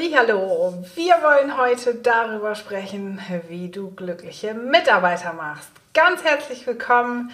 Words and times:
Hallo, 0.00 0.74
wir 0.94 1.14
wollen 1.22 1.58
heute 1.58 1.96
darüber 1.96 2.54
sprechen, 2.54 3.20
wie 3.48 3.68
du 3.68 3.90
glückliche 3.90 4.54
Mitarbeiter 4.54 5.32
machst. 5.32 5.70
Ganz 5.92 6.22
herzlich 6.22 6.64
willkommen 6.68 7.32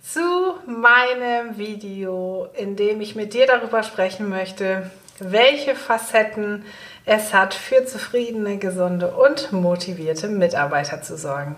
zu 0.00 0.54
meinem 0.64 1.58
Video, 1.58 2.46
in 2.54 2.76
dem 2.76 3.00
ich 3.00 3.16
mit 3.16 3.34
dir 3.34 3.46
darüber 3.46 3.82
sprechen 3.82 4.28
möchte, 4.28 4.88
welche 5.18 5.74
Facetten 5.74 6.64
es 7.04 7.34
hat, 7.34 7.52
für 7.52 7.84
zufriedene, 7.84 8.58
gesunde 8.58 9.10
und 9.16 9.50
motivierte 9.50 10.28
Mitarbeiter 10.28 11.02
zu 11.02 11.16
sorgen. 11.16 11.56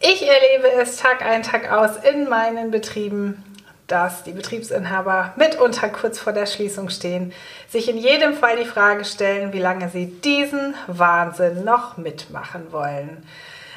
Ich 0.00 0.26
erlebe 0.28 0.72
es 0.82 0.96
Tag 0.96 1.24
ein, 1.24 1.44
Tag 1.44 1.70
aus 1.70 1.98
in 1.98 2.28
meinen 2.28 2.72
Betrieben 2.72 3.44
dass 3.94 4.24
die 4.24 4.32
Betriebsinhaber 4.32 5.34
mitunter 5.36 5.88
kurz 5.88 6.18
vor 6.18 6.32
der 6.32 6.46
Schließung 6.46 6.90
stehen, 6.90 7.32
sich 7.68 7.88
in 7.88 7.96
jedem 7.96 8.34
Fall 8.34 8.56
die 8.56 8.64
Frage 8.64 9.04
stellen, 9.04 9.52
wie 9.52 9.60
lange 9.60 9.88
sie 9.88 10.06
diesen 10.06 10.74
Wahnsinn 10.88 11.62
noch 11.62 11.96
mitmachen 11.96 12.72
wollen. 12.72 13.24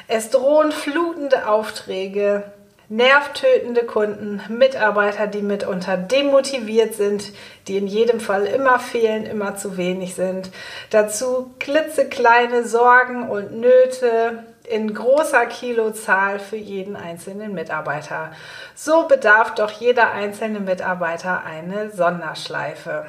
Es 0.08 0.30
drohen 0.30 0.72
flutende 0.72 1.48
Aufträge, 1.48 2.42
nervtötende 2.88 3.84
Kunden, 3.84 4.42
Mitarbeiter, 4.48 5.28
die 5.28 5.42
mitunter 5.42 5.96
demotiviert 5.96 6.94
sind, 6.94 7.32
die 7.68 7.76
in 7.76 7.86
jedem 7.86 8.18
Fall 8.18 8.44
immer 8.46 8.80
fehlen, 8.80 9.24
immer 9.24 9.54
zu 9.54 9.76
wenig 9.76 10.16
sind. 10.16 10.50
Dazu 10.90 11.54
klitzekleine 11.60 12.66
Sorgen 12.66 13.28
und 13.28 13.60
Nöte, 13.60 14.42
in 14.68 14.92
großer 14.94 15.46
Kilozahl 15.46 16.38
für 16.38 16.56
jeden 16.56 16.96
einzelnen 16.96 17.54
Mitarbeiter. 17.54 18.32
So 18.74 19.06
bedarf 19.08 19.54
doch 19.54 19.70
jeder 19.70 20.12
einzelne 20.12 20.60
Mitarbeiter 20.60 21.44
eine 21.44 21.90
Sonderschleife. 21.90 23.06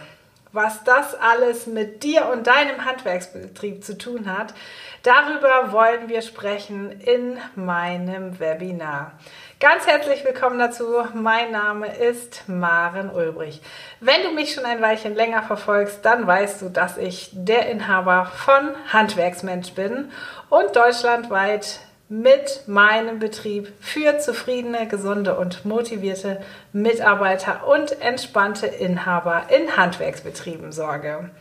Was 0.52 0.84
das 0.84 1.14
alles 1.14 1.67
mit 1.67 2.02
dir 2.02 2.27
und 2.27 2.48
deinem 2.48 2.84
Handwerksbetrieb 2.84 3.84
zu 3.84 3.98
tun 3.98 4.36
hat, 4.36 4.56
darüber 5.03 5.72
wollen 5.72 6.09
wir 6.09 6.23
sprechen 6.23 7.00
in 7.02 7.38
meinem 7.56 8.39
Webinar. 8.39 9.12
Ganz 9.60 9.86
herzlich 9.88 10.24
willkommen 10.24 10.58
dazu. 10.58 10.86
Mein 11.14 11.52
Name 11.52 11.94
ist 11.94 12.48
Maren 12.48 13.10
Ulbrich. 13.10 13.62
Wenn 14.00 14.24
du 14.24 14.32
mich 14.32 14.54
schon 14.54 14.64
ein 14.64 14.82
Weilchen 14.82 15.16
länger 15.16 15.44
verfolgst, 15.44 16.00
dann 16.06 16.26
weißt 16.26 16.62
du, 16.62 16.70
dass 16.70 16.96
ich 16.96 17.32
der 17.34 17.70
Inhaber 17.70 18.28
von 18.28 18.70
Handwerksmensch 18.94 19.74
bin 19.74 20.14
und 20.48 20.78
deutschlandweit 20.78 21.82
mit 22.08 22.64
meinem 22.68 23.20
Betrieb 23.20 23.74
für 23.82 24.18
zufriedene, 24.20 24.88
gesunde 24.88 25.38
und 25.38 25.66
motivierte 25.66 26.42
Mitarbeiter 26.72 27.68
und 27.68 28.02
entspannte 28.02 28.66
Inhaber 28.66 29.48
in 29.50 29.76
Handwerksbetrieben 29.76 30.72
sorge. 30.72 31.32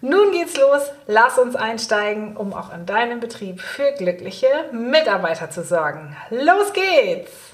Nun 0.00 0.32
geht's 0.32 0.56
los. 0.56 0.90
Lass 1.06 1.38
uns 1.38 1.54
einsteigen, 1.54 2.36
um 2.36 2.54
auch 2.54 2.74
in 2.74 2.86
deinem 2.86 3.20
Betrieb 3.20 3.60
für 3.60 3.92
glückliche 3.92 4.48
Mitarbeiter 4.72 5.48
zu 5.48 5.62
sorgen. 5.62 6.16
Los 6.30 6.72
geht's! 6.72 7.51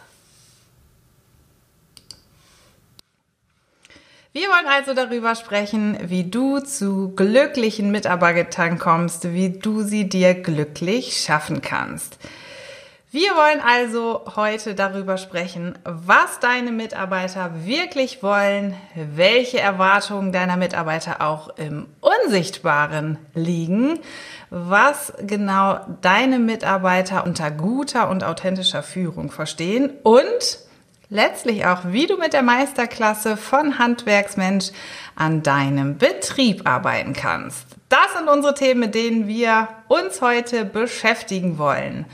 Wir 4.39 4.51
wollen 4.51 4.69
also 4.73 4.95
darüber 4.95 5.35
sprechen, 5.35 5.99
wie 6.01 6.23
du 6.23 6.61
zu 6.61 7.09
glücklichen 7.17 7.91
Mitarbeitern 7.91 8.79
kommst, 8.79 9.33
wie 9.33 9.51
du 9.51 9.83
sie 9.83 10.09
dir 10.09 10.33
glücklich 10.33 11.17
schaffen 11.17 11.61
kannst. 11.61 12.19
Wir 13.11 13.31
wollen 13.31 13.61
also 13.61 14.23
heute 14.37 14.77
darüber 14.77 15.17
sprechen, 15.17 15.77
was 15.83 16.39
deine 16.39 16.71
Mitarbeiter 16.71 17.51
wirklich 17.65 18.23
wollen, 18.23 18.77
welche 18.95 19.59
Erwartungen 19.59 20.31
deiner 20.31 20.57
Mitarbeiter 20.57 21.21
auch 21.21 21.49
im 21.59 21.89
Unsichtbaren 22.01 23.19
liegen, 23.35 23.99
was 24.51 25.13
genau 25.21 25.81
deine 26.01 26.39
Mitarbeiter 26.39 27.27
unter 27.27 27.51
guter 27.51 28.09
und 28.09 28.23
authentischer 28.23 28.85
Führung 28.85 29.33
verstehen 29.33 29.91
und 30.05 30.68
letztlich 31.11 31.67
auch, 31.67 31.81
wie 31.87 32.07
du 32.07 32.17
mit 32.17 32.33
der 32.33 32.43
Meisterklasse 32.43 33.37
von 33.37 33.79
Handwerksmensch 33.79 34.71
an 35.17 35.43
deinem 35.43 35.99
Betrieb 35.99 36.69
arbeiten 36.69 37.13
kannst. 37.13 37.67
Das 37.89 38.13
sind 38.17 38.29
unsere 38.29 38.55
Themen, 38.55 38.81
mit 38.81 38.95
denen 38.95 39.27
wir 39.27 39.69
uns 39.89 40.21
heute 40.21 40.65
beschäftigen 40.65 41.59
wollen. 41.59 42.05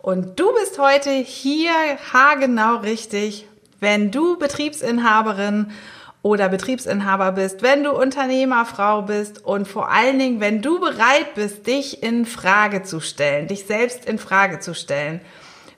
Und 0.00 0.38
du 0.38 0.52
bist 0.54 0.78
heute 0.78 1.10
hier 1.10 1.72
haargenau 2.12 2.76
richtig, 2.76 3.46
wenn 3.80 4.10
du 4.10 4.38
Betriebsinhaberin 4.38 5.70
oder 6.22 6.48
Betriebsinhaber 6.48 7.32
bist, 7.32 7.62
wenn 7.62 7.82
du 7.82 7.92
Unternehmerfrau 7.92 9.02
bist 9.02 9.44
und 9.44 9.66
vor 9.66 9.90
allen 9.90 10.18
Dingen, 10.18 10.40
wenn 10.40 10.62
du 10.62 10.78
bereit 10.78 11.34
bist, 11.34 11.66
dich 11.66 12.02
in 12.02 12.26
Frage 12.26 12.82
zu 12.82 13.00
stellen, 13.00 13.48
dich 13.48 13.66
selbst 13.66 14.04
in 14.04 14.18
Frage 14.18 14.60
zu 14.60 14.74
stellen 14.74 15.20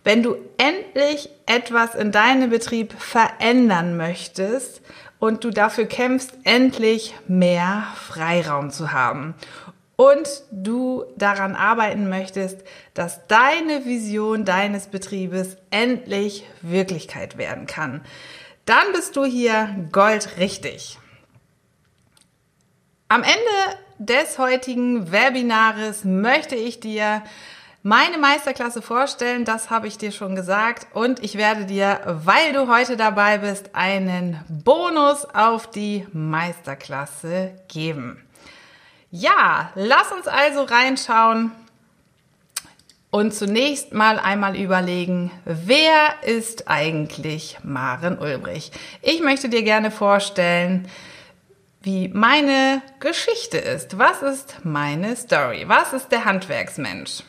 wenn 0.04 0.22
du 0.22 0.37
endlich 0.59 1.31
etwas 1.47 1.94
in 1.94 2.12
deinem 2.12 2.50
Betrieb 2.50 2.92
verändern 2.92 3.97
möchtest 3.97 4.82
und 5.19 5.42
du 5.42 5.50
dafür 5.50 5.87
kämpfst, 5.87 6.34
endlich 6.44 7.15
mehr 7.26 7.84
Freiraum 7.97 8.70
zu 8.70 8.92
haben 8.92 9.34
und 9.97 10.28
du 10.50 11.04
daran 11.16 11.54
arbeiten 11.54 12.09
möchtest, 12.09 12.62
dass 12.92 13.26
deine 13.26 13.87
Vision 13.87 14.44
deines 14.44 14.88
Betriebes 14.88 15.56
endlich 15.70 16.44
Wirklichkeit 16.62 17.38
werden 17.38 17.66
kann, 17.66 18.03
dann 18.66 18.92
bist 18.92 19.16
du 19.16 19.25
hier 19.25 19.88
goldrichtig. 19.92 20.98
Am 23.09 23.22
Ende 23.22 23.78
des 23.98 24.38
heutigen 24.38 25.12
Webinares 25.12 26.04
möchte 26.04 26.56
ich 26.56 26.81
dir 26.81 27.22
meine 27.84 28.17
Meisterklasse 28.17 28.81
vorstellen, 28.81 29.45
das 29.45 29.69
habe 29.69 29.87
ich 29.87 29.99
dir 29.99 30.11
schon 30.11 30.34
gesagt. 30.34 30.87
Und 30.95 31.22
ich 31.22 31.37
werde 31.37 31.67
dir, 31.67 32.00
weil 32.06 32.55
du 32.55 32.67
heute 32.67 32.97
dabei 32.97 33.39
bist, 33.39 33.75
einen 33.75 34.41
Bonus 34.49 35.27
auf 35.27 35.71
die 35.71 36.06
Meisterklasse 36.12 37.53
geben. 37.69 38.25
Ja, 39.11 39.71
lass 39.75 40.11
uns 40.12 40.27
also 40.27 40.62
reinschauen 40.62 41.53
und 43.11 43.34
zunächst 43.34 43.93
mal 43.93 44.19
einmal 44.19 44.56
überlegen, 44.56 45.31
wer 45.45 46.22
ist 46.22 46.69
eigentlich 46.69 47.59
Maren 47.62 48.19
Ulbrich? 48.19 48.72
Ich 49.03 49.21
möchte 49.21 49.51
dir 49.51 49.62
gerne 49.62 49.91
vorstellen, 49.91 50.89
wie 51.83 52.09
meine 52.09 52.81
Geschichte 52.99 53.59
ist. 53.59 53.99
Was 53.99 54.22
ist 54.22 54.65
meine 54.65 55.16
Story? 55.16 55.65
Was 55.66 55.93
ist 55.93 56.11
der 56.12 56.25
Handwerksmensch? 56.25 57.25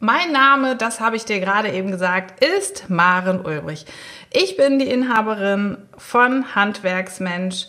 Mein 0.00 0.30
Name, 0.30 0.76
das 0.76 1.00
habe 1.00 1.16
ich 1.16 1.24
dir 1.24 1.40
gerade 1.40 1.72
eben 1.72 1.90
gesagt, 1.90 2.44
ist 2.44 2.88
Maren 2.88 3.44
Ulbrich. 3.44 3.84
Ich 4.32 4.56
bin 4.56 4.78
die 4.78 4.88
Inhaberin 4.88 5.76
von 5.96 6.54
Handwerksmensch 6.54 7.66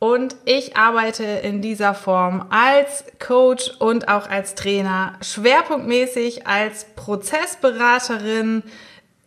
und 0.00 0.34
ich 0.46 0.76
arbeite 0.76 1.22
in 1.22 1.62
dieser 1.62 1.94
Form 1.94 2.46
als 2.50 3.04
Coach 3.24 3.70
und 3.78 4.08
auch 4.08 4.28
als 4.28 4.56
Trainer, 4.56 5.12
schwerpunktmäßig 5.20 6.44
als 6.44 6.86
Prozessberaterin 6.96 8.64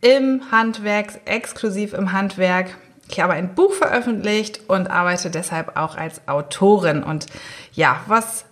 im 0.02 0.52
Handwerk, 0.52 1.22
exklusiv 1.24 1.94
im 1.94 2.12
Handwerk. 2.12 2.76
Ich 3.08 3.22
habe 3.22 3.34
ein 3.34 3.56
Buch 3.56 3.72
veröffentlicht 3.72 4.68
und 4.68 4.90
arbeite 4.90 5.30
deshalb 5.30 5.78
auch 5.78 5.96
als 5.96 6.28
Autorin. 6.28 7.04
Und 7.04 7.28
ja, 7.72 8.02
was 8.08 8.44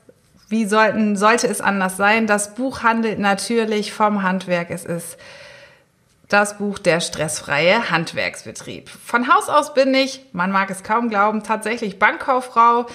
wie 0.51 0.66
sollten, 0.66 1.16
sollte 1.16 1.47
es 1.47 1.62
anders 1.62 1.97
sein? 1.97 2.28
Das 2.28 2.53
Buch 2.53 2.84
handelt 2.84 3.19
natürlich 3.19 3.94
vom 3.94 4.22
Handwerk. 4.22 4.69
Es 4.69 4.85
ist 4.85 5.17
das 6.28 6.57
Buch 6.57 6.78
Der 6.78 7.00
stressfreie 7.00 7.89
Handwerksbetrieb. 7.89 8.90
Von 8.90 9.34
Haus 9.34 9.50
aus 9.50 9.73
bin 9.73 9.94
ich, 9.94 10.25
man 10.34 10.51
mag 10.51 10.69
es 10.69 10.84
kaum 10.84 11.09
glauben, 11.09 11.44
tatsächlich 11.44 12.00
Bankkauffrau. 12.00 12.85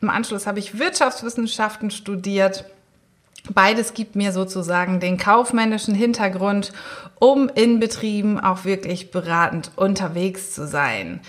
Im 0.00 0.10
Anschluss 0.10 0.46
habe 0.46 0.58
ich 0.58 0.78
Wirtschaftswissenschaften 0.78 1.90
studiert. 1.90 2.64
Beides 3.50 3.94
gibt 3.94 4.16
mir 4.16 4.32
sozusagen 4.32 5.00
den 5.00 5.18
kaufmännischen 5.18 5.94
Hintergrund, 5.94 6.72
um 7.18 7.48
in 7.48 7.80
Betrieben 7.80 8.40
auch 8.40 8.64
wirklich 8.64 9.10
beratend 9.10 9.70
unterwegs 9.76 10.52
zu 10.52 10.66
sein. 10.66 11.20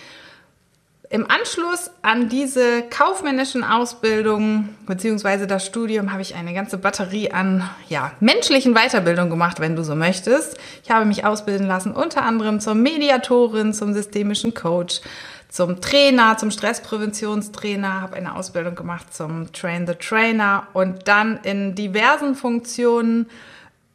Im 1.09 1.25
Anschluss 1.31 1.89
an 2.01 2.27
diese 2.27 2.83
kaufmännischen 2.89 3.63
Ausbildungen 3.63 4.75
beziehungsweise 4.86 5.48
das 5.48 5.65
Studium 5.65 6.12
habe 6.12 6.21
ich 6.21 6.36
eine 6.36 6.54
ganze 6.54 6.77
Batterie 6.77 7.31
an 7.31 7.69
ja, 7.88 8.12
menschlichen 8.19 8.74
Weiterbildung 8.74 9.30
gemacht, 9.30 9.62
wenn 9.62 9.77
du 9.77 9.83
so 9.83 9.95
möchtest. 9.95 10.57
Ich 10.83 10.92
habe 10.92 11.06
mich 11.06 11.24
ausbilden 11.24 11.65
lassen, 11.65 11.94
unter 11.94 12.24
anderem 12.24 12.59
zur 12.59 12.75
Mediatorin, 12.75 13.74
zum 13.74 13.94
systemischen 13.94 14.54
Coach, 14.54 15.00
zum 15.48 15.80
Trainer, 15.80 16.36
zum 16.38 16.51
Stresspräventionstrainer, 16.51 18.01
habe 18.01 18.18
eine 18.18 18.36
Ausbildung 18.36 18.75
gemacht 18.75 19.13
zum 19.13 19.54
Train 19.54 19.88
the 19.88 19.95
Trainer 19.95 20.68
und 20.74 21.07
dann 21.07 21.39
in 21.44 21.74
diversen 21.74 22.36
Funktionen 22.36 23.30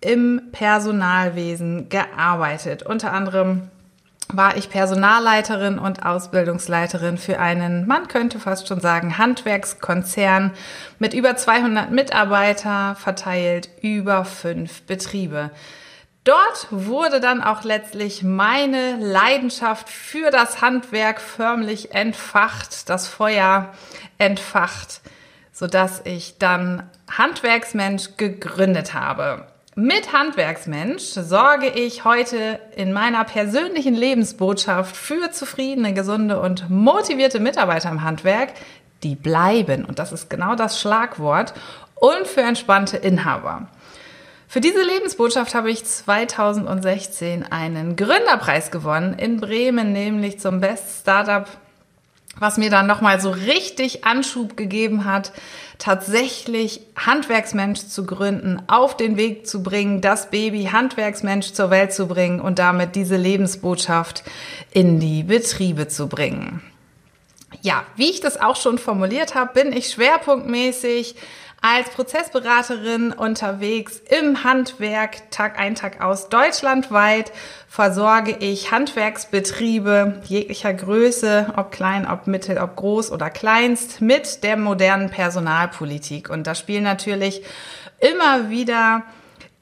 im 0.01 0.41
Personalwesen 0.51 1.91
gearbeitet. 1.91 2.85
Unter 2.85 3.13
anderem 3.13 3.69
war 4.29 4.57
ich 4.57 4.71
Personalleiterin 4.71 5.79
und 5.79 6.05
Ausbildungsleiterin 6.05 7.19
für 7.19 7.39
einen, 7.39 7.87
man 7.87 8.09
könnte 8.09 8.41
fast 8.41 8.69
schon 8.69 8.81
sagen, 8.81 9.19
Handwerkskonzern 9.19 10.53
mit 10.99 11.15
über 11.15 11.37
200 11.37 11.91
Mitarbeiter 11.91 12.95
verteilt 12.95 13.69
über 13.83 14.25
fünf 14.25 14.83
Betriebe. 14.83 15.51
Dort 16.25 16.69
wurde 16.71 17.21
dann 17.21 17.43
auch 17.43 17.65
letztlich 17.65 18.23
meine 18.23 18.97
Leidenschaft 18.97 19.89
für 19.89 20.31
das 20.31 20.61
Handwerk 20.61 21.21
förmlich 21.21 21.95
entfacht, 21.95 22.89
das 22.89 23.09
Feuer 23.09 23.73
entfacht, 24.19 25.01
sodass 25.53 26.01
ich 26.05 26.39
dann 26.39 26.89
Handwerksmensch 27.11 28.17
gegründet 28.17 28.95
habe. 28.95 29.52
Mit 29.75 30.13
Handwerksmensch 30.13 31.03
sorge 31.03 31.69
ich 31.69 32.05
heute 32.05 32.59
in 32.77 32.93
meiner 32.93 33.25
persönlichen 33.25 33.95
Lebensbotschaft 33.95 34.95
für 34.95 35.31
zufriedene, 35.31 35.95
gesunde 35.95 36.41
und 36.41 36.69
motivierte 36.69 37.41
Mitarbeiter 37.41 37.89
im 37.89 38.03
Handwerk, 38.03 38.53
die 39.03 39.15
bleiben. 39.15 39.87
Und 39.87 39.99
das 39.99 40.13
ist 40.13 40.29
genau 40.29 40.57
das 40.57 40.79
Schlagwort. 40.79 41.55
Und 41.95 42.27
für 42.27 42.43
entspannte 42.43 42.99
Inhaber. 42.99 43.69
Für 44.47 44.61
diese 44.61 44.83
Lebensbotschaft 44.83 45.55
habe 45.55 45.71
ich 45.71 45.87
2016 45.87 47.51
einen 47.51 47.97
Gründerpreis 47.97 48.71
gewonnen 48.71 49.15
in 49.15 49.41
Bremen, 49.41 49.93
nämlich 49.93 50.39
zum 50.39 50.61
Best 50.61 51.01
Startup 51.01 51.47
was 52.39 52.57
mir 52.57 52.71
dann 52.71 52.87
nochmal 52.87 53.21
so 53.21 53.31
richtig 53.31 54.05
Anschub 54.05 54.57
gegeben 54.57 55.05
hat, 55.05 55.33
tatsächlich 55.79 56.81
Handwerksmensch 56.97 57.87
zu 57.87 58.07
gründen, 58.07 58.63
auf 58.69 58.97
den 58.97 59.17
Weg 59.17 59.47
zu 59.47 59.63
bringen, 59.63 60.01
das 60.01 60.31
Baby 60.31 60.71
Handwerksmensch 60.73 61.53
zur 61.53 61.71
Welt 61.71 61.93
zu 61.93 62.07
bringen 62.07 62.41
und 62.41 62.59
damit 62.59 62.95
diese 62.95 63.17
Lebensbotschaft 63.17 64.23
in 64.71 65.01
die 65.01 65.25
Betriebe 65.25 65.89
zu 65.89 66.09
bringen. 66.09 66.63
Ja, 67.61 67.85
wie 67.97 68.11
ich 68.11 68.21
das 68.21 68.41
auch 68.41 68.57
schon 68.57 68.79
formuliert 68.79 69.35
habe, 69.35 69.53
bin 69.53 69.73
ich 69.73 69.91
schwerpunktmäßig 69.91 71.17
als 71.63 71.91
Prozessberaterin 71.91 73.13
unterwegs 73.13 74.03
im 74.11 74.43
Handwerk 74.43 75.31
Tag 75.31 75.61
ein, 75.61 75.77
Tag 75.77 76.03
aus. 76.03 76.29
Deutschlandweit 76.29 77.31
versorge 77.69 78.37
ich 78.41 78.73
Handwerksbetriebe 78.73 80.21
jeglicher 80.25 80.75
Größe, 80.75 81.55
ob 81.57 81.71
klein, 81.71 82.07
ob 82.07 82.27
mittel, 82.27 82.59
ob 82.59 82.75
groß 82.75 83.13
oder 83.13 83.31
kleinst, 83.31 84.01
mit 84.01 84.43
der 84.43 84.57
modernen 84.57 85.09
Personalpolitik. 85.09 86.29
Und 86.29 86.49
da 86.49 86.57
spielen 86.57 86.83
natürlich 86.83 87.45
immer 88.01 88.51
wieder 88.51 89.05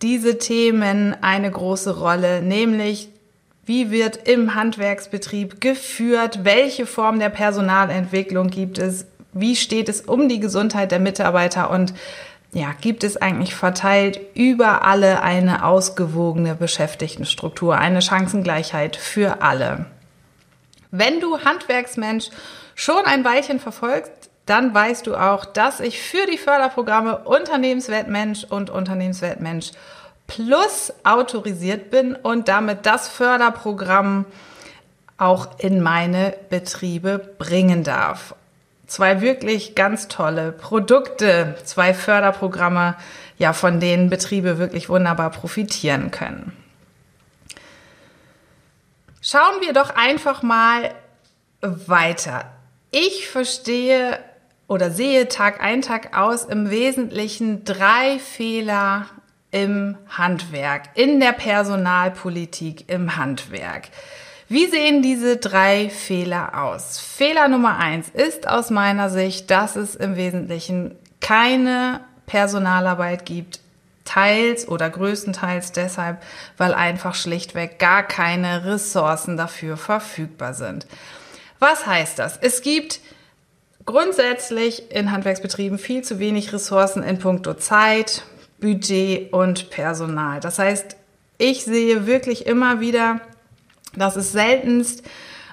diese 0.01 0.39
Themen 0.39 1.15
eine 1.21 1.51
große 1.51 1.99
Rolle, 1.99 2.41
nämlich 2.41 3.11
wie 3.67 3.91
wird 3.91 4.27
im 4.27 4.55
Handwerksbetrieb 4.55 5.61
geführt? 5.61 6.41
Welche 6.45 6.87
Form 6.87 7.21
der 7.21 7.29
Personalentwicklung 7.29 8.49
gibt 8.49 8.79
es? 8.79 9.07
Wie 9.33 9.57
steht 9.57 9.89
es 9.89 10.01
um 10.01 10.29
die 10.29 10.41
Gesundheit 10.41 10.93
der 10.93 11.01
Mitarbeiter 11.01 11.71
und 11.71 11.95
ja, 12.53 12.73
gibt 12.81 13.05
es 13.05 13.17
eigentlich 13.17 13.55
verteilt 13.55 14.21
über 14.35 14.85
alle 14.85 15.23
eine 15.23 15.65
ausgewogene 15.65 16.57
Beschäftigtenstruktur, 16.57 17.79
eine 17.79 18.03
Chancengleichheit 18.03 18.97
für 18.97 19.41
alle. 19.43 19.87
Wenn 20.91 21.21
du 21.21 21.39
Handwerksmensch 21.39 22.31
schon 22.75 23.05
ein 23.05 23.25
Weilchen 23.25 23.61
verfolgst, 23.61 24.31
dann 24.47 24.75
weißt 24.75 25.07
du 25.07 25.15
auch, 25.15 25.45
dass 25.45 25.79
ich 25.79 26.03
für 26.03 26.27
die 26.27 26.39
Förderprogramme 26.39 27.19
Unternehmenswert 27.19 28.09
Mensch 28.09 28.43
und 28.43 28.69
Unternehmenswert 28.71 29.41
Mensch 29.41 29.71
Plus 30.27 30.93
autorisiert 31.03 31.91
bin 31.91 32.15
und 32.15 32.49
damit 32.49 32.87
das 32.87 33.09
Förderprogramm 33.09 34.27
auch 35.19 35.59
in 35.59 35.83
meine 35.83 36.35
Betriebe 36.49 37.19
bringen 37.39 37.83
darf 37.83 38.35
zwei 38.91 39.21
wirklich 39.21 39.77
ganz 39.77 40.09
tolle 40.09 40.51
Produkte, 40.51 41.55
zwei 41.65 41.95
Förderprogramme, 41.95 42.97
ja, 43.39 43.53
von 43.53 43.79
denen 43.79 44.11
Betriebe 44.11 44.59
wirklich 44.59 44.89
wunderbar 44.89 45.31
profitieren 45.31 46.11
können. 46.11 46.53
Schauen 49.23 49.61
wir 49.61 49.73
doch 49.73 49.95
einfach 49.95 50.43
mal 50.43 50.91
weiter. 51.61 52.47
Ich 52.91 53.29
verstehe 53.29 54.19
oder 54.67 54.91
sehe 54.91 55.29
Tag 55.29 55.63
ein, 55.63 55.83
Tag 55.83 56.17
aus 56.17 56.45
im 56.45 56.71
Wesentlichen 56.71 57.65
drei 57.65 58.19
Fehler 58.19 59.07
im 59.53 59.99
Handwerk, 60.09 60.91
in 60.95 61.21
der 61.21 61.33
Personalpolitik 61.33 62.89
im 62.89 63.17
Handwerk. 63.17 63.89
Wie 64.53 64.67
sehen 64.67 65.01
diese 65.01 65.37
drei 65.37 65.89
Fehler 65.91 66.65
aus? 66.65 66.99
Fehler 66.99 67.47
Nummer 67.47 67.79
eins 67.79 68.09
ist 68.09 68.49
aus 68.49 68.71
meiner 68.71 69.09
Sicht, 69.09 69.49
dass 69.49 69.77
es 69.77 69.95
im 69.95 70.17
Wesentlichen 70.17 70.97
keine 71.21 72.01
Personalarbeit 72.27 73.25
gibt, 73.25 73.61
teils 74.05 74.67
oder 74.67 74.91
größtenteils 74.91 75.71
deshalb, 75.71 76.21
weil 76.57 76.75
einfach 76.75 77.15
schlichtweg 77.15 77.79
gar 77.79 78.03
keine 78.03 78.65
Ressourcen 78.65 79.37
dafür 79.37 79.77
verfügbar 79.77 80.53
sind. 80.53 80.89
Was 81.61 81.87
heißt 81.87 82.19
das? 82.19 82.37
Es 82.37 82.61
gibt 82.63 82.99
grundsätzlich 83.87 84.91
in 84.91 85.13
Handwerksbetrieben 85.13 85.79
viel 85.79 86.03
zu 86.03 86.19
wenig 86.19 86.53
Ressourcen 86.53 87.05
in 87.05 87.21
puncto 87.21 87.55
Zeit, 87.55 88.25
Budget 88.59 89.33
und 89.33 89.71
Personal. 89.71 90.41
Das 90.41 90.59
heißt, 90.59 90.97
ich 91.39 91.65
sehe 91.65 92.09
wirklich 92.09 92.47
immer 92.47 92.81
wieder 92.81 93.21
dass 93.95 94.17
es 94.17 94.33
seltenst 94.33 95.03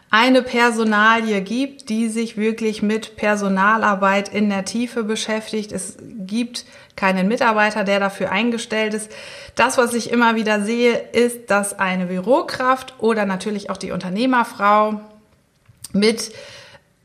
eine 0.09 0.41
Personalie 0.41 1.41
gibt, 1.41 1.89
die 1.89 2.07
sich 2.07 2.37
wirklich 2.37 2.81
mit 2.81 3.17
Personalarbeit 3.17 4.29
in 4.29 4.49
der 4.49 4.63
Tiefe 4.63 5.03
beschäftigt. 5.03 5.73
Es 5.73 5.97
gibt 5.99 6.65
keinen 6.95 7.27
Mitarbeiter, 7.27 7.83
der 7.83 7.99
dafür 7.99 8.31
eingestellt 8.31 8.93
ist. 8.93 9.11
Das, 9.55 9.77
was 9.77 9.93
ich 9.93 10.11
immer 10.11 10.35
wieder 10.35 10.61
sehe, 10.61 10.97
ist, 11.11 11.49
dass 11.51 11.77
eine 11.77 12.05
Bürokraft 12.05 12.93
oder 12.99 13.25
natürlich 13.25 13.69
auch 13.69 13.77
die 13.77 13.91
Unternehmerfrau 13.91 15.01
mit 15.91 16.31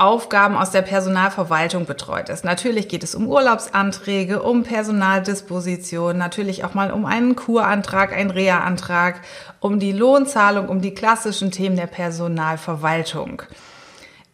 Aufgaben 0.03 0.57
aus 0.57 0.73
der 0.73 0.83
Personalverwaltung 0.83 1.87
betreut 1.87 2.29
ist. 2.29 2.45
Natürlich 2.45 2.89
geht 2.89 3.05
es 3.05 3.15
um 3.15 3.29
Urlaubsanträge, 3.29 4.43
um 4.43 4.65
Personaldisposition, 4.65 6.19
natürlich 6.19 6.65
auch 6.65 6.75
mal 6.75 6.91
um 6.91 7.07
einen 7.07 7.37
Kurantrag, 7.37 8.13
einen 8.13 8.31
Reha-Antrag, 8.31 9.21
um 9.61 9.79
die 9.79 9.93
Lohnzahlung, 9.93 10.69
um 10.69 10.81
die 10.81 10.93
klassischen 10.93 11.53
Themen 11.53 11.77
der 11.77 11.87
Personalverwaltung. 11.87 13.43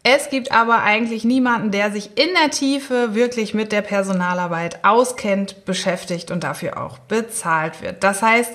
Es 0.02 0.30
gibt 0.30 0.52
aber 0.52 0.82
eigentlich 0.82 1.24
niemanden, 1.24 1.70
der 1.70 1.92
sich 1.92 2.16
in 2.18 2.30
der 2.40 2.50
Tiefe 2.50 3.14
wirklich 3.14 3.52
mit 3.52 3.70
der 3.70 3.82
Personalarbeit 3.82 4.82
auskennt, 4.82 5.66
beschäftigt 5.66 6.30
und 6.30 6.44
dafür 6.44 6.82
auch 6.82 6.96
bezahlt 6.98 7.82
wird. 7.82 8.02
Das 8.02 8.22
heißt, 8.22 8.54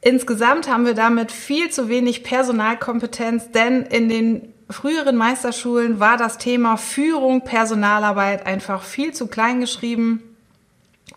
insgesamt 0.00 0.66
haben 0.66 0.86
wir 0.86 0.94
damit 0.94 1.30
viel 1.30 1.68
zu 1.68 1.90
wenig 1.90 2.24
Personalkompetenz, 2.24 3.50
denn 3.50 3.82
in 3.82 4.08
den 4.08 4.53
früheren 4.70 5.16
Meisterschulen 5.16 6.00
war 6.00 6.16
das 6.16 6.38
Thema 6.38 6.76
Führung, 6.76 7.42
Personalarbeit 7.42 8.46
einfach 8.46 8.82
viel 8.82 9.12
zu 9.12 9.26
klein 9.26 9.60
geschrieben. 9.60 10.22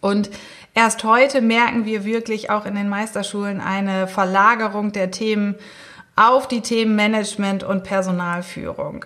Und 0.02 0.30
erst 0.74 1.04
heute 1.04 1.42
merken 1.42 1.86
wir 1.86 2.04
wirklich 2.04 2.50
auch 2.50 2.66
in 2.66 2.76
den 2.76 2.90
Meisterschulen 2.90 3.62
eine 3.62 4.08
Verlagerung 4.08 4.92
der 4.92 5.12
Themen 5.12 5.56
auf 6.16 6.48
die 6.48 6.62
Themen 6.62 6.96
Management 6.96 7.64
und 7.64 7.84
Personalführung. 7.84 9.06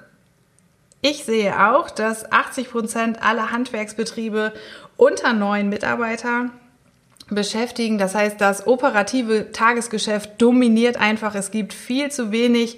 Ich 1.02 1.26
sehe 1.26 1.68
auch, 1.68 1.90
dass 1.90 2.32
80 2.32 2.70
Prozent 2.70 3.24
aller 3.24 3.52
Handwerksbetriebe 3.52 4.54
unter 4.98 5.34
neun 5.34 5.70
Mitarbeiter 5.70 6.52
beschäftigen. 7.30 7.98
Das 7.98 8.14
heißt, 8.14 8.40
das 8.40 8.68
operative 8.68 9.52
Tagesgeschäft 9.52 10.42
dominiert 10.42 10.98
einfach. 10.98 11.34
Es 11.34 11.50
gibt 11.50 11.74
viel 11.74 12.12
zu 12.12 12.32
wenig 12.32 12.78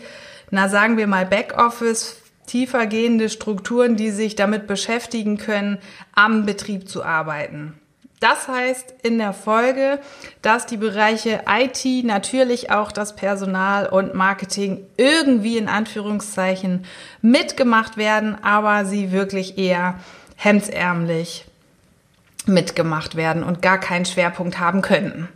na 0.53 0.69
sagen 0.69 0.97
wir 0.97 1.07
mal 1.07 1.25
Backoffice, 1.25 2.17
tiefergehende 2.45 3.29
Strukturen, 3.29 3.95
die 3.95 4.11
sich 4.11 4.35
damit 4.35 4.67
beschäftigen 4.67 5.39
können, 5.39 5.79
am 6.13 6.45
Betrieb 6.45 6.87
zu 6.87 7.03
arbeiten. 7.03 7.73
Das 8.19 8.47
heißt 8.47 8.93
in 9.01 9.17
der 9.17 9.33
Folge, 9.33 9.99
dass 10.43 10.67
die 10.67 10.77
Bereiche 10.77 11.41
IT, 11.49 12.05
natürlich 12.05 12.69
auch 12.69 12.91
das 12.91 13.15
Personal 13.15 13.87
und 13.87 14.13
Marketing 14.13 14.85
irgendwie 14.95 15.57
in 15.57 15.67
Anführungszeichen 15.67 16.85
mitgemacht 17.23 17.97
werden, 17.97 18.37
aber 18.43 18.85
sie 18.85 19.11
wirklich 19.11 19.57
eher 19.57 19.95
hemdsärmlich 20.35 21.45
mitgemacht 22.45 23.15
werden 23.15 23.41
und 23.41 23.63
gar 23.63 23.79
keinen 23.79 24.05
Schwerpunkt 24.05 24.59
haben 24.59 24.83
könnten. 24.83 25.29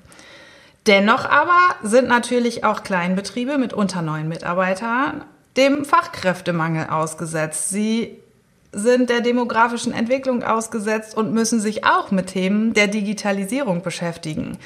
Dennoch 0.87 1.25
aber 1.25 1.75
sind 1.83 2.07
natürlich 2.07 2.63
auch 2.63 2.83
Kleinbetriebe 2.83 3.57
mit 3.57 3.73
unter 3.73 4.01
neun 4.01 4.29
Mitarbeitern 4.29 5.25
dem 5.57 5.83
Fachkräftemangel 5.83 6.87
ausgesetzt. 6.89 7.69
Sie 7.69 8.19
sind 8.71 9.09
der 9.09 9.21
demografischen 9.21 9.91
Entwicklung 9.91 10.43
ausgesetzt 10.43 11.17
und 11.17 11.33
müssen 11.33 11.59
sich 11.59 11.83
auch 11.85 12.11
mit 12.11 12.27
Themen 12.27 12.73
der 12.73 12.87
Digitalisierung 12.87 13.81
beschäftigen. 13.81 14.57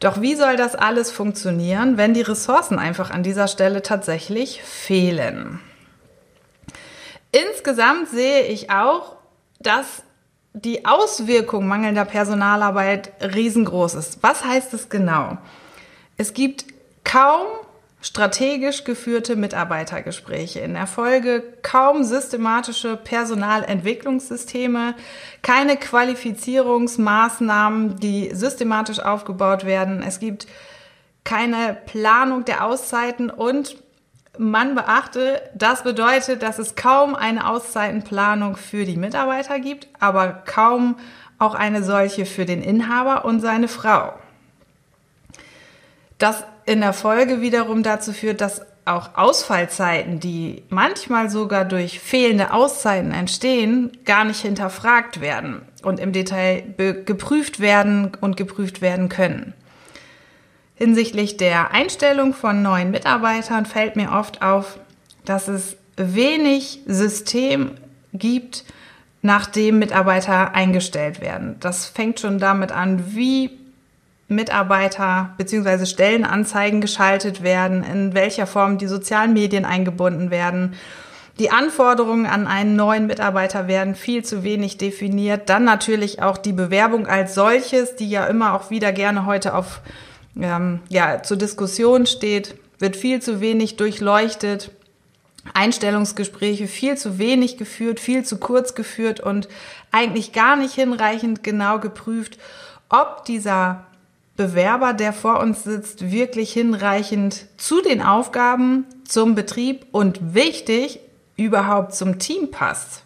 Doch 0.00 0.20
wie 0.20 0.34
soll 0.34 0.56
das 0.56 0.74
alles 0.74 1.10
funktionieren, 1.10 1.96
wenn 1.96 2.12
die 2.12 2.22
Ressourcen 2.22 2.78
einfach 2.78 3.10
an 3.10 3.22
dieser 3.22 3.48
Stelle 3.48 3.80
tatsächlich 3.80 4.62
fehlen? 4.62 5.60
Insgesamt 7.32 8.08
sehe 8.10 8.42
ich 8.42 8.70
auch, 8.70 9.16
dass 9.60 10.02
die 10.54 10.86
Auswirkung 10.86 11.66
mangelnder 11.66 12.04
Personalarbeit 12.04 13.12
riesengroß 13.20 13.94
ist. 13.94 14.22
Was 14.22 14.44
heißt 14.44 14.72
es 14.72 14.88
genau? 14.88 15.36
Es 16.16 16.32
gibt 16.32 16.66
kaum 17.02 17.44
strategisch 18.00 18.84
geführte 18.84 19.34
Mitarbeitergespräche, 19.34 20.60
in 20.60 20.74
der 20.74 20.86
Folge 20.86 21.42
kaum 21.62 22.04
systematische 22.04 22.96
Personalentwicklungssysteme, 22.96 24.94
keine 25.42 25.76
Qualifizierungsmaßnahmen, 25.76 27.98
die 27.98 28.30
systematisch 28.32 29.00
aufgebaut 29.00 29.64
werden. 29.64 30.04
Es 30.06 30.20
gibt 30.20 30.46
keine 31.24 31.76
Planung 31.86 32.44
der 32.44 32.64
Auszeiten 32.64 33.28
und 33.30 33.82
man 34.38 34.74
beachte, 34.74 35.42
das 35.54 35.82
bedeutet, 35.82 36.42
dass 36.42 36.58
es 36.58 36.74
kaum 36.74 37.14
eine 37.14 37.48
Auszeitenplanung 37.48 38.56
für 38.56 38.84
die 38.84 38.96
Mitarbeiter 38.96 39.60
gibt, 39.60 39.88
aber 40.00 40.42
kaum 40.44 40.96
auch 41.38 41.54
eine 41.54 41.82
solche 41.82 42.26
für 42.26 42.44
den 42.44 42.62
Inhaber 42.62 43.24
und 43.24 43.40
seine 43.40 43.68
Frau. 43.68 44.14
Das 46.18 46.44
in 46.64 46.80
der 46.80 46.92
Folge 46.92 47.40
wiederum 47.40 47.82
dazu 47.82 48.12
führt, 48.12 48.40
dass 48.40 48.62
auch 48.86 49.16
Ausfallzeiten, 49.16 50.20
die 50.20 50.62
manchmal 50.68 51.30
sogar 51.30 51.64
durch 51.64 52.00
fehlende 52.00 52.52
Auszeiten 52.52 53.12
entstehen, 53.12 53.92
gar 54.04 54.24
nicht 54.24 54.40
hinterfragt 54.40 55.20
werden 55.20 55.62
und 55.82 56.00
im 56.00 56.12
Detail 56.12 56.62
geprüft 56.76 57.60
werden 57.60 58.12
und 58.20 58.36
geprüft 58.36 58.82
werden 58.82 59.08
können. 59.08 59.54
Hinsichtlich 60.76 61.36
der 61.36 61.70
Einstellung 61.70 62.34
von 62.34 62.62
neuen 62.62 62.90
Mitarbeitern 62.90 63.64
fällt 63.64 63.96
mir 63.96 64.12
oft 64.12 64.42
auf, 64.42 64.78
dass 65.24 65.48
es 65.48 65.76
wenig 65.96 66.80
System 66.86 67.72
gibt, 68.12 68.64
nachdem 69.22 69.78
Mitarbeiter 69.78 70.54
eingestellt 70.54 71.20
werden. 71.20 71.56
Das 71.60 71.86
fängt 71.86 72.20
schon 72.20 72.38
damit 72.38 72.72
an, 72.72 73.14
wie 73.14 73.50
Mitarbeiter 74.28 75.34
bzw. 75.38 75.86
Stellenanzeigen 75.86 76.80
geschaltet 76.80 77.42
werden, 77.42 77.84
in 77.84 78.14
welcher 78.14 78.46
Form 78.46 78.78
die 78.78 78.86
sozialen 78.86 79.32
Medien 79.32 79.64
eingebunden 79.64 80.30
werden. 80.30 80.74
Die 81.38 81.50
Anforderungen 81.50 82.26
an 82.26 82.46
einen 82.46 82.76
neuen 82.76 83.06
Mitarbeiter 83.06 83.66
werden 83.66 83.94
viel 83.94 84.24
zu 84.24 84.44
wenig 84.44 84.78
definiert. 84.78 85.48
Dann 85.48 85.64
natürlich 85.64 86.22
auch 86.22 86.38
die 86.38 86.52
Bewerbung 86.52 87.06
als 87.06 87.34
solches, 87.34 87.96
die 87.96 88.08
ja 88.08 88.26
immer 88.26 88.54
auch 88.54 88.70
wieder 88.70 88.92
gerne 88.92 89.26
heute 89.26 89.54
auf, 89.54 89.80
ähm, 90.40 90.80
ja, 90.88 91.22
zur 91.22 91.36
Diskussion 91.36 92.06
steht, 92.06 92.54
wird 92.78 92.96
viel 92.96 93.20
zu 93.20 93.40
wenig 93.40 93.76
durchleuchtet. 93.76 94.70
Einstellungsgespräche 95.52 96.66
viel 96.66 96.96
zu 96.96 97.18
wenig 97.18 97.58
geführt, 97.58 98.00
viel 98.00 98.24
zu 98.24 98.38
kurz 98.38 98.74
geführt 98.74 99.20
und 99.20 99.48
eigentlich 99.92 100.32
gar 100.32 100.56
nicht 100.56 100.74
hinreichend 100.74 101.42
genau 101.42 101.78
geprüft, 101.78 102.38
ob 102.88 103.24
dieser 103.26 103.84
Bewerber, 104.36 104.94
der 104.94 105.12
vor 105.12 105.40
uns 105.40 105.62
sitzt, 105.62 106.10
wirklich 106.10 106.52
hinreichend 106.52 107.46
zu 107.56 107.82
den 107.82 108.02
Aufgaben, 108.02 108.86
zum 109.06 109.34
Betrieb 109.34 109.86
und 109.92 110.34
wichtig, 110.34 110.98
überhaupt 111.36 111.94
zum 111.94 112.18
Team 112.18 112.50
passt. 112.50 113.04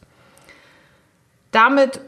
Damit 1.51 2.01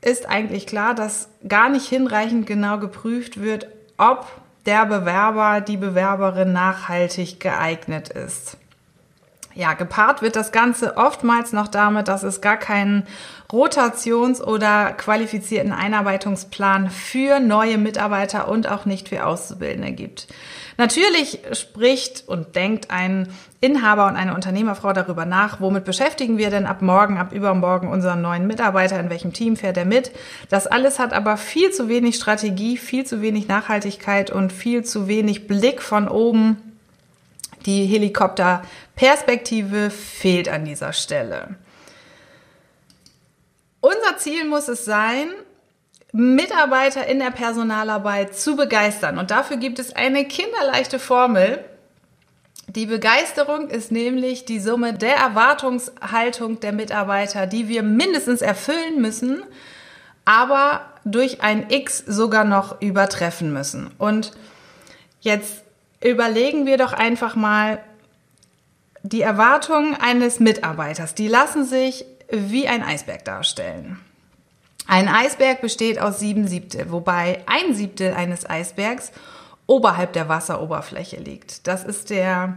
ist 0.00 0.28
eigentlich 0.28 0.66
klar, 0.66 0.94
dass 0.94 1.28
gar 1.46 1.68
nicht 1.68 1.88
hinreichend 1.88 2.46
genau 2.46 2.78
geprüft 2.78 3.40
wird, 3.40 3.66
ob 3.96 4.26
der 4.66 4.86
Bewerber, 4.86 5.60
die 5.60 5.76
Bewerberin 5.76 6.52
nachhaltig 6.52 7.40
geeignet 7.40 8.08
ist. 8.08 8.58
Ja, 9.58 9.72
gepaart 9.72 10.22
wird 10.22 10.36
das 10.36 10.52
Ganze 10.52 10.96
oftmals 10.96 11.52
noch 11.52 11.66
damit, 11.66 12.06
dass 12.06 12.22
es 12.22 12.40
gar 12.40 12.58
keinen 12.58 13.08
Rotations- 13.50 14.40
oder 14.40 14.92
qualifizierten 14.92 15.72
Einarbeitungsplan 15.72 16.90
für 16.90 17.40
neue 17.40 17.76
Mitarbeiter 17.76 18.46
und 18.46 18.70
auch 18.70 18.84
nicht 18.84 19.08
für 19.08 19.26
Auszubildende 19.26 19.90
gibt. 19.90 20.28
Natürlich 20.76 21.40
spricht 21.54 22.22
und 22.28 22.54
denkt 22.54 22.92
ein 22.92 23.30
Inhaber 23.60 24.06
und 24.06 24.14
eine 24.14 24.36
Unternehmerfrau 24.36 24.92
darüber 24.92 25.24
nach, 25.24 25.60
womit 25.60 25.84
beschäftigen 25.84 26.38
wir 26.38 26.50
denn 26.50 26.64
ab 26.64 26.80
morgen, 26.80 27.18
ab 27.18 27.32
übermorgen 27.32 27.88
unseren 27.88 28.22
neuen 28.22 28.46
Mitarbeiter, 28.46 29.00
in 29.00 29.10
welchem 29.10 29.32
Team 29.32 29.56
fährt 29.56 29.76
er 29.76 29.86
mit. 29.86 30.12
Das 30.50 30.68
alles 30.68 31.00
hat 31.00 31.12
aber 31.12 31.36
viel 31.36 31.72
zu 31.72 31.88
wenig 31.88 32.14
Strategie, 32.14 32.76
viel 32.76 33.04
zu 33.04 33.22
wenig 33.22 33.48
Nachhaltigkeit 33.48 34.30
und 34.30 34.52
viel 34.52 34.84
zu 34.84 35.08
wenig 35.08 35.48
Blick 35.48 35.82
von 35.82 36.06
oben 36.06 36.58
die 37.66 37.84
Helikopterperspektive 38.98 39.90
fehlt 39.90 40.48
an 40.48 40.64
dieser 40.64 40.92
Stelle. 40.92 41.56
Unser 43.80 44.16
Ziel 44.18 44.44
muss 44.44 44.68
es 44.68 44.84
sein, 44.84 45.28
Mitarbeiter 46.12 47.06
in 47.06 47.20
der 47.20 47.30
Personalarbeit 47.30 48.36
zu 48.36 48.56
begeistern. 48.56 49.18
Und 49.18 49.30
dafür 49.30 49.56
gibt 49.56 49.78
es 49.78 49.94
eine 49.94 50.24
kinderleichte 50.24 50.98
Formel. 50.98 51.64
Die 52.66 52.86
Begeisterung 52.86 53.68
ist 53.68 53.92
nämlich 53.92 54.44
die 54.44 54.58
Summe 54.58 54.94
der 54.94 55.16
Erwartungshaltung 55.16 56.60
der 56.60 56.72
Mitarbeiter, 56.72 57.46
die 57.46 57.68
wir 57.68 57.82
mindestens 57.82 58.42
erfüllen 58.42 59.00
müssen, 59.00 59.42
aber 60.24 60.80
durch 61.04 61.40
ein 61.40 61.70
X 61.70 61.98
sogar 62.06 62.44
noch 62.44 62.80
übertreffen 62.82 63.52
müssen. 63.52 63.90
Und 63.98 64.32
jetzt 65.20 65.62
überlegen 66.02 66.66
wir 66.66 66.78
doch 66.78 66.92
einfach 66.92 67.36
mal 67.36 67.78
die 69.02 69.22
Erwartungen 69.22 69.94
eines 69.94 70.40
Mitarbeiters. 70.40 71.14
Die 71.14 71.28
lassen 71.28 71.64
sich 71.64 72.04
wie 72.30 72.68
ein 72.68 72.82
Eisberg 72.82 73.24
darstellen. 73.24 73.98
Ein 74.86 75.08
Eisberg 75.08 75.60
besteht 75.60 75.98
aus 75.98 76.18
sieben 76.18 76.48
Siebtel, 76.48 76.90
wobei 76.90 77.42
ein 77.46 77.74
Siebtel 77.74 78.14
eines 78.14 78.48
Eisbergs 78.48 79.12
oberhalb 79.66 80.14
der 80.14 80.28
Wasseroberfläche 80.28 81.16
liegt. 81.16 81.66
Das 81.66 81.84
ist 81.84 82.10
der 82.10 82.56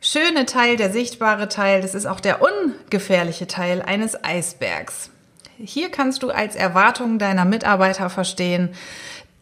schöne 0.00 0.44
Teil, 0.44 0.76
der 0.76 0.92
sichtbare 0.92 1.48
Teil, 1.48 1.80
das 1.80 1.94
ist 1.94 2.06
auch 2.06 2.20
der 2.20 2.40
ungefährliche 2.42 3.46
Teil 3.46 3.80
eines 3.80 4.22
Eisbergs. 4.22 5.10
Hier 5.56 5.90
kannst 5.90 6.22
du 6.22 6.30
als 6.30 6.56
Erwartung 6.56 7.18
deiner 7.18 7.44
Mitarbeiter 7.44 8.10
verstehen, 8.10 8.74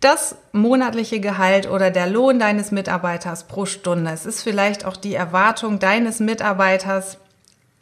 das 0.00 0.36
monatliche 0.52 1.20
Gehalt 1.20 1.68
oder 1.68 1.90
der 1.90 2.06
Lohn 2.06 2.38
deines 2.38 2.70
Mitarbeiters 2.70 3.44
pro 3.44 3.66
Stunde. 3.66 4.10
Es 4.10 4.26
ist 4.26 4.42
vielleicht 4.42 4.84
auch 4.84 4.96
die 4.96 5.14
Erwartung 5.14 5.78
deines 5.78 6.20
Mitarbeiters 6.20 7.18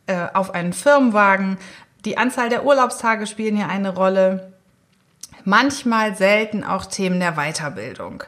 äh, 0.07 0.27
auf 0.35 0.53
einen 0.55 0.73
Firmenwagen. 0.73 1.59
Die 2.05 2.19
Anzahl 2.19 2.49
der 2.49 2.65
Urlaubstage 2.65 3.27
spielen 3.27 3.57
hier 3.57 3.69
eine 3.69 3.95
Rolle. 3.95 4.53
Manchmal 5.45 6.17
selten 6.17 6.65
auch 6.65 6.87
Themen 6.87 7.21
der 7.21 7.37
Weiterbildung. 7.37 8.25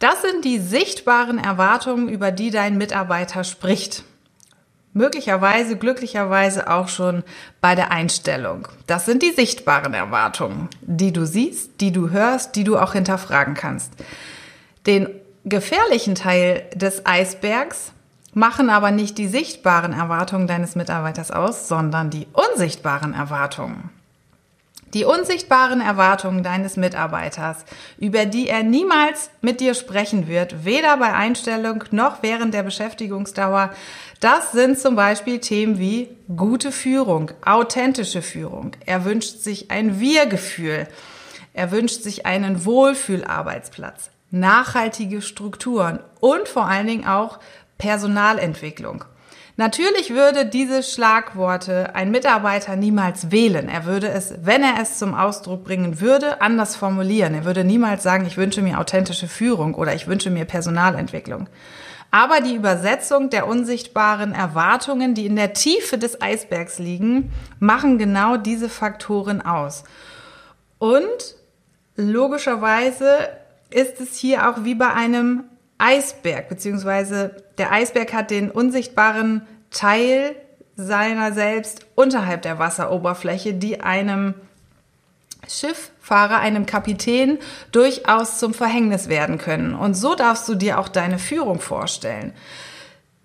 Das 0.00 0.22
sind 0.22 0.44
die 0.44 0.58
sichtbaren 0.58 1.38
Erwartungen, 1.38 2.08
über 2.08 2.32
die 2.32 2.50
dein 2.50 2.76
Mitarbeiter 2.76 3.44
spricht 3.44 4.04
möglicherweise, 4.94 5.76
glücklicherweise 5.76 6.70
auch 6.70 6.88
schon 6.88 7.22
bei 7.60 7.74
der 7.74 7.90
Einstellung. 7.90 8.68
Das 8.86 9.04
sind 9.04 9.22
die 9.22 9.32
sichtbaren 9.32 9.92
Erwartungen, 9.92 10.68
die 10.80 11.12
du 11.12 11.26
siehst, 11.26 11.80
die 11.80 11.92
du 11.92 12.10
hörst, 12.10 12.56
die 12.56 12.64
du 12.64 12.78
auch 12.78 12.94
hinterfragen 12.94 13.54
kannst. 13.54 13.92
Den 14.86 15.08
gefährlichen 15.44 16.14
Teil 16.14 16.62
des 16.74 17.04
Eisbergs 17.04 17.92
machen 18.32 18.70
aber 18.70 18.90
nicht 18.90 19.18
die 19.18 19.28
sichtbaren 19.28 19.92
Erwartungen 19.92 20.46
deines 20.46 20.74
Mitarbeiters 20.74 21.30
aus, 21.30 21.68
sondern 21.68 22.10
die 22.10 22.26
unsichtbaren 22.32 23.14
Erwartungen. 23.14 23.90
Die 24.94 25.04
unsichtbaren 25.04 25.80
Erwartungen 25.80 26.44
deines 26.44 26.76
Mitarbeiters, 26.76 27.64
über 27.98 28.26
die 28.26 28.48
er 28.48 28.62
niemals 28.62 29.28
mit 29.40 29.60
dir 29.60 29.74
sprechen 29.74 30.28
wird, 30.28 30.64
weder 30.64 30.96
bei 30.98 31.12
Einstellung 31.12 31.82
noch 31.90 32.22
während 32.22 32.54
der 32.54 32.62
Beschäftigungsdauer, 32.62 33.74
das 34.20 34.52
sind 34.52 34.78
zum 34.78 34.94
Beispiel 34.94 35.40
Themen 35.40 35.80
wie 35.80 36.08
gute 36.36 36.70
Führung, 36.70 37.32
authentische 37.44 38.22
Führung. 38.22 38.76
Er 38.86 39.04
wünscht 39.04 39.40
sich 39.40 39.72
ein 39.72 39.98
Wir-Gefühl. 39.98 40.86
Er 41.54 41.72
wünscht 41.72 42.02
sich 42.02 42.24
einen 42.24 42.64
Wohlfühlarbeitsplatz, 42.64 44.10
nachhaltige 44.30 45.22
Strukturen 45.22 45.98
und 46.20 46.46
vor 46.46 46.66
allen 46.66 46.86
Dingen 46.86 47.06
auch 47.06 47.40
Personalentwicklung. 47.78 49.04
Natürlich 49.56 50.10
würde 50.10 50.46
diese 50.46 50.82
Schlagworte 50.82 51.94
ein 51.94 52.10
Mitarbeiter 52.10 52.74
niemals 52.74 53.30
wählen. 53.30 53.68
Er 53.68 53.84
würde 53.84 54.08
es, 54.08 54.34
wenn 54.42 54.64
er 54.64 54.82
es 54.82 54.98
zum 54.98 55.14
Ausdruck 55.14 55.62
bringen 55.62 56.00
würde, 56.00 56.40
anders 56.40 56.74
formulieren. 56.74 57.34
Er 57.34 57.44
würde 57.44 57.62
niemals 57.62 58.02
sagen, 58.02 58.26
ich 58.26 58.36
wünsche 58.36 58.62
mir 58.62 58.80
authentische 58.80 59.28
Führung 59.28 59.74
oder 59.74 59.94
ich 59.94 60.08
wünsche 60.08 60.30
mir 60.30 60.44
Personalentwicklung. 60.44 61.48
Aber 62.10 62.40
die 62.40 62.56
Übersetzung 62.56 63.30
der 63.30 63.46
unsichtbaren 63.46 64.32
Erwartungen, 64.32 65.14
die 65.14 65.26
in 65.26 65.36
der 65.36 65.52
Tiefe 65.52 65.98
des 65.98 66.20
Eisbergs 66.20 66.80
liegen, 66.80 67.32
machen 67.60 67.96
genau 67.98 68.36
diese 68.36 68.68
Faktoren 68.68 69.40
aus. 69.40 69.84
Und 70.78 71.36
logischerweise 71.96 73.28
ist 73.70 74.00
es 74.00 74.16
hier 74.16 74.48
auch 74.48 74.64
wie 74.64 74.74
bei 74.74 74.92
einem 74.92 75.44
Eisberg, 75.84 76.48
beziehungsweise 76.48 77.36
der 77.58 77.70
Eisberg 77.70 78.14
hat 78.14 78.30
den 78.30 78.50
unsichtbaren 78.50 79.46
Teil 79.70 80.34
seiner 80.76 81.32
selbst 81.32 81.84
unterhalb 81.94 82.42
der 82.42 82.58
Wasseroberfläche, 82.58 83.52
die 83.52 83.80
einem 83.80 84.34
Schifffahrer, 85.46 86.38
einem 86.38 86.64
Kapitän 86.64 87.38
durchaus 87.70 88.38
zum 88.38 88.54
Verhängnis 88.54 89.08
werden 89.08 89.36
können. 89.36 89.74
Und 89.74 89.94
so 89.94 90.14
darfst 90.14 90.48
du 90.48 90.54
dir 90.54 90.78
auch 90.78 90.88
deine 90.88 91.18
Führung 91.18 91.60
vorstellen. 91.60 92.32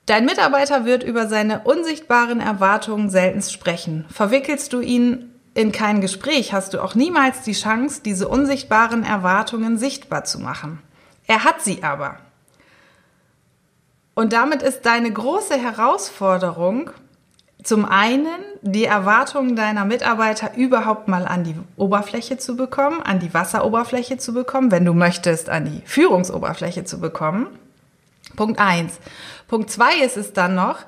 Dein 0.05 0.25
Mitarbeiter 0.25 0.83
wird 0.83 1.03
über 1.03 1.27
seine 1.27 1.61
unsichtbaren 1.61 2.41
Erwartungen 2.41 3.09
selten 3.09 3.41
sprechen. 3.41 4.05
Verwickelst 4.11 4.73
du 4.73 4.81
ihn 4.81 5.33
in 5.53 5.71
kein 5.71 6.01
Gespräch, 6.01 6.51
hast 6.51 6.73
du 6.73 6.81
auch 6.81 6.93
niemals 6.93 7.43
die 7.43 7.53
Chance, 7.53 8.01
diese 8.03 8.27
unsichtbaren 8.27 9.03
Erwartungen 9.03 9.77
sichtbar 9.77 10.25
zu 10.25 10.39
machen. 10.39 10.81
Er 11.25 11.45
hat 11.45 11.61
sie 11.61 11.83
aber. 11.83 12.17
Und 14.19 14.33
damit 14.33 14.63
ist 14.63 14.85
deine 14.85 15.09
große 15.09 15.57
Herausforderung, 15.57 16.89
zum 17.63 17.85
einen 17.85 18.27
die 18.61 18.83
Erwartungen 18.83 19.55
deiner 19.55 19.85
Mitarbeiter 19.85 20.57
überhaupt 20.57 21.07
mal 21.07 21.25
an 21.25 21.45
die 21.45 21.55
Oberfläche 21.77 22.37
zu 22.37 22.57
bekommen, 22.57 23.01
an 23.01 23.19
die 23.19 23.33
Wasseroberfläche 23.33 24.17
zu 24.17 24.33
bekommen, 24.33 24.71
wenn 24.71 24.83
du 24.83 24.93
möchtest, 24.93 25.49
an 25.49 25.63
die 25.63 25.81
Führungsoberfläche 25.85 26.83
zu 26.83 26.99
bekommen. 26.99 27.47
Punkt 28.35 28.59
eins. 28.59 28.99
Punkt 29.47 29.71
zwei 29.71 30.01
ist 30.03 30.17
es 30.17 30.33
dann 30.33 30.53
noch, 30.53 30.79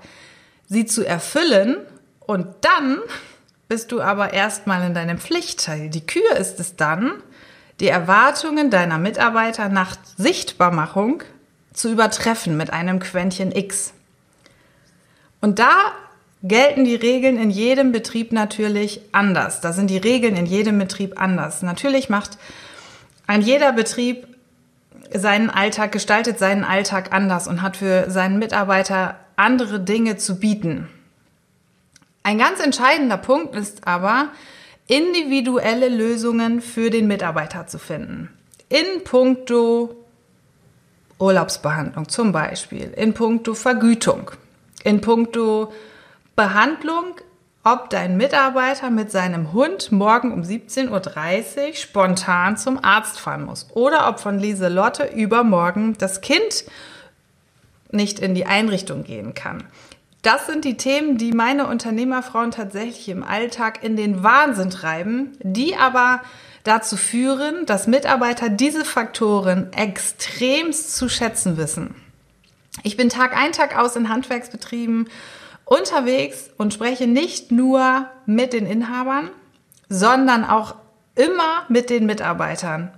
sie 0.68 0.86
zu 0.86 1.08
erfüllen 1.08 1.78
und 2.20 2.48
dann 2.60 2.98
bist 3.70 3.94
du 3.94 4.02
aber 4.02 4.34
erstmal 4.34 4.86
in 4.86 4.94
deinem 4.94 5.20
Pflichtteil. 5.20 5.88
Die 5.88 6.06
Kür 6.06 6.36
ist 6.36 6.60
es 6.60 6.76
dann, 6.76 7.14
die 7.80 7.88
Erwartungen 7.88 8.70
deiner 8.70 8.98
Mitarbeiter 8.98 9.70
nach 9.70 9.96
Sichtbarmachung 10.18 11.24
zu 11.82 11.92
übertreffen 11.92 12.56
mit 12.56 12.72
einem 12.72 13.00
Quäntchen 13.00 13.52
X. 13.52 13.94
Und 15.42 15.58
da 15.60 15.74
gelten 16.44 16.86
die 16.86 16.96
Regeln 16.96 17.38
in 17.38 17.50
jedem 17.50 17.92
Betrieb 17.92 18.32
natürlich 18.32 19.02
anders. 19.12 19.62
Da 19.62 19.74
sind 19.74 19.90
die 19.90 19.98
Regeln 19.98 20.36
in 20.36 20.46
jedem 20.46 20.78
Betrieb 20.78 21.20
anders. 21.20 21.64
Natürlich 21.64 22.10
macht 22.10 22.38
ein 23.28 23.42
jeder 23.42 23.74
Betrieb 23.74 24.28
seinen 25.14 25.50
Alltag, 25.50 25.92
gestaltet 25.92 26.40
seinen 26.40 26.64
Alltag 26.64 27.12
anders 27.12 27.48
und 27.48 27.62
hat 27.62 27.78
für 27.78 28.10
seinen 28.10 28.40
Mitarbeiter 28.40 29.20
andere 29.36 29.80
Dinge 29.80 30.18
zu 30.18 30.40
bieten. 30.40 30.88
Ein 32.24 32.38
ganz 32.38 32.60
entscheidender 32.60 33.18
Punkt 33.18 33.56
ist 33.56 33.88
aber, 33.88 34.30
individuelle 34.88 35.90
Lösungen 35.90 36.62
für 36.62 36.90
den 36.92 37.08
Mitarbeiter 37.08 37.66
zu 37.66 37.80
finden. 37.80 38.30
In 38.70 39.04
puncto 39.04 40.01
Urlaubsbehandlung 41.22 42.10
zum 42.10 42.32
Beispiel, 42.32 42.92
in 42.96 43.14
puncto 43.14 43.54
Vergütung, 43.54 44.32
in 44.84 45.02
puncto 45.02 45.72
Behandlung, 46.36 47.16
ob 47.64 47.92
dein 47.92 48.18
Mitarbeiter 48.18 48.90
mit 48.90 49.12
seinem 49.12 49.54
Hund 49.54 49.92
morgen 49.92 50.34
um 50.34 50.42
17.30 50.42 50.90
Uhr 50.90 51.74
spontan 51.76 52.58
zum 52.58 52.84
Arzt 52.84 53.20
fahren 53.20 53.46
muss. 53.46 53.68
Oder 53.74 54.10
ob 54.10 54.20
von 54.20 54.40
Lieselotte 54.40 55.06
übermorgen 55.06 55.96
das 56.00 56.22
Kind 56.22 56.66
nicht 57.92 58.20
in 58.20 58.34
die 58.34 58.48
Einrichtung 58.48 59.04
gehen 59.04 59.36
kann. 59.36 59.64
Das 60.24 60.46
sind 60.48 60.66
die 60.66 60.78
Themen, 60.78 61.18
die 61.18 61.34
meine 61.34 61.68
Unternehmerfrauen 61.68 62.52
tatsächlich 62.52 63.10
im 63.10 63.24
Alltag 63.24 63.84
in 63.84 63.96
den 63.96 64.24
Wahnsinn 64.24 64.70
treiben, 64.70 65.38
die 65.42 65.76
aber 65.76 66.22
dazu 66.64 66.98
führen, 66.98 67.66
dass 67.66 67.88
Mitarbeiter 67.88 68.50
diese 68.50 68.86
Faktoren 68.86 69.72
extremst 69.74 70.96
zu 70.96 71.10
schätzen 71.10 71.58
wissen. 71.58 71.96
Ich 72.84 72.98
bin 72.98 73.10
Tag 73.10 73.36
ein, 73.36 73.52
Tag 73.52 73.78
aus 73.78 73.96
in 73.96 74.10
Handwerksbetrieben 74.10 75.10
unterwegs 75.66 76.50
und 76.58 76.74
spreche 76.74 77.08
nicht 77.08 77.52
nur 77.52 78.08
mit 78.26 78.54
den 78.54 78.66
Inhabern, 78.66 79.30
sondern 79.90 80.44
auch 80.46 80.76
immer 81.16 81.66
mit 81.70 81.90
den 81.90 82.06
Mitarbeitern. 82.06 82.92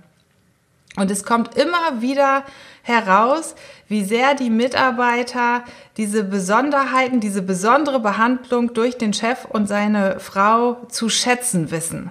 Und 0.96 1.10
es 1.10 1.24
kommt 1.24 1.56
immer 1.56 2.00
wieder 2.00 2.44
heraus, 2.82 3.56
wie 3.88 4.04
sehr 4.04 4.34
die 4.34 4.50
Mitarbeiter 4.50 5.64
diese 5.96 6.22
Besonderheiten, 6.22 7.18
diese 7.18 7.42
besondere 7.42 7.98
Behandlung 7.98 8.74
durch 8.74 8.96
den 8.96 9.12
Chef 9.12 9.44
und 9.44 9.66
seine 9.66 10.20
Frau 10.20 10.86
zu 10.88 11.08
schätzen 11.08 11.72
wissen. 11.72 12.10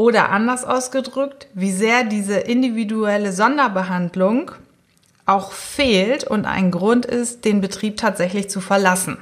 Oder 0.00 0.30
anders 0.30 0.64
ausgedrückt, 0.64 1.48
wie 1.52 1.72
sehr 1.72 2.04
diese 2.04 2.38
individuelle 2.38 3.34
Sonderbehandlung 3.34 4.50
auch 5.26 5.52
fehlt 5.52 6.24
und 6.24 6.46
ein 6.46 6.70
Grund 6.70 7.04
ist, 7.04 7.44
den 7.44 7.60
Betrieb 7.60 7.98
tatsächlich 7.98 8.48
zu 8.48 8.62
verlassen. 8.62 9.18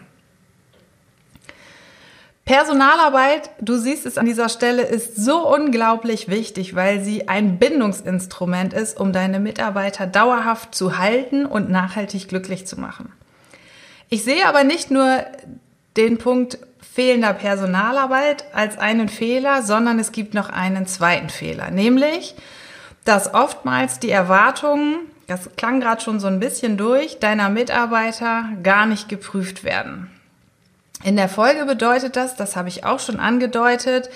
Personalarbeit, 2.44 3.50
du 3.60 3.76
siehst 3.76 4.06
es 4.06 4.18
an 4.18 4.26
dieser 4.26 4.48
Stelle, 4.48 4.82
ist 4.82 5.16
so 5.16 5.52
unglaublich 5.52 6.28
wichtig, 6.28 6.76
weil 6.76 7.02
sie 7.02 7.28
ein 7.28 7.58
Bindungsinstrument 7.58 8.72
ist, 8.72 9.00
um 9.00 9.12
deine 9.12 9.40
Mitarbeiter 9.40 10.06
dauerhaft 10.06 10.76
zu 10.76 10.96
halten 10.96 11.44
und 11.44 11.70
nachhaltig 11.70 12.28
glücklich 12.28 12.68
zu 12.68 12.78
machen. 12.78 13.12
Ich 14.10 14.22
sehe 14.22 14.46
aber 14.46 14.62
nicht 14.62 14.92
nur 14.92 15.24
den 15.96 16.18
Punkt 16.18 16.58
fehlender 16.98 17.32
Personalarbeit 17.32 18.44
als 18.52 18.76
einen 18.76 19.08
Fehler, 19.08 19.62
sondern 19.62 20.00
es 20.00 20.11
gibt 20.11 20.34
noch 20.34 20.48
einen 20.48 20.84
zweiten 20.88 21.28
Fehler, 21.28 21.70
nämlich, 21.70 22.34
dass 23.04 23.32
oftmals 23.34 24.00
die 24.00 24.11
Erwartungen, 24.11 25.02
das 25.28 25.48
klang 25.56 25.78
gerade 25.78 26.02
schon 26.02 26.18
so 26.18 26.26
ein 26.26 26.40
bisschen 26.40 26.76
durch, 26.76 27.20
deiner 27.20 27.50
Mitarbeiter 27.50 28.46
gar 28.64 28.84
nicht 28.87 29.08
geprüft 29.08 29.62
werden. 29.62 30.11
In 31.04 31.14
der 31.14 31.28
Folge 31.28 31.66
bedeutet 31.66 32.16
das, 32.16 32.34
das 32.34 32.56
habe 32.56 32.68
ich 32.68 32.84
auch 32.84 32.98
schon 32.98 33.20
angedeutet, 33.20 34.11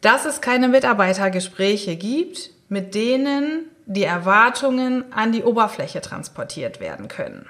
dass 0.00 0.24
es 0.24 0.40
keine 0.40 0.68
Mitarbeitergespräche 0.68 1.96
gibt, 1.96 2.48
mit 2.70 2.94
denen 2.94 3.66
die 3.84 4.04
Erwartungen 4.04 5.04
an 5.12 5.32
die 5.32 5.42
Oberfläche 5.42 6.00
transportiert 6.00 6.80
werden 6.80 7.08
können. 7.08 7.44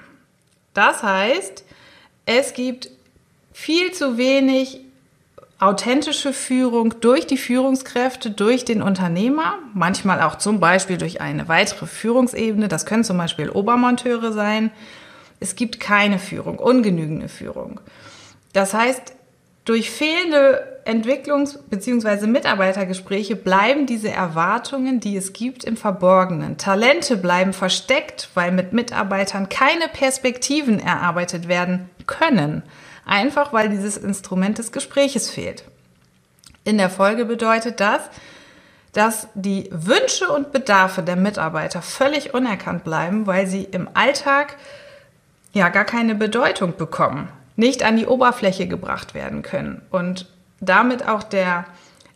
Das 0.73 1.03
heißt, 1.03 1.63
es 2.25 2.53
gibt 2.53 2.89
viel 3.53 3.91
zu 3.91 4.17
wenig 4.17 4.81
authentische 5.59 6.33
Führung 6.33 6.95
durch 7.01 7.27
die 7.27 7.37
Führungskräfte, 7.37 8.31
durch 8.31 8.65
den 8.65 8.81
Unternehmer, 8.81 9.59
manchmal 9.73 10.21
auch 10.21 10.35
zum 10.35 10.59
Beispiel 10.59 10.97
durch 10.97 11.21
eine 11.21 11.47
weitere 11.47 11.85
Führungsebene. 11.85 12.67
Das 12.67 12.87
können 12.87 13.03
zum 13.03 13.17
Beispiel 13.17 13.49
Obermonteure 13.49 14.33
sein. 14.33 14.71
Es 15.39 15.55
gibt 15.55 15.79
keine 15.79 16.17
Führung, 16.17 16.57
ungenügende 16.57 17.29
Führung. 17.29 17.79
Das 18.53 18.73
heißt, 18.73 19.13
durch 19.65 19.91
fehlende 19.91 20.81
Entwicklungs- 20.85 21.59
bzw. 21.69 22.25
Mitarbeitergespräche 22.25 23.35
bleiben 23.35 23.85
diese 23.85 24.09
Erwartungen, 24.09 24.99
die 24.99 25.15
es 25.15 25.33
gibt, 25.33 25.63
im 25.63 25.77
Verborgenen. 25.77 26.57
Talente 26.57 27.17
bleiben 27.17 27.53
versteckt, 27.53 28.29
weil 28.33 28.51
mit 28.51 28.73
Mitarbeitern 28.73 29.47
keine 29.49 29.87
Perspektiven 29.87 30.79
erarbeitet 30.79 31.47
werden 31.47 31.89
können. 32.07 32.63
Einfach 33.05 33.53
weil 33.53 33.69
dieses 33.69 33.97
Instrument 33.97 34.57
des 34.57 34.71
Gespräches 34.71 35.29
fehlt. 35.29 35.63
In 36.63 36.77
der 36.77 36.89
Folge 36.89 37.25
bedeutet 37.25 37.79
das, 37.79 38.01
dass 38.93 39.27
die 39.33 39.69
Wünsche 39.71 40.29
und 40.29 40.51
Bedarfe 40.51 41.01
der 41.01 41.15
Mitarbeiter 41.15 41.81
völlig 41.81 42.33
unerkannt 42.33 42.83
bleiben, 42.83 43.25
weil 43.25 43.47
sie 43.47 43.63
im 43.63 43.89
Alltag 43.93 44.57
ja 45.53 45.69
gar 45.69 45.85
keine 45.85 46.15
Bedeutung 46.15 46.75
bekommen, 46.77 47.29
nicht 47.55 47.83
an 47.83 47.97
die 47.97 48.05
Oberfläche 48.05 48.67
gebracht 48.67 49.13
werden 49.13 49.41
können 49.41 49.81
und 49.91 50.27
damit 50.59 51.07
auch 51.07 51.23
der 51.23 51.65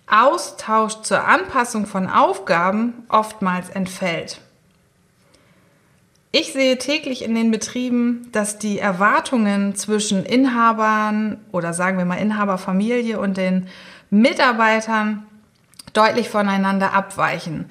Austausch 0.07 1.01
zur 1.01 1.25
Anpassung 1.25 1.87
von 1.87 2.07
Aufgaben 2.07 3.05
oftmals 3.09 3.69
entfällt. 3.69 4.39
Ich 6.37 6.51
sehe 6.51 6.77
täglich 6.77 7.23
in 7.23 7.33
den 7.33 7.49
Betrieben, 7.49 8.27
dass 8.33 8.59
die 8.59 8.77
Erwartungen 8.77 9.73
zwischen 9.75 10.25
Inhabern 10.25 11.37
oder 11.53 11.71
sagen 11.71 11.97
wir 11.97 12.03
mal 12.03 12.17
Inhaberfamilie 12.17 13.17
und 13.17 13.37
den 13.37 13.69
Mitarbeitern 14.09 15.25
deutlich 15.93 16.27
voneinander 16.27 16.91
abweichen. 16.91 17.67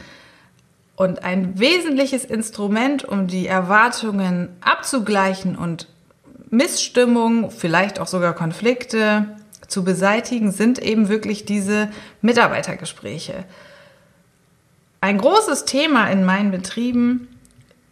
Und 0.96 1.24
ein 1.24 1.58
wesentliches 1.58 2.24
Instrument, 2.24 3.04
um 3.04 3.26
die 3.26 3.46
Erwartungen 3.46 4.48
abzugleichen 4.62 5.56
und 5.56 5.86
Missstimmung, 6.48 7.50
vielleicht 7.50 8.00
auch 8.00 8.06
sogar 8.06 8.32
Konflikte 8.32 9.36
zu 9.68 9.84
beseitigen, 9.84 10.52
sind 10.52 10.78
eben 10.78 11.10
wirklich 11.10 11.44
diese 11.44 11.90
Mitarbeitergespräche. 12.22 13.44
Ein 15.02 15.18
großes 15.18 15.66
Thema 15.66 16.08
in 16.08 16.24
meinen 16.24 16.50
Betrieben 16.50 17.28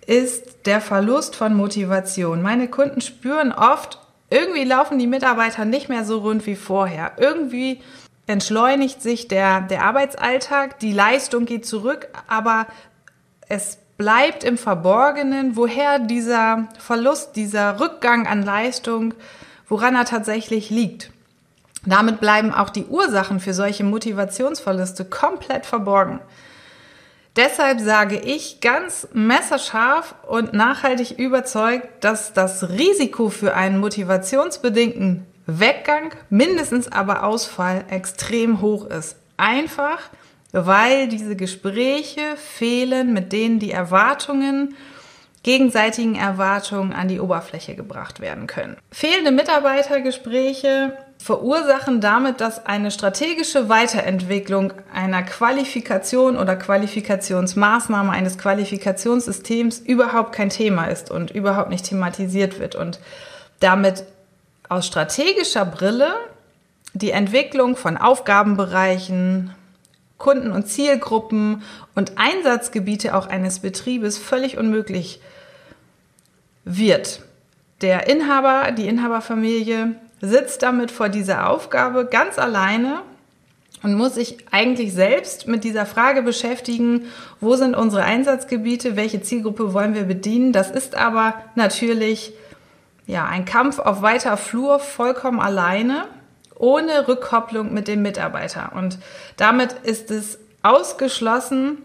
ist 0.07 0.67
der 0.67 0.81
Verlust 0.81 1.37
von 1.37 1.55
Motivation. 1.55 2.43
Meine 2.43 2.69
Kunden 2.69 3.01
spüren 3.01 3.53
oft, 3.53 3.99
irgendwie 4.31 4.65
laufen 4.65 4.99
die 4.99 5.07
Mitarbeiter 5.07 5.65
nicht 5.65 5.89
mehr 5.89 6.05
so 6.05 6.19
rund 6.19 6.47
wie 6.47 6.57
vorher. 6.57 7.13
Irgendwie 7.19 7.81
entschleunigt 8.27 9.03
sich 9.03 9.29
der, 9.29 9.61
der 9.61 9.85
Arbeitsalltag, 9.85 10.79
die 10.81 10.93
Leistung 10.93 11.45
geht 11.45 11.67
zurück, 11.67 12.09
aber 12.29 12.67
es 13.49 13.79
bleibt 13.99 14.43
im 14.43 14.59
Verborgenen, 14.59 15.55
woher 15.57 15.99
dieser 15.99 16.69
Verlust, 16.79 17.37
dieser 17.37 17.79
Rückgang 17.79 18.27
an 18.27 18.43
Leistung, 18.43 19.15
woran 19.69 19.95
er 19.95 20.05
tatsächlich 20.05 20.71
liegt. 20.71 21.11
Damit 21.85 22.21
bleiben 22.21 22.55
auch 22.55 22.71
die 22.71 22.87
Ursachen 22.87 23.41
für 23.41 23.55
solche 23.55 23.85
Motivationsverluste 23.85 25.05
komplett 25.05 25.67
verborgen. 25.67 26.21
Deshalb 27.37 27.81
sage 27.81 28.21
ich 28.21 28.61
ganz 28.61 29.09
messerscharf 29.15 30.15
und 30.29 30.53
nachhaltig 30.53 31.19
überzeugt, 31.19 32.05
dass 32.05 32.35
das 32.35 32.69
Risiko 32.69 33.31
für 33.31 33.55
einen 33.55 33.79
motivationsbedingten 33.79 35.27
Weggang, 35.47 36.15
mindestens 36.29 36.93
aber 36.93 37.25
Ausfall, 37.25 37.85
extrem 37.89 38.61
hoch 38.61 38.85
ist. 38.87 39.17
Einfach, 39.39 40.11
weil 40.53 41.09
diese 41.09 41.35
Gespräche 41.35 42.37
fehlen, 42.37 43.15
mit 43.15 43.33
denen 43.33 43.59
die 43.59 43.73
Erwartungen, 43.73 44.77
gegenseitigen 45.43 46.15
Erwartungen 46.15 46.93
an 46.93 47.09
die 47.09 47.19
Oberfläche 47.19 47.75
gebracht 47.75 48.21
werden 48.21 48.47
können. 48.47 48.77
Fehlende 48.93 49.33
Mitarbeitergespräche 49.33 50.97
verursachen 51.23 52.01
damit, 52.01 52.41
dass 52.41 52.67
eine 52.67 52.91
strategische 52.91 53.69
Weiterentwicklung 53.69 54.73
einer 54.93 55.23
Qualifikation 55.23 56.37
oder 56.37 56.57
Qualifikationsmaßnahme 56.57 58.11
eines 58.11 58.39
Qualifikationssystems 58.39 59.79
überhaupt 59.79 60.33
kein 60.33 60.51
Thema 60.51 60.87
ist 60.87 61.13
und 61.13 61.31
überhaupt 61.31 61.71
nicht 61.71 61.85
thematisiert 61.85 62.59
wird 62.59 62.75
und 62.75 62.99
damit 63.61 64.03
aus 64.69 64.85
strategischer 64.89 65.65
Brille 65.65 66.13
die 66.93 67.13
Entwicklung 67.13 67.77
von 67.77 67.97
Aufgabenbereichen, 67.97 69.55
Kunden- 70.19 70.51
und 70.51 70.67
Zielgruppen 70.67 71.63
und 71.95 72.15
Einsatzgebiete 72.17 73.15
auch 73.15 73.29
eines 73.29 73.61
Betriebes 73.61 74.19
völlig 74.19 74.59
unmöglich 74.59 75.21
wird. 76.65 77.21
Der 77.81 78.09
Inhaber, 78.09 78.73
die 78.73 78.89
Inhaberfamilie 78.89 79.95
sitzt 80.23 80.63
damit 80.63 80.91
vor 80.91 81.11
dieser 81.11 81.51
Aufgabe 81.51 82.07
ganz 82.07 82.39
alleine 82.39 83.03
und 83.83 83.95
muss 83.95 84.15
sich 84.15 84.39
eigentlich 84.53 84.95
selbst 84.95 85.49
mit 85.49 85.65
dieser 85.65 85.85
Frage 85.85 86.23
beschäftigen, 86.23 87.07
wo 87.41 87.57
sind 87.57 87.75
unsere 87.75 88.05
Einsatzgebiete, 88.05 88.97
welche 88.97 89.21
Zielgruppe 89.21 89.75
wollen 89.75 89.95
wir 89.95 90.05
bedienen. 90.05 90.53
Das 90.53 90.71
ist 90.71 90.95
aber 90.95 91.35
natürlich 91.57 92.33
ja, 93.07 93.27
ein 93.27 93.45
Kampf 93.45 93.81
auf 93.81 94.01
weiter 94.01 94.37
Flur 94.37 94.79
vollkommen 94.79 95.41
alleine, 95.41 96.05
ohne 96.57 97.09
Rückkopplung 97.09 97.75
mit 97.75 97.89
dem 97.89 98.03
Mitarbeiter. 98.03 98.73
Und 98.77 98.99
damit 99.37 99.73
ist 99.83 100.13
es 100.13 100.39
ausgeschlossen, 100.63 101.79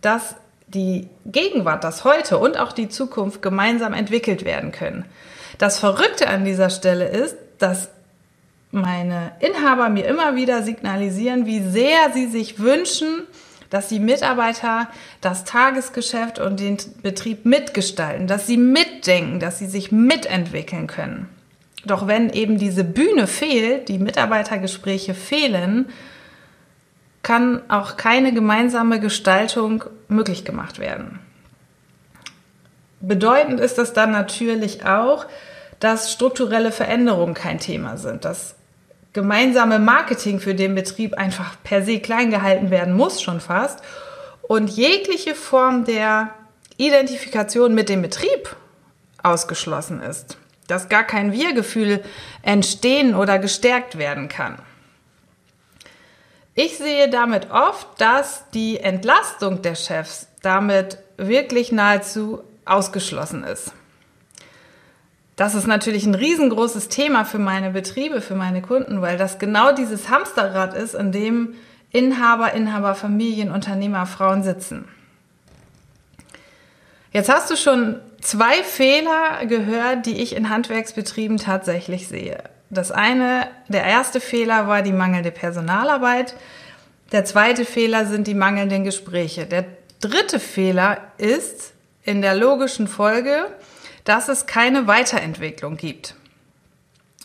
dass 0.00 0.36
die 0.68 1.08
Gegenwart, 1.26 1.82
das 1.82 2.04
Heute 2.04 2.38
und 2.38 2.56
auch 2.56 2.70
die 2.70 2.88
Zukunft 2.88 3.42
gemeinsam 3.42 3.92
entwickelt 3.92 4.44
werden 4.44 4.70
können. 4.70 5.04
Das 5.58 5.80
Verrückte 5.80 6.28
an 6.28 6.44
dieser 6.44 6.70
Stelle 6.70 7.08
ist, 7.08 7.34
dass 7.60 7.88
meine 8.72 9.32
Inhaber 9.40 9.88
mir 9.88 10.06
immer 10.06 10.36
wieder 10.36 10.62
signalisieren, 10.62 11.46
wie 11.46 11.60
sehr 11.60 12.12
sie 12.12 12.26
sich 12.26 12.58
wünschen, 12.58 13.22
dass 13.68 13.88
die 13.88 14.00
Mitarbeiter 14.00 14.88
das 15.20 15.44
Tagesgeschäft 15.44 16.38
und 16.38 16.60
den 16.60 16.76
Betrieb 17.02 17.44
mitgestalten, 17.44 18.26
dass 18.26 18.46
sie 18.46 18.56
mitdenken, 18.56 19.38
dass 19.40 19.58
sie 19.58 19.66
sich 19.66 19.92
mitentwickeln 19.92 20.86
können. 20.86 21.28
Doch 21.84 22.06
wenn 22.06 22.30
eben 22.30 22.58
diese 22.58 22.84
Bühne 22.84 23.26
fehlt, 23.26 23.88
die 23.88 23.98
Mitarbeitergespräche 23.98 25.14
fehlen, 25.14 25.86
kann 27.22 27.62
auch 27.68 27.96
keine 27.96 28.32
gemeinsame 28.32 28.98
Gestaltung 29.00 29.84
möglich 30.08 30.44
gemacht 30.44 30.78
werden. 30.78 31.20
Bedeutend 33.00 33.60
ist 33.60 33.78
das 33.78 33.92
dann 33.92 34.10
natürlich 34.10 34.84
auch, 34.84 35.26
dass 35.80 36.12
strukturelle 36.12 36.72
Veränderungen 36.72 37.34
kein 37.34 37.58
Thema 37.58 37.96
sind, 37.96 38.24
dass 38.24 38.54
gemeinsame 39.12 39.78
Marketing 39.78 40.38
für 40.38 40.54
den 40.54 40.74
Betrieb 40.74 41.14
einfach 41.14 41.56
per 41.64 41.82
se 41.82 42.00
klein 42.00 42.30
gehalten 42.30 42.70
werden 42.70 42.94
muss, 42.94 43.20
schon 43.22 43.40
fast. 43.40 43.82
Und 44.42 44.70
jegliche 44.70 45.34
Form 45.34 45.84
der 45.84 46.30
Identifikation 46.76 47.74
mit 47.74 47.88
dem 47.88 48.02
Betrieb 48.02 48.54
ausgeschlossen 49.22 50.00
ist. 50.00 50.38
Dass 50.66 50.88
gar 50.88 51.04
kein 51.04 51.32
Wir-Gefühl 51.32 52.02
entstehen 52.42 53.14
oder 53.14 53.38
gestärkt 53.38 53.98
werden 53.98 54.28
kann. 54.28 54.58
Ich 56.54 56.78
sehe 56.78 57.08
damit 57.08 57.50
oft, 57.50 57.86
dass 57.98 58.44
die 58.50 58.78
Entlastung 58.78 59.62
der 59.62 59.74
Chefs 59.74 60.28
damit 60.42 60.98
wirklich 61.16 61.72
nahezu 61.72 62.42
ausgeschlossen 62.64 63.44
ist. 63.44 63.72
Das 65.40 65.54
ist 65.54 65.66
natürlich 65.66 66.04
ein 66.04 66.14
riesengroßes 66.14 66.88
Thema 66.90 67.24
für 67.24 67.38
meine 67.38 67.70
Betriebe, 67.70 68.20
für 68.20 68.34
meine 68.34 68.60
Kunden, 68.60 69.00
weil 69.00 69.16
das 69.16 69.38
genau 69.38 69.72
dieses 69.72 70.10
Hamsterrad 70.10 70.74
ist, 70.74 70.94
in 70.94 71.12
dem 71.12 71.54
Inhaber, 71.90 72.52
Inhaber, 72.52 72.94
Familien, 72.94 73.50
Unternehmer, 73.50 74.04
Frauen 74.04 74.42
sitzen. 74.42 74.86
Jetzt 77.10 77.30
hast 77.30 77.50
du 77.50 77.56
schon 77.56 78.00
zwei 78.20 78.62
Fehler 78.62 79.46
gehört, 79.46 80.04
die 80.04 80.20
ich 80.20 80.36
in 80.36 80.50
Handwerksbetrieben 80.50 81.38
tatsächlich 81.38 82.06
sehe. 82.06 82.42
Das 82.68 82.92
eine, 82.92 83.46
der 83.68 83.84
erste 83.84 84.20
Fehler 84.20 84.68
war 84.68 84.82
die 84.82 84.92
mangelnde 84.92 85.30
Personalarbeit. 85.30 86.34
Der 87.12 87.24
zweite 87.24 87.64
Fehler 87.64 88.04
sind 88.04 88.26
die 88.26 88.34
mangelnden 88.34 88.84
Gespräche. 88.84 89.46
Der 89.46 89.64
dritte 90.02 90.38
Fehler 90.38 90.98
ist 91.16 91.72
in 92.04 92.20
der 92.20 92.34
logischen 92.34 92.86
Folge, 92.86 93.46
dass 94.10 94.28
es 94.28 94.46
keine 94.46 94.88
Weiterentwicklung 94.88 95.76
gibt. 95.76 96.16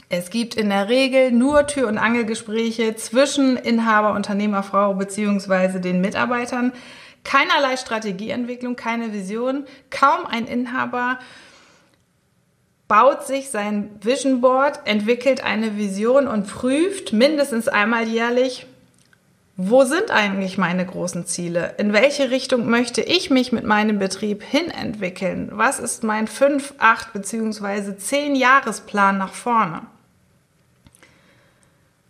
Es 0.10 0.30
gibt 0.30 0.54
in 0.54 0.70
der 0.70 0.88
Regel 0.88 1.32
nur 1.32 1.66
Tür- 1.66 1.88
und 1.88 1.98
Angelgespräche 1.98 2.96
zwischen 2.96 3.58
Inhaber, 3.58 4.14
Unternehmer, 4.14 4.62
Frau 4.62 4.94
bzw. 4.94 5.80
den 5.80 6.00
Mitarbeitern. 6.00 6.74
Keinerlei 7.24 7.76
Strategieentwicklung, 7.76 8.76
keine 8.76 9.14
Vision. 9.14 9.66
Kaum 9.90 10.28
ein 10.28 10.46
Inhaber 10.46 11.18
baut 12.88 13.26
sich 13.26 13.50
sein 13.50 13.90
Vision 14.04 14.42
Board, 14.42 14.82
entwickelt 14.86 15.44
eine 15.44 15.78
Vision 15.78 16.28
und 16.28 16.46
prüft 16.46 17.14
mindestens 17.14 17.68
einmal 17.68 18.08
jährlich, 18.08 18.68
wo 19.58 19.86
sind 19.86 20.12
eigentlich 20.12 20.58
meine 20.58 20.86
großen 20.86 21.26
Ziele? 21.28 21.76
In 21.78 21.94
welche 21.94 22.30
Richtung 22.30 22.70
möchte 22.70 23.02
ich 23.02 23.30
mich 23.30 23.54
mit 23.54 23.64
meinem 23.64 24.00
Betrieb 24.00 24.44
hinentwickeln? 24.44 25.50
Was 25.54 25.80
ist 25.80 26.04
mein 26.04 26.28
5, 26.28 26.74
8 26.78 27.14
bzw. 27.14 27.96
10 27.96 28.36
Jahresplan 28.36 29.18
nach 29.18 29.34
vorne? 29.34 29.84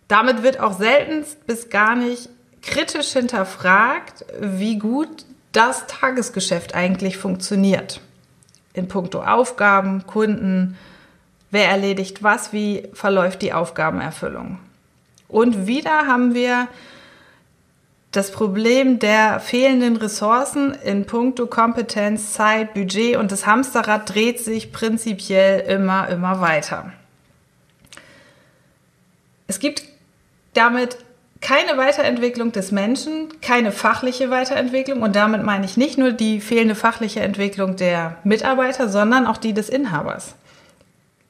Damit 0.08 0.42
wird 0.42 0.58
auch 0.58 0.76
selten 0.76 1.24
bis 1.46 1.70
gar 1.70 1.94
nicht 1.94 2.28
kritisch 2.62 3.12
hinterfragt, 3.12 4.24
wie 4.40 4.78
gut 4.78 5.24
das 5.52 5.86
Tagesgeschäft 5.86 6.74
eigentlich 6.74 7.16
funktioniert. 7.16 8.00
In 8.72 8.88
puncto 8.88 9.22
Aufgaben, 9.22 10.04
Kunden, 10.06 10.76
wer 11.52 11.68
erledigt 11.68 12.24
was, 12.24 12.52
wie 12.52 12.88
verläuft 12.92 13.42
die 13.42 13.52
Aufgabenerfüllung. 13.52 14.58
Und 15.28 15.66
wieder 15.68 16.06
haben 16.08 16.34
wir 16.34 16.68
das 18.16 18.30
Problem 18.30 18.98
der 18.98 19.40
fehlenden 19.40 19.96
Ressourcen 19.96 20.74
in 20.82 21.04
puncto 21.04 21.46
Kompetenz, 21.46 22.32
Zeit, 22.32 22.72
Budget 22.72 23.16
und 23.16 23.30
das 23.30 23.44
Hamsterrad 23.44 24.08
dreht 24.14 24.40
sich 24.40 24.72
prinzipiell 24.72 25.60
immer, 25.60 26.08
immer 26.08 26.40
weiter. 26.40 26.92
Es 29.48 29.58
gibt 29.58 29.82
damit 30.54 30.96
keine 31.42 31.76
Weiterentwicklung 31.76 32.52
des 32.52 32.72
Menschen, 32.72 33.28
keine 33.42 33.70
fachliche 33.70 34.30
Weiterentwicklung 34.30 35.02
und 35.02 35.14
damit 35.14 35.42
meine 35.42 35.66
ich 35.66 35.76
nicht 35.76 35.98
nur 35.98 36.12
die 36.12 36.40
fehlende 36.40 36.74
fachliche 36.74 37.20
Entwicklung 37.20 37.76
der 37.76 38.16
Mitarbeiter, 38.24 38.88
sondern 38.88 39.26
auch 39.26 39.36
die 39.36 39.52
des 39.52 39.68
Inhabers. 39.68 40.36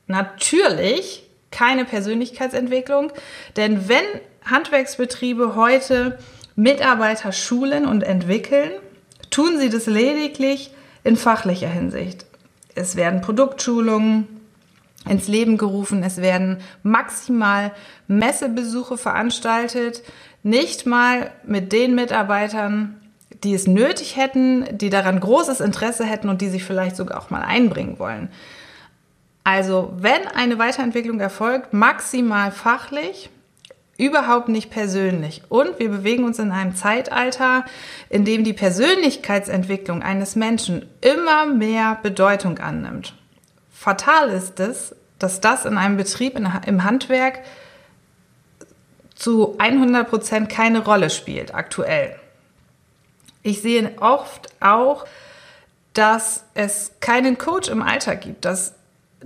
Natürlich 0.07 1.29
keine 1.51 1.85
Persönlichkeitsentwicklung, 1.85 3.13
denn 3.57 3.89
wenn 3.89 4.05
Handwerksbetriebe 4.45 5.57
heute 5.57 6.17
Mitarbeiter 6.57 7.33
schulen 7.33 7.87
und 7.87 8.03
entwickeln, 8.03 8.71
tun 9.31 9.59
sie 9.59 9.69
das 9.69 9.87
lediglich 9.87 10.73
in 11.05 11.17
fachlicher 11.17 11.69
Hinsicht. 11.69 12.27
Es 12.75 12.97
werden 12.97 13.21
Produktschulungen 13.21 14.27
ins 15.09 15.29
Leben 15.29 15.57
gerufen, 15.57 16.03
es 16.03 16.17
werden 16.19 16.59
maximal 16.83 17.73
Messebesuche 18.09 18.99
veranstaltet, 18.99 20.03
nicht 20.43 20.87
mal 20.87 21.31
mit 21.45 21.73
den 21.73 21.95
Mitarbeitern, 21.95 23.01
die 23.45 23.55
es 23.55 23.67
nötig 23.67 24.17
hätten, 24.17 24.67
die 24.79 24.91
daran 24.91 25.21
großes 25.21 25.61
Interesse 25.61 26.05
hätten 26.05 26.29
und 26.29 26.41
die 26.41 26.49
sich 26.49 26.65
vielleicht 26.65 26.97
sogar 26.97 27.21
auch 27.21 27.31
mal 27.31 27.43
einbringen 27.43 27.99
wollen. 27.99 28.31
Also 29.45 29.93
wenn 29.97 30.27
eine 30.35 30.59
Weiterentwicklung 30.59 31.21
erfolgt, 31.21 31.73
maximal 31.73 32.51
fachlich, 32.51 33.31
überhaupt 33.99 34.49
nicht 34.49 34.71
persönlich. 34.71 35.43
Und 35.49 35.79
wir 35.79 35.89
bewegen 35.89 36.25
uns 36.25 36.39
in 36.39 36.53
einem 36.53 36.75
Zeitalter, 36.75 37.65
in 38.09 38.25
dem 38.25 38.45
die 38.45 38.53
Persönlichkeitsentwicklung 38.53 40.03
eines 40.03 40.37
Menschen 40.37 40.87
immer 41.01 41.47
mehr 41.47 41.99
Bedeutung 42.03 42.59
annimmt. 42.59 43.15
Fatal 43.73 44.31
ist 44.31 44.61
es, 44.61 44.95
dass 45.19 45.41
das 45.41 45.65
in 45.65 45.79
einem 45.79 45.97
Betrieb 45.97 46.39
im 46.39 46.85
Handwerk 46.85 47.41
zu 49.15 49.57
100 49.59 50.09
Prozent 50.09 50.49
keine 50.51 50.85
Rolle 50.85 51.09
spielt 51.09 51.55
aktuell. 51.55 52.17
Ich 53.43 53.63
sehe 53.63 53.93
oft 54.01 54.51
auch, 54.61 55.07
dass 55.95 56.45
es 56.53 56.93
keinen 57.01 57.39
Coach 57.39 57.69
im 57.69 57.81
Alltag 57.81 58.21
gibt, 58.21 58.45
dass 58.45 58.75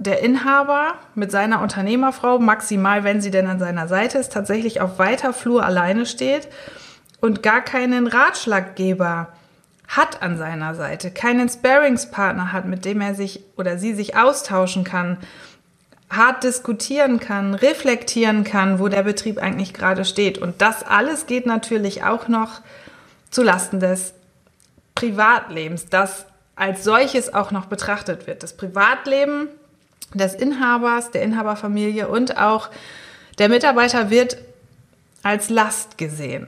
der 0.00 0.22
Inhaber 0.22 0.94
mit 1.14 1.30
seiner 1.30 1.60
Unternehmerfrau, 1.60 2.38
maximal 2.38 3.04
wenn 3.04 3.20
sie 3.20 3.30
denn 3.30 3.46
an 3.46 3.58
seiner 3.58 3.86
Seite 3.86 4.16
ist, 4.16 4.32
tatsächlich 4.32 4.80
auf 4.80 4.98
weiter 4.98 5.34
Flur 5.34 5.62
alleine 5.62 6.06
steht 6.06 6.48
und 7.20 7.42
gar 7.42 7.60
keinen 7.60 8.06
Ratschlaggeber 8.06 9.28
hat 9.88 10.22
an 10.22 10.38
seiner 10.38 10.74
Seite, 10.74 11.10
keinen 11.10 11.50
Sparingspartner 11.50 12.50
hat, 12.50 12.64
mit 12.64 12.86
dem 12.86 13.02
er 13.02 13.14
sich 13.14 13.44
oder 13.58 13.76
sie 13.76 13.92
sich 13.92 14.16
austauschen 14.16 14.84
kann, 14.84 15.18
hart 16.08 16.44
diskutieren 16.44 17.20
kann, 17.20 17.52
reflektieren 17.52 18.42
kann, 18.42 18.78
wo 18.78 18.88
der 18.88 19.02
Betrieb 19.02 19.36
eigentlich 19.36 19.74
gerade 19.74 20.06
steht. 20.06 20.38
Und 20.38 20.62
das 20.62 20.82
alles 20.82 21.26
geht 21.26 21.44
natürlich 21.44 22.04
auch 22.04 22.26
noch 22.26 22.62
zu 23.30 23.42
Lasten 23.42 23.80
des 23.80 24.14
Privatlebens, 24.94 25.90
das 25.90 26.24
als 26.56 26.84
solches 26.84 27.34
auch 27.34 27.50
noch 27.50 27.66
betrachtet 27.66 28.26
wird. 28.26 28.42
Das 28.42 28.56
Privatleben 28.56 29.48
des 30.14 30.34
Inhabers, 30.34 31.10
der 31.10 31.22
Inhaberfamilie 31.22 32.08
und 32.08 32.36
auch 32.36 32.70
der 33.38 33.48
Mitarbeiter 33.48 34.10
wird 34.10 34.36
als 35.22 35.50
Last 35.50 35.98
gesehen. 35.98 36.46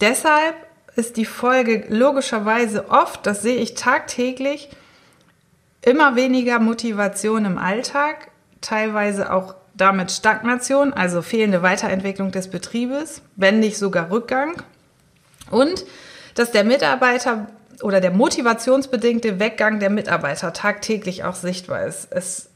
Deshalb 0.00 0.54
ist 0.94 1.16
die 1.16 1.24
Folge 1.24 1.84
logischerweise 1.88 2.90
oft, 2.90 3.26
das 3.26 3.42
sehe 3.42 3.56
ich 3.56 3.74
tagtäglich, 3.74 4.70
immer 5.82 6.16
weniger 6.16 6.58
Motivation 6.58 7.44
im 7.44 7.58
Alltag, 7.58 8.30
teilweise 8.60 9.32
auch 9.32 9.54
damit 9.74 10.10
Stagnation, 10.10 10.92
also 10.92 11.22
fehlende 11.22 11.62
Weiterentwicklung 11.62 12.32
des 12.32 12.48
Betriebes, 12.48 13.22
wenn 13.36 13.60
nicht 13.60 13.78
sogar 13.78 14.10
Rückgang. 14.10 14.62
Und 15.50 15.84
dass 16.34 16.50
der 16.50 16.64
Mitarbeiter 16.64 17.46
oder 17.82 18.00
der 18.00 18.10
motivationsbedingte 18.10 19.38
Weggang 19.38 19.80
der 19.80 19.90
Mitarbeiter 19.90 20.52
tagtäglich 20.52 21.24
auch 21.24 21.34
sichtbar 21.34 21.84
ist. 21.84 22.08
Es 22.10 22.48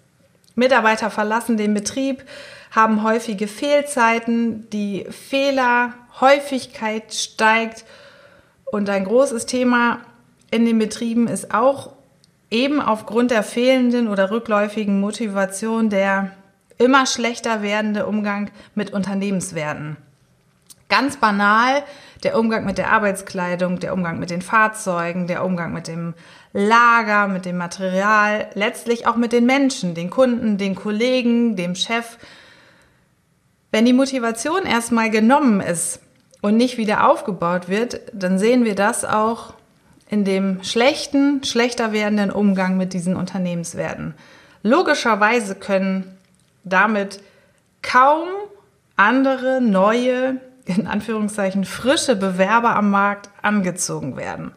Mitarbeiter 0.55 1.11
verlassen 1.11 1.57
den 1.57 1.75
Betrieb, 1.75 2.25
haben 2.71 3.03
häufige 3.03 3.49
Fehlzeiten, 3.49 4.69
die 4.71 5.07
Fehlerhäufigkeit 5.11 7.15
steigt 7.15 7.85
und 8.71 8.89
ein 8.89 9.05
großes 9.05 9.47
Thema 9.47 10.01
in 10.51 10.65
den 10.65 10.79
Betrieben 10.79 11.29
ist 11.29 11.53
auch 11.53 11.93
eben 12.51 12.81
aufgrund 12.81 13.31
der 13.31 13.43
fehlenden 13.43 14.09
oder 14.09 14.31
rückläufigen 14.31 15.01
Motivation 15.01 15.91
der 15.91 16.33
immer 16.79 17.07
schlechter 17.07 17.63
werdende 17.63 18.07
Umgang 18.07 18.51
mit 18.75 18.93
Unternehmenswerten. 18.93 19.97
Ganz 20.89 21.19
banal 21.19 21.85
der 22.25 22.39
Umgang 22.39 22.65
mit 22.65 22.79
der 22.79 22.91
Arbeitskleidung, 22.91 23.79
der 23.79 23.93
Umgang 23.93 24.19
mit 24.19 24.31
den 24.31 24.43
Fahrzeugen, 24.43 25.27
der 25.27 25.45
Umgang 25.45 25.73
mit 25.73 25.87
dem 25.87 26.15
Lager, 26.53 27.29
mit 27.29 27.45
dem 27.45 27.57
Material, 27.57 28.49
letztlich 28.55 29.07
auch 29.07 29.17
mit 29.17 29.33
den 29.33 29.47
Menschen, 29.47 29.95
den 29.95 30.11
Kunden, 30.11 30.59
den 30.59 30.75
Kollegen, 30.75 31.57
dem 31.57 31.75
Chef. 31.75 32.19
Wenn 33.71 33.85
die 33.85 33.93
Motivation 33.93 34.65
erstmal 34.65 35.11
genommen 35.11 35.61
ist 35.61 36.01
und 36.41 36.57
nicht 36.57 36.77
wieder 36.77 37.09
aufgebaut 37.09 37.69
wird, 37.69 38.01
dann 38.13 38.39
sehen 38.39 38.65
wir 38.65 38.75
das 38.75 39.05
auch 39.05 39.55
in 40.09 40.25
dem 40.25 40.65
schlechten, 40.65 41.45
schlechter 41.45 41.93
werdenden 41.93 42.33
Umgang 42.33 42.77
mit 42.77 42.95
diesen 42.95 43.15
Unternehmenswerten. 43.15 44.15
Logischerweise 44.63 45.55
können 45.55 46.19
damit 46.65 47.21
kaum 47.81 48.29
andere 48.97 49.61
neue 49.61 50.41
in 50.65 50.87
Anführungszeichen 50.87 51.65
frische 51.65 52.17
Bewerber 52.17 52.77
am 52.77 52.91
Markt 52.91 53.31
angezogen 53.43 54.17
werden. 54.17 54.53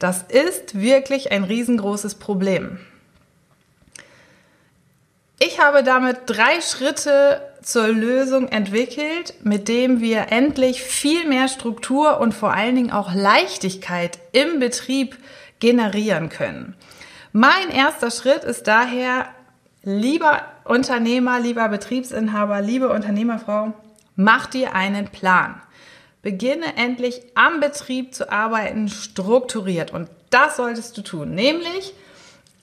Das 0.00 0.22
ist 0.22 0.80
wirklich 0.80 1.30
ein 1.30 1.44
riesengroßes 1.44 2.16
Problem. 2.16 2.80
Ich 5.38 5.60
habe 5.60 5.84
damit 5.84 6.22
drei 6.26 6.60
Schritte 6.60 7.40
zur 7.62 7.88
Lösung 7.88 8.48
entwickelt, 8.48 9.34
mit 9.42 9.68
dem 9.68 10.00
wir 10.00 10.32
endlich 10.32 10.82
viel 10.82 11.28
mehr 11.28 11.48
Struktur 11.48 12.18
und 12.18 12.34
vor 12.34 12.52
allen 12.52 12.74
Dingen 12.74 12.90
auch 12.90 13.14
Leichtigkeit 13.14 14.18
im 14.32 14.58
Betrieb 14.58 15.16
generieren 15.60 16.30
können. 16.30 16.74
Mein 17.32 17.68
erster 17.70 18.10
Schritt 18.10 18.42
ist 18.42 18.66
daher, 18.66 19.26
lieber 19.82 20.42
Unternehmer, 20.64 21.38
lieber 21.38 21.68
Betriebsinhaber, 21.68 22.62
liebe 22.62 22.88
Unternehmerfrau, 22.88 23.74
Mach 24.22 24.48
dir 24.48 24.74
einen 24.74 25.08
Plan. 25.08 25.62
Beginne 26.22 26.76
endlich 26.76 27.22
am 27.34 27.60
Betrieb 27.60 28.14
zu 28.14 28.30
arbeiten, 28.30 28.88
strukturiert. 28.88 29.92
Und 29.92 30.08
das 30.30 30.56
solltest 30.56 30.96
du 30.96 31.02
tun, 31.02 31.34
nämlich 31.34 31.94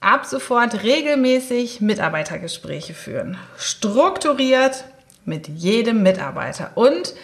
ab 0.00 0.24
sofort 0.26 0.82
regelmäßig 0.84 1.80
Mitarbeitergespräche 1.80 2.94
führen. 2.94 3.36
Strukturiert 3.56 4.84
mit 5.24 5.48
jedem 5.48 6.02
Mitarbeiter 6.02 6.70
und 6.76 7.14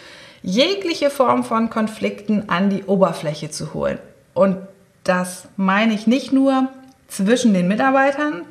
jegliche 0.42 1.08
Form 1.08 1.44
von 1.44 1.70
Konflikten 1.70 2.48
an 2.48 2.68
die 2.68 2.84
Oberfläche 2.84 3.50
zu 3.50 3.72
holen. 3.72 3.98
Und 4.34 4.58
das 5.04 5.48
meine 5.56 5.94
ich 5.94 6.06
nicht 6.06 6.32
nur 6.32 6.68
zwischen 7.08 7.54
den 7.54 7.68
Mitarbeitern, 7.68 8.42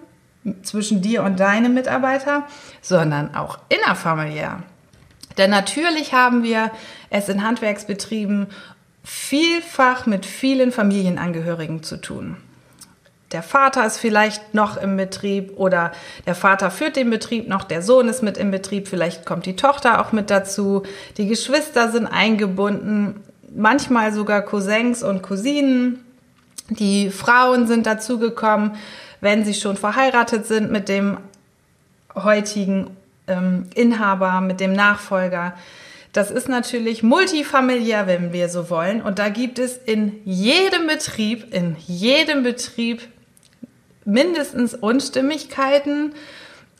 zwischen 0.64 1.02
dir 1.02 1.24
und 1.24 1.40
deinem 1.40 1.74
Mitarbeiter, 1.74 2.48
sondern 2.82 3.36
auch 3.36 3.60
innerfamiliär. 3.70 4.64
Denn 5.38 5.50
natürlich 5.50 6.14
haben 6.14 6.44
wir 6.44 6.72
es 7.10 7.30
in 7.30 7.44
Handwerksbetrieben 7.44 8.48
vielfach 9.04 10.06
mit 10.06 10.26
vielen 10.26 10.72
Familienangehörigen 10.72 11.84
zu 11.84 11.98
tun. 11.98 12.38
Der 13.34 13.44
Vater 13.44 13.86
ist 13.86 13.98
vielleicht 13.98 14.54
noch 14.54 14.78
im 14.78 14.96
Betrieb 14.96 15.54
oder 15.58 15.92
der 16.28 16.36
Vater 16.36 16.70
führt 16.70 16.96
den 16.96 17.10
Betrieb 17.10 17.48
noch, 17.48 17.64
der 17.64 17.82
Sohn 17.82 18.08
ist 18.08 18.22
mit 18.22 18.38
im 18.38 18.52
Betrieb, 18.52 18.88
vielleicht 18.88 19.26
kommt 19.26 19.48
die 19.48 19.56
Tochter 19.56 20.00
auch 20.00 20.12
mit 20.12 20.30
dazu, 20.30 20.84
die 21.18 21.28
Geschwister 21.28 21.92
sind 21.92 22.06
eingebunden, 22.06 23.22
manchmal 23.56 24.14
sogar 24.14 24.44
Cousins 24.44 25.02
und 25.02 25.24
Cousinen, 25.24 26.06
die 26.70 27.10
Frauen 27.10 27.66
sind 27.66 27.88
dazugekommen, 27.88 28.76
wenn 29.20 29.44
sie 29.44 29.56
schon 29.56 29.78
verheiratet 29.78 30.46
sind 30.46 30.72
mit 30.72 30.88
dem 30.88 31.18
heutigen 32.16 32.96
ähm, 33.28 33.66
Inhaber, 33.74 34.42
mit 34.42 34.60
dem 34.60 34.74
Nachfolger. 34.74 35.54
Das 36.14 36.30
ist 36.30 36.48
natürlich 36.48 37.02
multifamiliär, 37.02 38.06
wenn 38.06 38.34
wir 38.34 38.48
so 38.48 38.70
wollen. 38.70 39.02
Und 39.02 39.18
da 39.18 39.30
gibt 39.30 39.58
es 39.58 39.78
in 39.78 40.22
jedem 40.26 40.86
Betrieb, 40.88 41.54
in 41.54 41.76
jedem 41.88 42.44
Betrieb 42.44 43.02
mindestens 44.06 44.76
Unstimmigkeiten, 44.76 46.14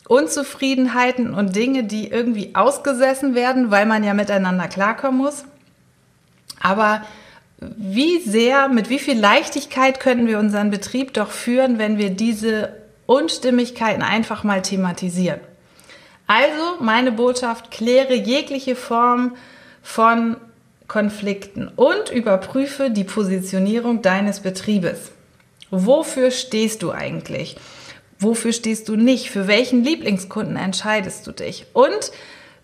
Unzufriedenheiten 0.06 1.34
und 1.34 1.56
Dinge, 1.56 1.84
die 1.84 2.08
irgendwie 2.08 2.54
ausgesessen 2.54 3.34
werden, 3.34 3.70
weil 3.70 3.86
man 3.86 4.04
ja 4.04 4.14
miteinander 4.14 4.68
klarkommen 4.68 5.18
muss. 5.18 5.44
Aber 6.60 7.02
wie 7.58 8.20
sehr, 8.20 8.68
mit 8.68 8.90
wie 8.90 8.98
viel 8.98 9.18
Leichtigkeit 9.18 9.98
könnten 9.98 10.26
wir 10.26 10.38
unseren 10.38 10.70
Betrieb 10.70 11.14
doch 11.14 11.30
führen, 11.30 11.78
wenn 11.78 11.98
wir 11.98 12.10
diese 12.10 12.74
Unstimmigkeiten 13.06 14.02
einfach 14.02 14.44
mal 14.44 14.62
thematisieren? 14.62 15.40
Also 16.26 16.80
meine 16.80 17.12
Botschaft, 17.12 17.70
kläre 17.70 18.14
jegliche 18.14 18.76
Form 18.76 19.36
von 19.82 20.36
Konflikten 20.88 21.68
und 21.68 22.10
überprüfe 22.10 22.90
die 22.90 23.04
Positionierung 23.04 24.02
deines 24.02 24.40
Betriebes. 24.40 25.12
Wofür 25.70 26.30
stehst 26.30 26.82
du 26.82 26.92
eigentlich? 26.92 27.56
Wofür 28.18 28.52
stehst 28.52 28.88
du 28.88 28.96
nicht? 28.96 29.30
Für 29.30 29.48
welchen 29.48 29.82
Lieblingskunden 29.82 30.56
entscheidest 30.56 31.26
du 31.26 31.32
dich? 31.32 31.66
Und 31.72 32.12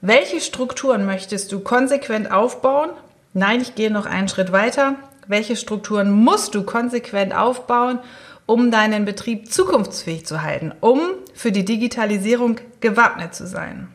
welche 0.01 0.41
Strukturen 0.41 1.05
möchtest 1.05 1.53
du 1.53 1.61
konsequent 1.61 2.31
aufbauen? 2.33 2.91
Nein, 3.35 3.61
ich 3.61 3.75
gehe 3.75 3.91
noch 3.91 4.07
einen 4.07 4.29
Schritt 4.29 4.53
weiter. 4.53 4.97
Welche 5.27 5.57
Strukturen 5.57 6.11
musst 6.11 6.55
du 6.55 6.63
konsequent 6.63 7.35
aufbauen, 7.35 7.99
um 8.47 8.71
deinen 8.71 9.05
Betrieb 9.05 9.53
zukunftsfähig 9.53 10.27
zu 10.27 10.43
halten, 10.43 10.73
um 10.81 11.01
für 11.41 11.53
die 11.53 11.65
Digitalisierung 11.65 12.61
gewappnet 12.81 13.35
zu 13.35 13.47
sein. 13.47 13.89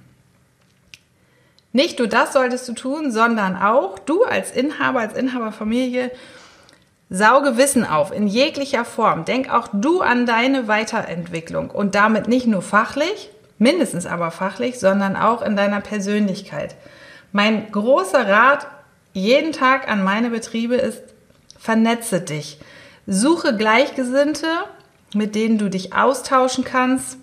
Nicht 1.73 1.99
nur 1.99 2.08
das 2.08 2.34
solltest 2.34 2.67
du 2.67 2.73
tun, 2.73 3.12
sondern 3.12 3.55
auch 3.55 3.99
du 3.99 4.23
als 4.23 4.49
Inhaber, 4.49 5.01
als 5.01 5.13
Inhaberfamilie, 5.13 6.10
sauge 7.12 7.55
Wissen 7.55 7.86
auf 7.86 8.12
in 8.12 8.25
jeglicher 8.25 8.84
Form. 8.84 9.25
Denk 9.25 9.53
auch 9.53 9.67
du 9.71 10.01
an 10.01 10.25
deine 10.25 10.67
Weiterentwicklung 10.67 11.69
und 11.69 11.93
damit 11.93 12.27
nicht 12.27 12.47
nur 12.47 12.63
fachlich, 12.63 13.29
mindestens 13.60 14.08
aber 14.08 14.31
fachlich, 14.31 14.79
sondern 14.79 15.15
auch 15.15 15.43
in 15.43 15.55
deiner 15.55 15.81
Persönlichkeit. 15.81 16.75
Mein 17.31 17.71
großer 17.71 18.27
Rat 18.27 18.65
jeden 19.13 19.51
Tag 19.51 19.88
an 19.88 20.03
meine 20.03 20.31
Betriebe 20.31 20.77
ist, 20.77 21.03
vernetze 21.60 22.21
dich. 22.21 22.60
Suche 23.05 23.55
Gleichgesinnte, 23.55 24.47
mit 25.13 25.36
denen 25.36 25.60
du 25.60 25.69
dich 25.69 25.93
austauschen 25.93 26.63
kannst, 26.63 27.19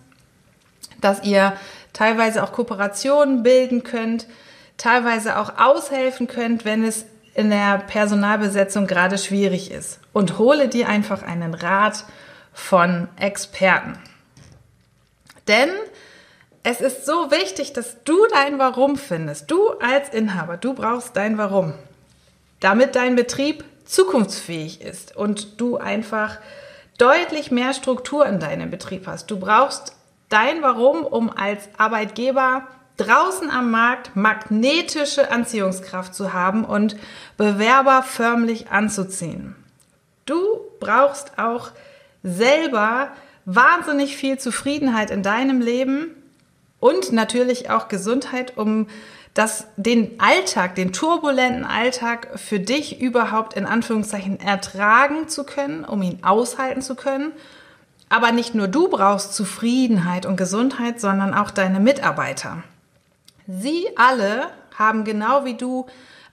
dass 1.03 1.23
ihr 1.25 1.53
teilweise 1.93 2.43
auch 2.43 2.53
Kooperationen 2.53 3.43
bilden 3.43 3.83
könnt, 3.83 4.27
teilweise 4.79 5.39
auch 5.39 5.59
aushelfen 5.59 6.27
könnt, 6.27 6.65
wenn 6.65 6.83
es 6.85 7.05
in 7.35 7.51
der 7.51 7.79
Personalbesetzung 7.79 8.87
gerade 8.87 9.19
schwierig 9.19 9.71
ist. 9.71 10.01
Und 10.13 10.39
hole 10.39 10.69
dir 10.69 10.89
einfach 10.89 11.23
einen 11.23 11.55
Rat 11.55 12.05
von 12.53 13.09
Experten. 13.17 13.99
Denn 15.49 15.71
es 16.63 16.81
ist 16.81 17.07
so 17.07 17.31
wichtig, 17.31 17.73
dass 17.73 18.05
du 18.05 18.27
dein 18.33 18.59
Warum 18.59 18.97
findest. 18.97 19.51
Du 19.51 19.71
als 19.81 20.11
Inhaber, 20.11 20.57
du 20.57 20.75
brauchst 20.75 21.17
dein 21.17 21.39
Warum, 21.39 21.75
damit 22.61 22.95
dein 22.95 23.17
Betrieb 23.17 23.65
zukunftsfähig 23.85 24.81
ist 24.81 25.17
und 25.17 25.61
du 25.61 25.79
einfach 25.79 26.39
deutlich 26.99 27.51
mehr 27.51 27.75
Struktur 27.75 28.27
in 28.27 28.39
deinem 28.39 28.71
Betrieb 28.71 29.07
hast. 29.07 29.31
Du 29.31 29.41
brauchst 29.41 29.97
dein 30.33 30.63
Warum, 30.63 31.05
um 31.05 31.31
als 31.31 31.69
Arbeitgeber 31.77 32.67
draußen 32.97 33.51
am 33.51 33.71
Markt 33.71 34.17
magnetische 34.17 35.31
Anziehungskraft 35.31 36.15
zu 36.15 36.33
haben 36.33 36.65
und 36.65 36.97
Bewerber 37.37 38.03
förmlich 38.03 38.71
anzuziehen. 38.71 39.57
Du 40.27 40.39
brauchst 40.81 41.39
auch 41.39 41.71
selber 42.23 43.09
wahnsinnig 43.45 44.17
viel 44.17 44.39
Zufriedenheit 44.39 45.11
in 45.11 45.23
deinem 45.23 45.61
Leben 45.61 46.15
und 46.79 47.13
natürlich 47.13 47.71
auch 47.71 47.89
Gesundheit, 47.89 48.57
um 48.57 48.87
das, 49.35 49.67
den 49.77 50.21
Alltag, 50.21 50.75
den 50.75 50.93
turbulenten 50.93 51.65
Alltag 51.65 52.39
für 52.39 52.61
dich 52.61 53.01
überhaupt 53.01 53.55
in 53.55 53.67
Anführungszeichen 53.67 54.39
ertragen 54.41 55.29
zu 55.29 55.45
können, 55.45 55.85
um 55.85 56.03
ihn 56.03 56.19
aushalten 56.23 56.83
zu 56.83 56.95
können. 56.95 57.33
Aber 58.13 58.31
nicht 58.31 58.55
nur 58.55 58.69
du 58.69 58.89
brauchst 58.89 59.33
Zufriedenheit 59.33 60.27
und 60.27 60.37
Gesundheit, 60.37 61.01
sondern 61.01 61.33
auch 61.33 61.51
deine 61.51 61.81
Mitarbeiter. 61.81 62.63
Sie 63.47 63.87
alle 63.97 64.49
haben 64.77 65.05
genau 65.05 65.47
wie 65.47 65.55
du 65.55 65.87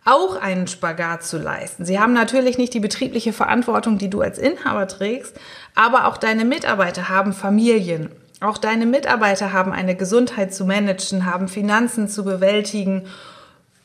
auch 0.04 0.36
einen 0.36 0.68
Spagat 0.68 1.24
zu 1.24 1.38
leisten. 1.38 1.86
Sie 1.86 1.98
haben 1.98 2.12
natürlich 2.12 2.58
nicht 2.58 2.74
die 2.74 2.82
betriebliche 2.82 3.32
Verantwortung, 3.32 3.98
die 3.98 4.10
du 4.10 4.20
als 4.20 4.38
Inhaber 4.38 4.90
trägst, 4.90 5.40
aber 5.74 6.08
auch 6.08 6.18
deine 6.18 6.44
Mitarbeiter 6.44 7.08
haben 7.08 7.32
Familien. 7.32 8.10
Auch 8.42 8.58
deine 8.58 8.86
Mitarbeiter 8.86 9.54
haben 9.54 9.72
eine 9.72 9.96
Gesundheit 9.96 10.54
zu 10.54 10.66
managen, 10.66 11.26
haben 11.26 11.48
Finanzen 11.48 12.10
zu 12.10 12.26
bewältigen, 12.26 13.08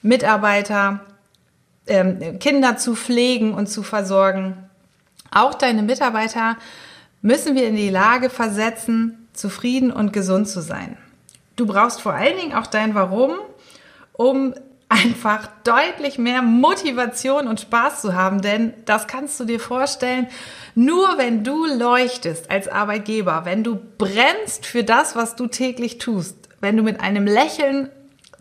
Mitarbeiter, 0.03 0.99
ähm, 1.87 2.41
Kinder 2.41 2.77
zu 2.77 2.97
pflegen 2.97 3.55
und 3.55 3.69
zu 3.69 3.85
versorgen. 3.85 4.57
Auch 5.31 5.55
deine 5.55 5.85
Mitarbeiter 5.85 6.57
müssen 7.25 7.57
wir 7.57 7.67
in 7.67 7.75
die 7.75 7.89
Lage 7.89 8.29
versetzen, 8.29 9.27
zufrieden 9.33 9.91
und 9.91 10.13
gesund 10.13 10.47
zu 10.47 10.61
sein. 10.61 10.99
Du 11.57 11.67
brauchst 11.67 12.03
vor 12.03 12.13
allen 12.13 12.37
Dingen 12.37 12.53
auch 12.53 12.67
dein 12.67 12.95
Warum, 12.95 13.33
um 14.13 14.53
einfach 14.91 15.49
deutlich 15.65 16.19
mehr 16.19 16.43
Motivation 16.43 17.49
und 17.49 17.63
Spaß 17.63 18.03
zu 18.03 18.15
haben, 18.15 18.43
denn 18.43 18.75
das 18.85 19.07
kannst 19.07 19.41
du 19.41 19.47
dir 19.47 19.59
vorstellen, 19.59 20.29
nur 20.75 21.17
wenn 21.17 21.43
du 21.45 21.65
leuchtest 21.65 22.51
als 22.51 22.69
Arbeitgeber, 22.69 23.47
wenn 23.47 23.65
du 23.65 23.81
brennst 23.97 24.67
für 24.67 24.85
das, 24.85 25.17
was 25.17 25.35
du 25.35 25.47
täglich 25.47 25.97
tust, 25.97 26.37
wenn 26.61 26.77
du 26.77 26.83
mit 26.83 27.01
einem 27.01 27.27
Lächeln 27.27 27.89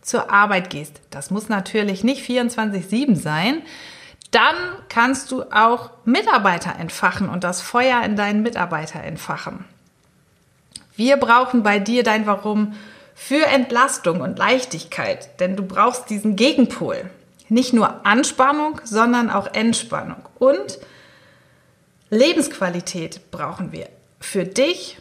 zur 0.02 0.30
Arbeit 0.30 0.70
gehst, 0.70 1.00
das 1.10 1.32
muss 1.32 1.48
natürlich 1.48 2.04
nicht 2.04 2.22
24/7 2.22 3.16
sein, 3.16 3.62
dann 4.34 4.56
kannst 4.90 5.32
du 5.32 5.44
auch 5.52 5.92
Mitarbeiter 6.06 6.76
entfachen 6.80 7.30
und 7.30 7.44
das 7.44 7.62
Feuer 7.62 8.04
in 8.04 8.16
deinen 8.16 8.42
Mitarbeiter 8.42 9.04
entfachen. 9.04 9.66
Wir 10.96 11.18
brauchen 11.18 11.64
bei 11.64 11.80
dir 11.80 12.04
dein 12.04 12.26
Warum 12.26 12.74
für 13.16 13.46
Entlastung 13.46 14.22
und 14.22 14.38
Leichtigkeit, 14.38 15.40
denn 15.40 15.56
du 15.56 15.64
brauchst 15.64 16.10
diesen 16.10 16.36
Gegenpol. 16.36 17.10
Nicht 17.50 17.74
nur 17.74 18.06
Anspannung, 18.06 18.82
sondern 18.84 19.30
auch 19.30 19.54
Entspannung. 19.54 20.24
Und 20.40 20.80
Lebensqualität 22.10 23.32
brauchen 23.32 23.72
wir 23.72 23.88
für 24.20 24.46
dich, 24.46 24.98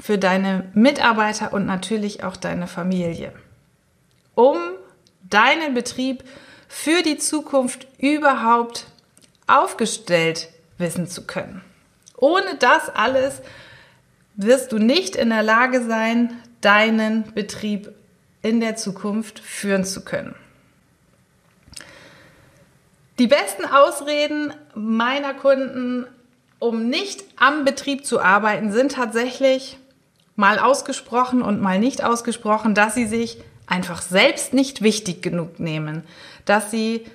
für 0.00 0.18
deine 0.18 0.70
Mitarbeiter 0.74 1.52
und 1.52 1.66
natürlich 1.66 2.24
auch 2.24 2.36
deine 2.36 2.66
Familie, 2.66 3.32
um 4.34 4.56
deinen 5.22 5.74
Betrieb 5.74 6.24
für 6.72 7.02
die 7.02 7.18
Zukunft 7.18 7.86
überhaupt 7.98 8.86
aufgestellt 9.46 10.48
wissen 10.78 11.06
zu 11.06 11.26
können. 11.26 11.60
Ohne 12.16 12.56
das 12.58 12.88
alles 12.88 13.42
wirst 14.36 14.72
du 14.72 14.78
nicht 14.78 15.14
in 15.14 15.28
der 15.28 15.42
Lage 15.42 15.84
sein, 15.84 16.34
deinen 16.62 17.30
Betrieb 17.34 17.92
in 18.40 18.60
der 18.60 18.74
Zukunft 18.76 19.38
führen 19.38 19.84
zu 19.84 20.02
können. 20.02 20.34
Die 23.18 23.26
besten 23.26 23.66
Ausreden 23.66 24.54
meiner 24.74 25.34
Kunden, 25.34 26.06
um 26.58 26.88
nicht 26.88 27.22
am 27.36 27.66
Betrieb 27.66 28.06
zu 28.06 28.18
arbeiten, 28.18 28.72
sind 28.72 28.92
tatsächlich 28.92 29.76
mal 30.36 30.58
ausgesprochen 30.58 31.42
und 31.42 31.60
mal 31.60 31.78
nicht 31.78 32.02
ausgesprochen, 32.02 32.74
dass 32.74 32.94
sie 32.94 33.06
sich 33.06 33.38
einfach 33.66 34.02
selbst 34.02 34.52
nicht 34.52 34.82
wichtig 34.82 35.22
genug 35.22 35.60
nehmen, 35.60 36.02
dass 36.44 36.70
sie 36.70 37.06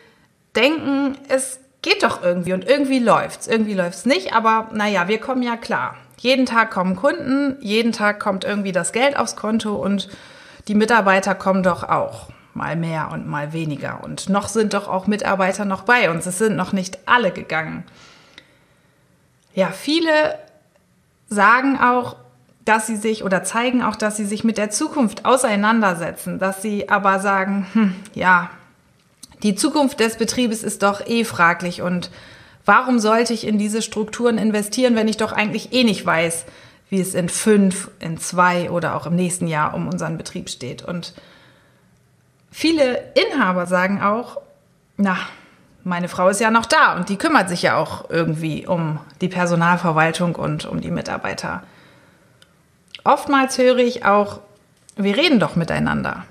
denken, 0.56 1.18
es 1.30 1.60
geht 1.82 2.04
doch 2.04 2.22
irgendwie 2.24 2.54
und 2.54 2.66
irgendwie 2.66 3.00
läuft's. 3.00 3.48
Irgendwie 3.48 3.74
läuft's 3.74 4.06
nicht, 4.06 4.34
aber 4.34 4.70
naja, 4.74 5.08
wir 5.08 5.20
kommen 5.20 5.44
ja 5.44 5.58
klar. 5.58 5.96
Jeden 6.18 6.46
Tag 6.46 6.72
kommen 6.72 6.96
Kunden, 6.96 7.58
jeden 7.62 7.92
Tag 7.92 8.20
kommt 8.20 8.44
irgendwie 8.44 8.72
das 8.72 8.92
Geld 8.92 9.18
aufs 9.18 9.36
Konto 9.36 9.76
und 9.76 10.10
die 10.68 10.76
Mitarbeiter 10.76 11.36
kommen 11.36 11.64
doch 11.64 11.84
auch 11.84 12.30
mal 12.54 12.76
mehr 12.76 13.12
und 13.12 13.28
mal 13.28 13.54
weniger. 13.54 14.04
Und 14.04 14.30
noch 14.30 14.48
sind 14.48 14.74
doch 14.74 14.88
auch 14.88 15.08
Mitarbeiter 15.08 15.64
noch 15.64 15.84
bei 15.84 16.10
uns. 16.10 16.26
Es 16.26 16.40
sind 16.40 16.56
noch 16.56 16.74
nicht 16.74 16.98
alle 17.06 17.32
gegangen. 17.32 17.84
Ja, 19.54 19.70
viele 19.70 20.38
sagen 21.30 21.80
auch, 21.80 22.18
dass 22.66 22.88
sie 22.88 22.98
sich 22.98 23.24
oder 23.24 23.44
zeigen 23.44 23.82
auch, 23.82 23.96
dass 23.96 24.18
sie 24.18 24.26
sich 24.26 24.44
mit 24.44 24.58
der 24.58 24.70
Zukunft 24.70 25.26
auseinandersetzen, 25.26 26.38
dass 26.38 26.62
sie 26.62 26.90
aber 26.90 27.20
sagen, 27.20 27.68
hm, 27.74 27.96
ja, 28.14 28.50
die 29.44 29.56
Zukunft 29.56 30.00
des 30.00 30.18
Betriebes 30.18 30.64
ist 30.64 30.84
doch 30.84 31.06
eh 31.06 31.24
fraglich 31.24 31.82
und 31.82 32.10
Warum 32.68 33.00
sollte 33.00 33.32
ich 33.32 33.48
in 33.48 33.58
diese 33.58 33.82
Strukturen 33.82 34.38
investieren, 34.38 34.98
wenn 34.98 35.08
ich 35.08 35.16
doch 35.16 35.32
eigentlich 35.32 35.72
eh 35.72 35.86
nicht 35.86 36.06
weiß, 36.06 36.46
wie 36.90 37.00
es 37.00 37.14
in 37.14 37.30
fünf, 37.30 37.90
in 38.02 38.18
zwei 38.18 38.70
oder 38.70 38.94
auch 38.98 39.06
im 39.06 39.16
nächsten 39.16 39.48
Jahr 39.48 39.74
um 39.74 39.88
unseren 39.88 40.18
Betrieb 40.18 40.50
steht? 40.50 40.84
Und 40.84 41.14
viele 42.52 43.14
Inhaber 43.14 43.68
sagen 43.68 44.02
auch, 44.02 44.42
na, 44.98 45.16
meine 45.86 46.10
Frau 46.10 46.28
ist 46.28 46.42
ja 46.42 46.52
noch 46.52 46.66
da 46.66 46.98
und 46.98 47.08
die 47.08 47.16
kümmert 47.16 47.48
sich 47.48 47.62
ja 47.62 47.78
auch 47.78 48.10
irgendwie 48.10 48.68
um 48.68 49.00
die 49.22 49.30
Personalverwaltung 49.30 50.36
und 50.36 50.66
um 50.66 50.82
die 50.82 50.92
Mitarbeiter. 50.92 51.64
Oftmals 53.06 53.58
höre 53.58 53.78
ich 53.78 54.04
auch, 54.04 54.42
wir 54.98 55.16
reden 55.16 55.40
doch 55.40 55.56
miteinander. 55.56 56.26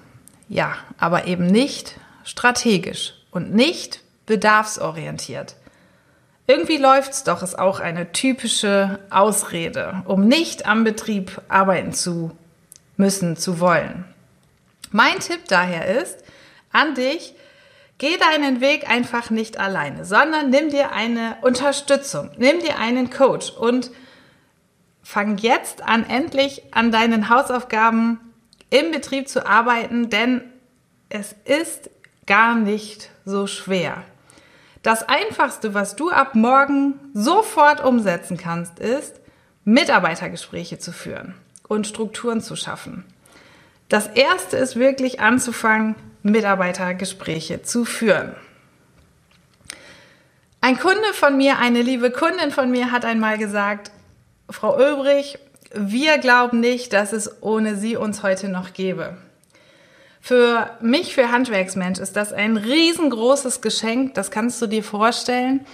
Ja, 0.51 0.75
aber 0.99 1.27
eben 1.29 1.47
nicht 1.47 1.95
strategisch 2.27 3.15
und 3.31 3.55
nicht 3.55 4.03
bedarfsorientiert. 4.27 5.55
Irgendwie 6.49 6.77
läuft's 6.77 7.25
doch, 7.25 7.43
ist 7.43 7.59
auch 7.59 7.81
eine 7.81 8.13
typische 8.13 8.99
Ausrede, 9.11 10.03
um 10.05 10.29
nicht 10.29 10.67
am 10.67 10.85
Betrieb 10.85 11.41
arbeiten 11.49 11.93
zu 11.93 12.37
müssen, 12.97 13.37
zu 13.37 13.59
wollen. 13.61 14.05
Mein 14.91 15.19
Tipp 15.21 15.41
daher 15.49 16.01
ist 16.01 16.19
an 16.73 16.95
dich, 16.95 17.35
geh 17.99 18.17
deinen 18.17 18.61
Weg 18.61 18.89
einfach 18.89 19.31
nicht 19.31 19.59
alleine, 19.59 20.05
sondern 20.05 20.51
nimm 20.51 20.71
dir 20.71 20.93
eine 20.93 21.37
Unterstützung, 21.43 22.31
nimm 22.37 22.61
dir 22.61 22.79
einen 22.79 23.11
Coach 23.11 23.51
und 23.51 23.91
fang 25.03 25.39
jetzt 25.39 25.83
an, 25.83 26.09
endlich 26.09 26.63
an 26.73 26.91
deinen 26.91 27.29
Hausaufgaben 27.29 28.21
im 28.71 28.91
Betrieb 28.91 29.29
zu 29.29 29.47
arbeiten, 29.47 30.11
denn 30.11 30.43
es 31.09 31.35
ist 31.45 31.91
gar 32.27 32.57
nicht 32.57 33.11
so 33.25 33.47
schwer. 33.47 34.03
Das 34.83 35.09
Einfachste, 35.09 35.75
was 35.75 35.97
du 35.97 36.11
ab 36.11 36.35
morgen 36.35 36.95
sofort 37.13 37.85
umsetzen 37.85 38.37
kannst, 38.37 38.79
ist, 38.79 39.21
Mitarbeitergespräche 39.65 40.79
zu 40.79 40.93
führen 40.93 41.35
und 41.67 41.87
Strukturen 41.87 42.41
zu 42.41 42.55
schaffen. 42.55 43.05
Das 43.89 44.07
Erste 44.07 44.57
ist 44.57 44.77
wirklich 44.77 45.21
anzufangen, 45.21 45.97
Mitarbeitergespräche 46.23 47.63
zu 47.63 47.85
führen. 47.85 48.35
Ein 50.61 50.79
Kunde 50.79 51.13
von 51.13 51.37
mir, 51.37 51.59
eine 51.59 51.83
liebe 51.83 52.11
Kundin 52.11 52.51
von 52.51 52.71
mir 52.71 52.91
hat 52.91 53.05
einmal 53.05 53.39
gesagt, 53.39 53.93
Frau 54.51 54.77
Ulbrich, 54.77 55.39
wir 55.75 56.19
glauben 56.19 56.61
nicht, 56.61 56.93
dass 56.93 57.13
es 57.13 57.43
ohne 57.43 57.77
Sie 57.77 57.97
uns 57.97 58.23
heute 58.23 58.49
noch 58.49 58.73
gäbe. 58.73 59.17
Für 60.27 60.71
mich, 60.81 61.15
für 61.15 61.31
Handwerksmensch, 61.31 62.01
ist 62.01 62.17
das 62.17 62.33
ein 62.33 62.57
riesengroßes 62.57 63.61
Geschenk. 63.61 64.15
Das 64.15 64.33
kannst 64.33 64.61
du 64.61 64.67
dir 64.67 64.83
vorstellen. 64.83 65.65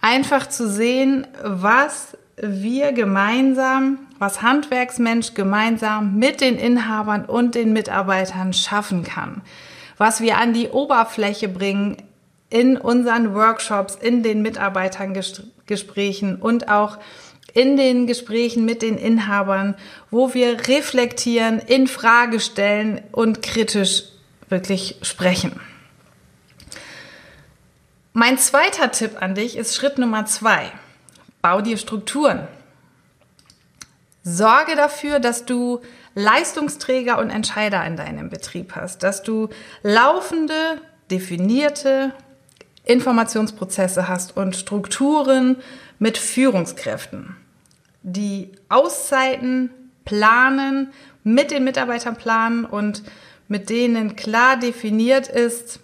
Einfach 0.00 0.48
zu 0.48 0.70
sehen, 0.70 1.26
was 1.42 2.16
wir 2.40 2.92
gemeinsam, 2.92 3.98
was 4.18 4.40
Handwerksmensch 4.40 5.34
gemeinsam 5.34 6.16
mit 6.16 6.40
den 6.40 6.56
Inhabern 6.56 7.26
und 7.26 7.54
den 7.54 7.74
Mitarbeitern 7.74 8.54
schaffen 8.54 9.04
kann. 9.04 9.42
Was 9.98 10.22
wir 10.22 10.38
an 10.38 10.54
die 10.54 10.70
Oberfläche 10.70 11.48
bringen 11.48 11.98
in 12.48 12.78
unseren 12.78 13.34
Workshops, 13.34 13.96
in 13.96 14.22
den 14.22 14.40
Mitarbeitergesprächen 14.40 16.36
und 16.36 16.70
auch 16.70 16.96
in 17.54 17.76
den 17.76 18.06
Gesprächen 18.06 18.64
mit 18.64 18.82
den 18.82 18.96
Inhabern, 18.98 19.74
wo 20.10 20.34
wir 20.34 20.68
reflektieren, 20.68 21.58
in 21.58 21.86
Frage 21.86 22.40
stellen 22.40 23.02
und 23.12 23.42
kritisch 23.42 24.04
wirklich 24.48 24.96
sprechen. 25.02 25.60
Mein 28.12 28.38
zweiter 28.38 28.90
Tipp 28.90 29.22
an 29.22 29.34
dich 29.34 29.56
ist 29.56 29.76
Schritt 29.76 29.98
Nummer 29.98 30.26
zwei. 30.26 30.72
Bau 31.42 31.60
dir 31.60 31.78
Strukturen. 31.78 32.48
Sorge 34.22 34.76
dafür, 34.76 35.20
dass 35.20 35.46
du 35.46 35.80
Leistungsträger 36.14 37.18
und 37.18 37.30
Entscheider 37.30 37.84
in 37.86 37.96
deinem 37.96 38.28
Betrieb 38.28 38.74
hast, 38.74 39.02
dass 39.02 39.22
du 39.22 39.48
laufende, 39.82 40.80
definierte 41.10 42.12
Informationsprozesse 42.84 44.08
hast 44.08 44.36
und 44.36 44.56
Strukturen 44.56 45.56
mit 46.00 46.18
Führungskräften 46.18 47.36
die 48.02 48.50
Auszeiten 48.68 49.70
planen, 50.04 50.92
mit 51.22 51.50
den 51.50 51.64
Mitarbeitern 51.64 52.16
planen 52.16 52.64
und 52.64 53.02
mit 53.48 53.68
denen 53.68 54.16
klar 54.16 54.58
definiert 54.58 55.28
ist, 55.28 55.80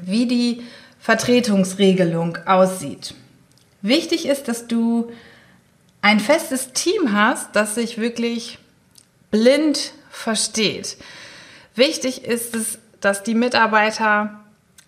wie 0.00 0.26
die 0.26 0.62
Vertretungsregelung 1.00 2.38
aussieht. 2.46 3.14
Wichtig 3.80 4.26
ist, 4.26 4.46
dass 4.46 4.68
du 4.68 5.10
ein 6.02 6.20
festes 6.20 6.72
Team 6.72 7.12
hast, 7.12 7.56
das 7.56 7.74
sich 7.74 7.98
wirklich 7.98 8.58
blind 9.30 9.92
versteht. 10.10 10.96
Wichtig 11.74 12.24
ist 12.24 12.54
es, 12.54 12.78
dass 13.00 13.22
die 13.22 13.34
Mitarbeiter 13.34 14.41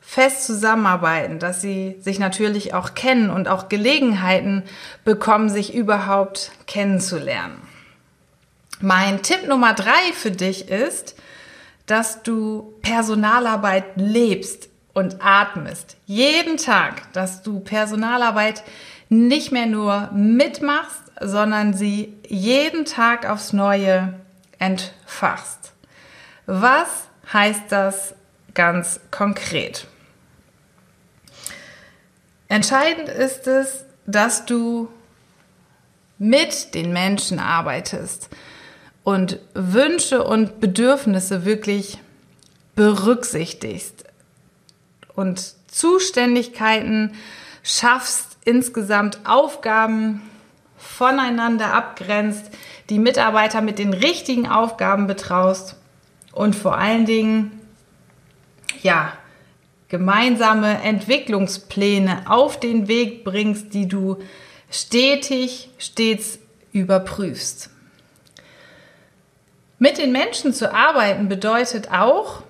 fest 0.05 0.45
zusammenarbeiten, 0.47 1.39
dass 1.39 1.61
sie 1.61 1.97
sich 2.01 2.19
natürlich 2.19 2.75
auch 2.75 2.95
kennen 2.95 3.31
und 3.31 3.49
auch 3.49 3.69
Gelegenheiten 3.69 4.63
bekommen, 5.05 5.49
sich 5.49 5.75
überhaupt 5.75 6.53
kennenzulernen. 6.67 7.61
Mein 8.81 9.23
Tipp 9.23 9.49
Nummer 9.49 9.75
drei 9.75 10.13
für 10.13 10.31
dich 10.31 10.69
ist, 10.69 11.17
dass 11.87 12.23
du 12.23 12.75
Personalarbeit 12.83 13.85
lebst 13.97 14.69
und 14.93 15.25
atmest. 15.25 15.97
Jeden 16.07 16.57
Tag, 16.57 17.13
dass 17.13 17.43
du 17.43 17.61
Personalarbeit 17.61 18.63
nicht 19.09 19.53
mehr 19.53 19.67
nur 19.67 20.11
mitmachst, 20.13 21.03
sondern 21.21 21.75
sie 21.75 22.15
jeden 22.29 22.85
Tag 22.85 23.29
aufs 23.29 23.53
Neue 23.53 24.15
entfachst. 24.59 25.73
Was 26.47 26.89
heißt 27.33 27.65
das 27.71 28.15
ganz 28.55 29.01
konkret? 29.11 29.87
Entscheidend 32.55 33.09
ist 33.09 33.49
es, 33.49 33.85
dass 34.07 34.47
du 34.47 34.89
mit 36.19 36.73
den 36.77 36.93
Menschen 36.93 37.41
arbeitest 37.41 38.29
und 39.03 39.41
Wünsche 39.55 40.23
und 40.23 40.61
Bedürfnisse 40.61 41.45
wirklich 41.45 41.99
berücksichtigst 42.77 44.05
und 45.17 45.55
Zuständigkeiten 45.67 47.17
schaffst, 47.65 48.37
insgesamt 48.45 49.19
Aufgaben 49.25 50.23
voneinander 50.77 51.75
abgrenzt, 51.75 52.53
die 52.89 53.01
Mitarbeiter 53.01 53.63
mit 53.63 53.81
den 53.81 53.93
richtigen 53.93 54.47
Aufgaben 54.47 55.09
betraust 55.09 55.75
und 56.31 56.55
vor 56.55 56.79
allen 56.79 57.05
Dingen, 57.05 57.61
ja, 58.81 59.13
gemeinsame 59.95 60.83
Entwicklungspläne 60.83 62.23
auf 62.27 62.59
den 62.59 62.89
Weg 62.89 63.23
bringst, 63.23 63.75
die 63.75 63.87
du 63.87 64.17
stetig, 64.69 65.71
stets 65.79 66.41
überprüfst. 66.73 67.71
Mit 69.79 69.99
den 69.99 70.11
Menschen 70.11 70.53
zu 70.53 70.75
arbeiten 70.75 71.29
bedeutet 71.29 71.93
auch, 71.93 72.43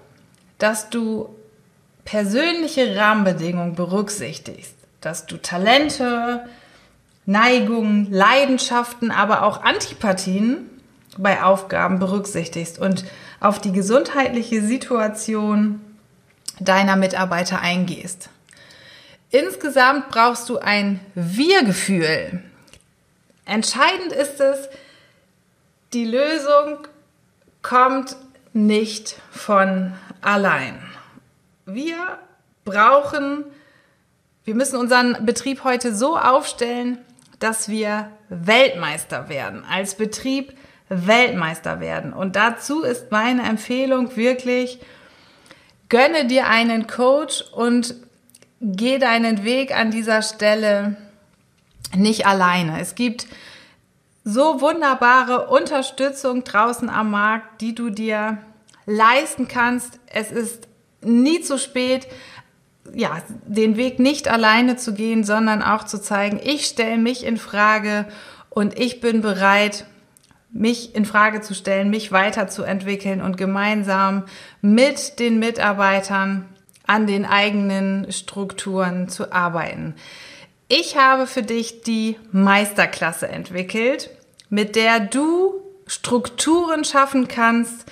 dass 0.57 0.89
du 0.89 1.37
persönliche 2.07 2.97
Rahmenbedingungen 2.97 3.75
berücksichtigst, 3.75 4.75
dass 5.03 5.27
du 5.27 5.37
Talente, 5.37 6.49
Neigungen, 7.27 8.11
Leidenschaften, 8.11 9.11
aber 9.11 9.43
auch 9.43 9.63
Antipathien 9.63 10.71
bei 11.19 11.43
Aufgaben 11.43 11.99
berücksichtigst 11.99 12.79
und 12.79 13.05
auf 13.39 13.61
die 13.61 13.73
gesundheitliche 13.73 14.63
Situation 14.63 15.84
deiner 16.61 16.97
Mitarbeiter 16.97 17.61
eingehst. 17.61 18.29
Insgesamt 19.31 20.09
brauchst 20.11 20.49
du 20.49 20.59
ein 20.59 21.01
Wir-Gefühl. 21.15 22.43
Entscheidend 23.45 24.13
ist 24.13 24.41
es, 24.41 24.69
die 25.93 26.05
Lösung 26.05 26.79
kommt 27.63 28.17
nicht 28.53 29.17
von 29.31 29.93
allein. 30.21 30.81
Wir 31.67 32.19
brauchen, 32.65 33.45
wir 34.45 34.55
müssen 34.55 34.77
unseren 34.77 35.27
Betrieb 35.27 35.65
heute 35.65 35.95
so 35.95 36.17
aufstellen, 36.17 36.99
dass 37.41 37.69
wir 37.69 38.11
Weltmeister 38.29 39.29
werden, 39.29 39.65
als 39.69 39.97
Betrieb 39.97 40.57
Weltmeister 40.89 41.81
werden. 41.81 42.13
Und 42.13 42.37
dazu 42.37 42.83
ist 42.83 43.11
meine 43.11 43.43
Empfehlung 43.43 44.17
wirklich, 44.17 44.79
Gönne 45.95 46.27
dir 46.27 46.49
einen 46.49 46.89
Coach 46.89 47.45
und 47.53 47.95
geh 48.61 48.99
deinen 48.99 49.45
Weg 49.45 49.73
an 49.73 49.93
dieser 49.93 50.23
Stelle 50.23 50.97
nicht 51.95 52.27
alleine. 52.27 52.81
Es 52.81 52.97
gibt 52.97 53.29
so 54.25 54.61
wunderbare 54.61 55.47
Unterstützung 55.47 56.43
draußen 56.43 56.91
am 56.91 57.13
Markt, 57.13 57.61
die 57.61 57.77
du 57.77 57.91
dir 57.91 58.39
leisten 58.87 59.47
kannst. 59.47 60.01
Es 60.07 60.33
ist 60.33 60.67
nie 61.01 61.43
zu 61.43 61.61
spät, 61.61 62.09
ja, 62.93 63.23
den 63.47 63.77
Weg 63.77 64.01
nicht 64.01 64.27
alleine 64.27 64.75
zu 64.75 64.95
gehen, 64.95 65.23
sondern 65.23 65.63
auch 65.63 65.85
zu 65.85 66.03
zeigen, 66.03 66.41
ich 66.43 66.67
stelle 66.67 66.99
mich 66.99 67.25
in 67.25 67.37
Frage 67.37 68.07
und 68.51 68.77
ich 68.77 69.01
bin 69.01 69.21
bereit, 69.21 69.87
mich 70.55 70.95
in 70.95 71.05
Frage 71.05 71.41
zu 71.41 71.53
stellen, 71.53 71.91
mich 71.91 72.13
weiterzuentwickeln 72.13 73.21
und 73.21 73.37
gemeinsam 73.37 74.25
mit 74.63 75.19
den 75.19 75.39
Mitarbeitern 75.39 76.49
an 76.87 77.07
den 77.07 77.27
eigenen 77.27 78.11
Strukturen 78.13 79.09
zu 79.09 79.33
arbeiten. 79.33 79.95
Ich 80.69 80.97
habe 80.97 81.27
für 81.27 81.43
dich 81.43 81.83
die 81.83 82.17
Meisterklasse 82.33 83.29
entwickelt, 83.29 84.11
mit 84.49 84.77
der 84.77 85.01
du 85.01 85.61
Strukturen 85.87 86.85
schaffen 86.85 87.29
kannst, 87.29 87.85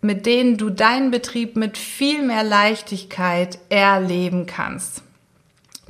mit 0.00 0.26
denen 0.26 0.58
du 0.58 0.70
deinen 0.70 1.10
Betrieb 1.10 1.56
mit 1.56 1.76
viel 1.78 2.22
mehr 2.22 2.44
Leichtigkeit 2.44 3.58
erleben 3.68 4.46
kannst. 4.46 5.02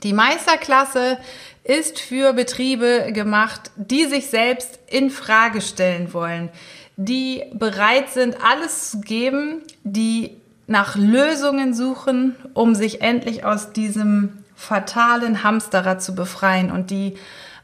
Die 0.02 0.12
Meisterklasse 0.12 1.18
ist 1.64 1.98
für 1.98 2.32
Betriebe 2.32 3.10
gemacht, 3.12 3.70
die 3.76 4.06
sich 4.06 4.28
selbst 4.28 4.78
in 4.86 5.10
Frage 5.10 5.60
stellen 5.60 6.12
wollen, 6.14 6.50
die 6.96 7.44
bereit 7.52 8.10
sind, 8.10 8.36
alles 8.42 8.90
zu 8.90 9.00
geben, 9.00 9.62
die 9.84 10.36
nach 10.66 10.96
Lösungen 10.96 11.74
suchen, 11.74 12.36
um 12.54 12.74
sich 12.74 13.00
endlich 13.00 13.44
aus 13.44 13.72
diesem 13.72 14.44
fatalen 14.54 15.42
Hamsterrad 15.42 16.02
zu 16.02 16.14
befreien 16.14 16.70
und 16.70 16.90
die 16.90 17.16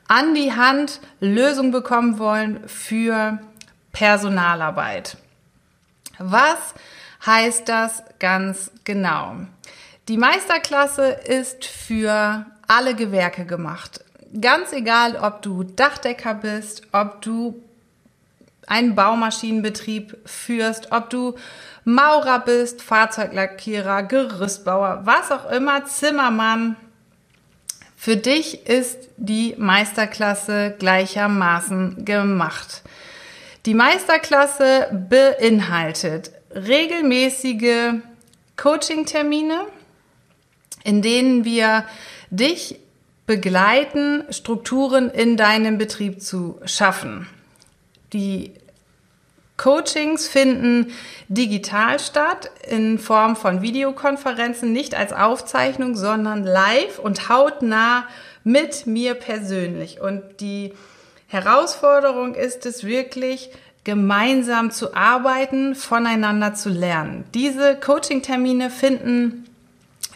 an 0.07 0.35
die 0.35 0.53
Hand 0.53 1.01
Lösungen 1.20 1.72
bekommen 1.72 2.18
wollen 2.18 2.66
für 2.68 3.39
Personalarbeit. 3.93 5.16
Was 6.18 6.74
heißt 7.24 7.68
das 7.68 8.03
ganz 8.18 8.70
genau? 8.85 9.37
Die 10.09 10.18
Meisterklasse 10.18 11.12
ist 11.12 11.64
für 11.64 12.44
alle 12.68 12.94
Gewerke 12.94 13.46
gemacht. 13.46 14.05
Ganz 14.38 14.72
egal, 14.72 15.16
ob 15.16 15.40
du 15.40 15.62
Dachdecker 15.62 16.34
bist, 16.34 16.82
ob 16.92 17.22
du 17.22 17.62
einen 18.66 18.94
Baumaschinenbetrieb 18.94 20.16
führst, 20.26 20.92
ob 20.92 21.09
du 21.09 21.34
Maurer 21.84 22.40
bist, 22.40 22.82
Fahrzeuglackierer, 22.82 24.02
Gerüstbauer, 24.02 25.00
was 25.05 25.30
auch 25.30 25.50
immer, 25.50 25.86
Zimmermann. 25.86 26.76
Für 27.96 28.16
dich 28.16 28.66
ist 28.66 29.09
die 29.16 29.55
Meisterklasse 29.57 30.74
gleichermaßen 30.78 32.05
gemacht. 32.05 32.82
Die 33.64 33.74
Meisterklasse 33.74 35.07
beinhaltet 35.09 36.30
regelmäßige 36.55 37.94
Coaching-Termine, 38.57 39.66
in 40.85 41.03
denen 41.03 41.45
wir 41.45 41.85
dich 42.30 42.78
begleiten, 43.26 44.24
Strukturen 44.30 45.11
in 45.11 45.37
deinem 45.37 45.78
Betrieb 45.78 46.22
zu 46.22 46.61
schaffen. 46.66 47.26
Die 48.12 48.53
Coachings 49.57 50.26
finden 50.26 50.93
digital 51.28 51.99
statt 52.01 52.51
in 52.68 52.99
Form 52.99 53.37
von 53.37 53.62
Videokonferenzen, 53.62 54.72
nicht 54.72 54.95
als 54.95 55.12
Aufzeichnung, 55.12 55.97
sondern 55.97 56.45
live 56.45 56.99
und 56.99 57.28
hautnah 57.28 58.07
mit 58.43 58.87
mir 58.87 59.14
persönlich. 59.14 60.01
Und 60.01 60.22
die 60.41 60.74
Herausforderung 61.28 62.35
ist 62.35 62.66
es 62.66 62.85
wirklich, 62.85 63.51
gemeinsam 63.85 64.70
zu 64.70 64.95
arbeiten, 64.95 65.74
voneinander 65.74 66.55
zu 66.55 66.70
lernen. 66.70 67.24
Diese 67.35 67.76
Coaching-Termine 67.76 68.70
finden 68.70 69.45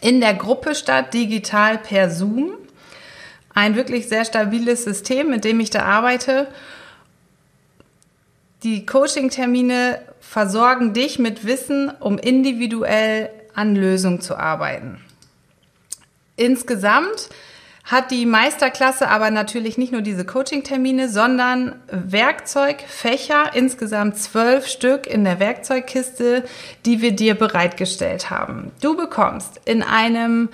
in 0.01 0.21
der 0.21 0.35
Gruppe 0.35 0.75
statt, 0.75 1.15
digital 1.15 1.79
per 1.79 2.11
Zoom. 2.11 2.53
Ein 3.55 3.75
wirklich 3.75 4.09
sehr 4.09 4.25
stabiles 4.25 4.85
System, 4.85 5.31
mit 5.31 5.45
dem 5.45 5.59
ich 5.61 5.71
da 5.71 5.83
arbeite. 5.83 6.49
Die 8.63 8.87
Coaching-Termine 8.87 10.01
versorgen 10.21 10.93
dich 10.93 11.19
mit 11.19 11.45
Wissen, 11.45 11.91
um 12.01 12.19
individuell 12.19 13.31
an 13.55 13.75
Lösungen 13.75 14.21
zu 14.21 14.37
arbeiten. 14.37 15.01
Insgesamt 16.37 17.31
hat 17.89 18.11
die 18.11 18.26
Meisterklasse 18.26 19.09
aber 19.09 19.30
natürlich 19.30 19.78
nicht 19.78 19.93
nur 19.93 20.03
diese 20.03 20.26
Coaching-Termine, 20.26 21.09
sondern 21.09 21.80
Werkzeugfächer, 21.91 23.55
insgesamt 23.55 24.18
zwölf 24.18 24.66
Stück 24.66 25.07
in 25.07 25.24
der 25.24 25.41
Werkzeugkiste, 25.41 26.45
die 26.84 27.01
wir 27.01 27.12
dir 27.12 27.34
bereitgestellt 27.34 28.28
haben. 28.28 28.72
Du 28.82 28.95
bekommst 28.95 29.59
in 29.64 29.82
einem 29.82 30.51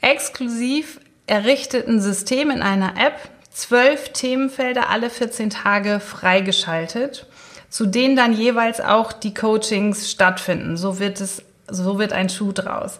exklusiv 0.00 0.98
errichteten 1.28 2.00
System 2.00 2.50
in 2.50 2.62
einer 2.62 2.94
App 2.98 3.14
zwölf 3.52 4.08
Themenfelder 4.08 4.90
alle 4.90 5.08
14 5.08 5.50
Tage 5.50 6.00
freigeschaltet, 6.00 7.28
zu 7.70 7.86
denen 7.86 8.16
dann 8.16 8.32
jeweils 8.32 8.80
auch 8.80 9.12
die 9.12 9.34
Coachings 9.34 10.10
stattfinden. 10.10 10.76
So 10.76 10.98
wird 10.98 11.20
es, 11.20 11.44
so 11.68 12.00
wird 12.00 12.12
ein 12.12 12.28
Schuh 12.28 12.50
draus. 12.50 12.98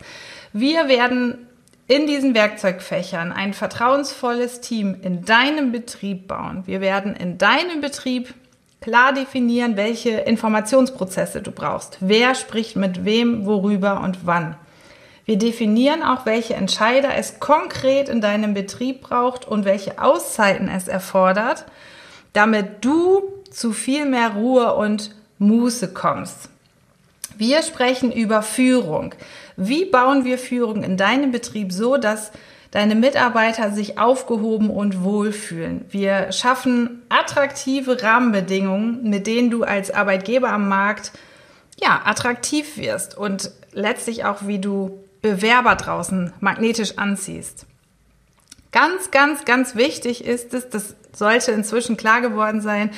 Wir 0.53 0.87
werden 0.87 1.49
in 1.93 2.07
diesen 2.07 2.35
Werkzeugfächern 2.35 3.33
ein 3.33 3.53
vertrauensvolles 3.53 4.63
Team 4.63 4.97
in 5.03 5.27
deinem 5.27 5.73
Betrieb 5.73 6.27
bauen. 6.27 6.63
Wir 6.65 6.81
werden 6.81 7.15
in 7.15 7.37
deinem 7.37 7.83
Betrieb 7.83 8.33
klar 8.81 9.13
definieren, 9.13 9.77
welche 9.77 10.13
Informationsprozesse 10.13 11.43
du 11.43 11.51
brauchst. 11.51 11.99
Wer 12.01 12.35
spricht 12.35 12.77
mit 12.77 13.05
wem, 13.05 13.45
worüber 13.45 14.01
und 14.01 14.25
wann. 14.25 14.57
Wir 15.27 15.37
definieren 15.37 16.03
auch, 16.03 16.25
welche 16.25 16.55
Entscheider 16.55 17.15
es 17.15 17.41
konkret 17.41 18.09
in 18.09 18.23
deinem 18.23 18.55
Betrieb 18.55 19.03
braucht 19.03 19.47
und 19.47 19.67
welche 19.67 20.01
Auszeiten 20.01 20.69
es 20.69 20.89
erfordert, 20.89 21.67
damit 22.33 22.87
du 22.87 23.23
zu 23.51 23.73
viel 23.73 24.07
mehr 24.07 24.31
Ruhe 24.31 24.75
und 24.77 25.15
Muße 25.39 25.93
kommst. 25.93 26.49
Wir 27.43 27.63
sprechen 27.63 28.13
über 28.13 28.41
Führung. 28.41 29.17
Wie 29.57 29.85
bauen 29.85 30.25
wir 30.25 30.39
Führung 30.39 30.85
in 30.85 30.97
deinem 30.97 31.33
Betrieb 31.33 31.73
so, 31.73 31.97
dass 31.97 32.31
deine 32.71 32.95
Mitarbeiter 32.95 33.73
sich 33.73 33.99
aufgehoben 33.99 34.71
und 34.71 35.03
wohlfühlen? 35.03 35.85
Wir 35.91 36.31
schaffen 36.31 37.03
attraktive 37.09 38.01
Rahmenbedingungen, 38.01 39.11
mit 39.11 39.27
denen 39.27 39.51
du 39.51 39.65
als 39.65 39.91
Arbeitgeber 39.91 40.51
am 40.51 40.69
Markt 40.69 41.11
ja, 41.83 42.03
attraktiv 42.05 42.77
wirst 42.77 43.19
und 43.19 43.51
letztlich 43.73 44.25
auch, 44.25 44.47
wie 44.47 44.61
du 44.61 45.03
Bewerber 45.21 45.75
draußen 45.75 46.33
magnetisch 46.39 46.97
anziehst. 46.97 47.67
Ganz, 48.71 49.11
ganz, 49.11 49.45
ganz 49.45 49.75
wichtig 49.75 50.25
ist 50.25 50.55
es, 50.55 50.71
das 50.71 50.95
sollte 51.13 51.51
inzwischen 51.51 51.97
klar 51.97 52.21
geworden 52.21 52.61
sein, 52.61 52.93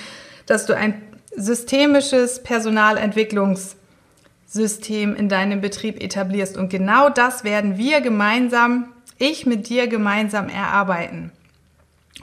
dass 0.45 0.67
du 0.67 0.77
ein 0.77 1.03
systemisches 1.35 2.43
Personalentwicklungs 2.43 3.77
System 4.47 5.15
in 5.15 5.29
deinem 5.29 5.61
Betrieb 5.61 6.03
etablierst. 6.03 6.57
Und 6.57 6.69
genau 6.69 7.09
das 7.09 7.45
werden 7.45 7.77
wir 7.79 8.01
gemeinsam, 8.01 8.89
ich 9.19 9.47
mit 9.47 9.69
dir 9.69 9.87
gemeinsam 9.87 10.49
erarbeiten. 10.49 11.33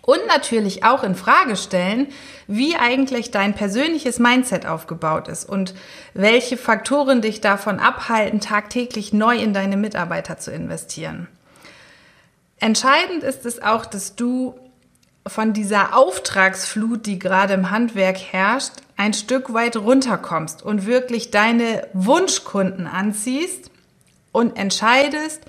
Und 0.01 0.19
natürlich 0.27 0.83
auch 0.83 1.03
in 1.03 1.15
Frage 1.15 1.55
stellen, 1.55 2.07
wie 2.47 2.75
eigentlich 2.75 3.29
dein 3.29 3.53
persönliches 3.53 4.19
Mindset 4.19 4.65
aufgebaut 4.65 5.27
ist 5.27 5.47
und 5.47 5.75
welche 6.13 6.57
Faktoren 6.57 7.21
dich 7.21 7.39
davon 7.41 7.79
abhalten, 7.79 8.39
tagtäglich 8.39 9.13
neu 9.13 9.37
in 9.37 9.53
deine 9.53 9.77
Mitarbeiter 9.77 10.37
zu 10.37 10.51
investieren. 10.51 11.27
Entscheidend 12.59 13.23
ist 13.23 13.45
es 13.45 13.61
auch, 13.61 13.85
dass 13.85 14.15
du 14.15 14.55
von 15.27 15.53
dieser 15.53 15.95
Auftragsflut, 15.95 17.05
die 17.05 17.19
gerade 17.19 17.53
im 17.53 17.69
Handwerk 17.69 18.17
herrscht, 18.17 18.73
ein 18.97 19.13
Stück 19.13 19.53
weit 19.53 19.77
runterkommst 19.77 20.63
und 20.63 20.85
wirklich 20.85 21.31
deine 21.31 21.87
Wunschkunden 21.93 22.87
anziehst 22.87 23.71
und 24.31 24.57
entscheidest, 24.57 25.41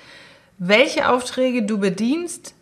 welche 0.59 1.09
Aufträge 1.09 1.63
du 1.63 1.79
bedienst, 1.79 2.55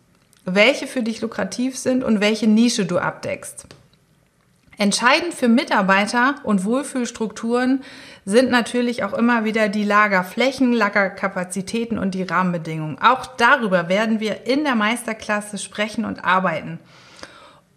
welche 0.45 0.87
für 0.87 1.03
dich 1.03 1.21
lukrativ 1.21 1.77
sind 1.77 2.03
und 2.03 2.21
welche 2.21 2.47
Nische 2.47 2.85
du 2.85 2.97
abdeckst. 2.97 3.67
Entscheidend 4.77 5.35
für 5.35 5.47
Mitarbeiter 5.47 6.35
und 6.43 6.65
Wohlfühlstrukturen 6.65 7.83
sind 8.25 8.49
natürlich 8.49 9.03
auch 9.03 9.13
immer 9.13 9.43
wieder 9.43 9.69
die 9.69 9.83
Lagerflächen, 9.83 10.73
Lagerkapazitäten 10.73 11.99
und 11.99 12.15
die 12.15 12.23
Rahmenbedingungen. 12.23 12.97
Auch 12.99 13.27
darüber 13.27 13.89
werden 13.89 14.19
wir 14.19 14.47
in 14.47 14.63
der 14.63 14.75
Meisterklasse 14.75 15.59
sprechen 15.59 16.05
und 16.05 16.25
arbeiten. 16.25 16.79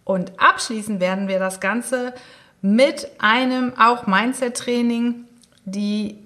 Und 0.05 0.39
abschließen 0.39 1.01
werden 1.01 1.27
wir 1.27 1.39
das 1.39 1.59
Ganze 1.59 2.13
mit 2.61 3.09
einem 3.19 3.73
auch 3.77 4.07
Mindset-Training, 4.07 5.25
die 5.65 6.17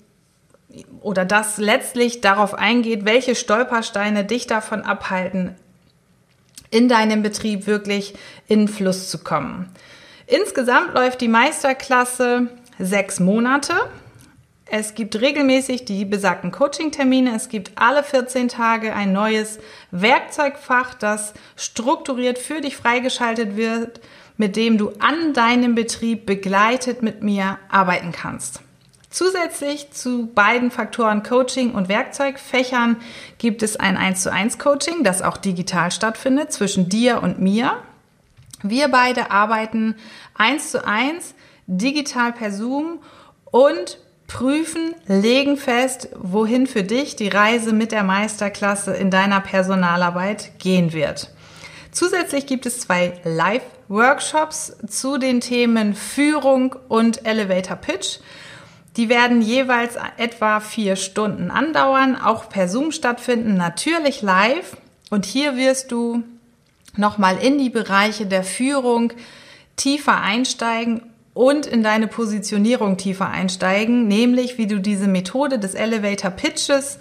oder 1.01 1.25
das 1.25 1.57
letztlich 1.57 2.21
darauf 2.21 2.53
eingeht, 2.53 3.03
welche 3.05 3.33
Stolpersteine 3.33 4.23
dich 4.23 4.45
davon 4.45 4.83
abhalten, 4.83 5.55
in 6.69 6.87
deinem 6.87 7.23
Betrieb 7.23 7.65
wirklich 7.65 8.13
in 8.47 8.67
Fluss 8.67 9.09
zu 9.09 9.17
kommen. 9.17 9.67
Insgesamt 10.27 10.93
läuft 10.93 11.21
die 11.21 11.27
Meisterklasse 11.27 12.47
sechs 12.77 13.19
Monate. 13.19 13.73
Es 14.71 14.93
gibt 14.93 15.19
regelmäßig 15.19 15.85
die 15.85 16.05
besagten 16.05 16.51
Coaching-Termine. 16.51 17.35
Es 17.35 17.49
gibt 17.49 17.71
alle 17.75 18.03
14 18.03 18.49
Tage 18.49 18.93
ein 18.93 19.11
neues 19.11 19.57
Werkzeugfach, 19.89 20.93
das 20.93 21.33
strukturiert 21.55 22.37
für 22.37 22.61
dich 22.61 22.77
freigeschaltet 22.77 23.55
wird, 23.57 23.99
mit 24.37 24.55
dem 24.55 24.77
du 24.77 24.91
an 24.99 25.33
deinem 25.33 25.73
Betrieb 25.73 26.27
begleitet 26.27 27.01
mit 27.01 27.23
mir 27.23 27.57
arbeiten 27.69 28.11
kannst. 28.11 28.61
Zusätzlich 29.09 29.89
zu 29.89 30.27
beiden 30.27 30.69
Faktoren 30.69 31.23
Coaching 31.23 31.71
und 31.71 31.89
Werkzeugfächern 31.89 32.97
gibt 33.39 33.63
es 33.63 33.75
ein 33.75 33.97
1 33.97 34.21
zu 34.21 34.31
1 34.31 34.59
Coaching, 34.59 35.03
das 35.03 35.23
auch 35.23 35.37
digital 35.37 35.89
stattfindet 35.89 36.53
zwischen 36.53 36.89
dir 36.89 37.23
und 37.23 37.39
mir. 37.39 37.77
Wir 38.61 38.89
beide 38.89 39.31
arbeiten 39.31 39.95
1 40.35 40.69
zu 40.69 40.85
1 40.85 41.33
digital 41.65 42.33
per 42.33 42.51
Zoom 42.51 42.99
und 43.45 43.97
prüfen, 44.29 44.95
legen 45.07 45.57
fest, 45.57 46.07
wohin 46.17 46.67
für 46.67 46.83
dich 46.83 47.17
die 47.17 47.27
Reise 47.27 47.73
mit 47.73 47.91
der 47.91 48.03
Meisterklasse 48.03 48.93
in 48.93 49.11
deiner 49.11 49.41
Personalarbeit 49.41 50.57
gehen 50.59 50.93
wird. 50.93 51.31
Zusätzlich 51.91 52.45
gibt 52.45 52.65
es 52.65 52.79
zwei 52.79 53.19
Live-Workshops 53.25 54.77
zu 54.87 55.17
den 55.17 55.41
Themen 55.41 55.95
Führung 55.95 56.75
und 56.87 57.25
Elevator 57.25 57.75
Pitch. 57.75 58.19
Die 58.95 59.09
werden 59.09 59.41
jeweils 59.41 59.97
etwa 60.17 60.59
vier 60.59 60.95
Stunden 60.95 61.51
andauern, 61.51 62.15
auch 62.15 62.47
per 62.47 62.69
Zoom 62.69 62.91
stattfinden, 62.91 63.55
natürlich 63.55 64.21
live. 64.21 64.77
Und 65.09 65.25
hier 65.25 65.57
wirst 65.57 65.91
du 65.91 66.23
nochmal 66.95 67.37
in 67.37 67.57
die 67.57 67.69
Bereiche 67.69 68.27
der 68.27 68.43
Führung 68.43 69.11
tiefer 69.75 70.21
einsteigen 70.21 71.01
und 71.39 71.65
in 71.65 71.83
deine 71.83 72.07
Positionierung 72.07 72.97
tiefer 72.97 73.29
einsteigen, 73.29 74.09
nämlich 74.09 74.57
wie 74.57 74.67
du 74.67 74.81
diese 74.81 75.07
Methode 75.07 75.57
des 75.57 75.73
Elevator 75.73 76.31
Pitches 76.31 76.99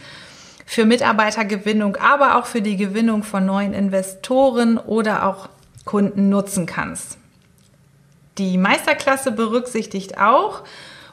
für 0.64 0.84
Mitarbeitergewinnung, 0.84 1.96
aber 1.96 2.36
auch 2.36 2.46
für 2.46 2.62
die 2.62 2.76
Gewinnung 2.76 3.24
von 3.24 3.44
neuen 3.44 3.74
Investoren 3.74 4.78
oder 4.78 5.26
auch 5.26 5.48
Kunden 5.84 6.28
nutzen 6.28 6.66
kannst. 6.66 7.18
Die 8.38 8.58
Meisterklasse 8.58 9.32
berücksichtigt 9.32 10.18
auch 10.18 10.62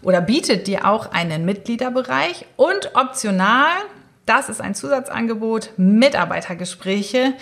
oder 0.03 0.21
bietet 0.21 0.67
dir 0.67 0.85
auch 0.85 1.11
einen 1.11 1.45
Mitgliederbereich 1.45 2.45
und 2.57 2.91
optional, 2.93 3.71
das 4.25 4.49
ist 4.49 4.59
ein 4.59 4.73
Zusatzangebot, 4.73 5.71
Mitarbeitergespräche, 5.77 7.33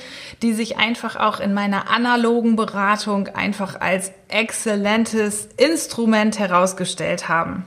die 0.42 0.54
sich 0.54 0.78
einfach 0.78 1.16
auch 1.16 1.40
in 1.40 1.54
meiner 1.54 1.90
analogen 1.90 2.56
Beratung 2.56 3.30
einfach 3.30 3.80
als 3.80 4.12
exzellentes 4.28 5.48
Instrument 5.58 6.40
herausgestellt 6.40 7.30
haben. 7.30 7.66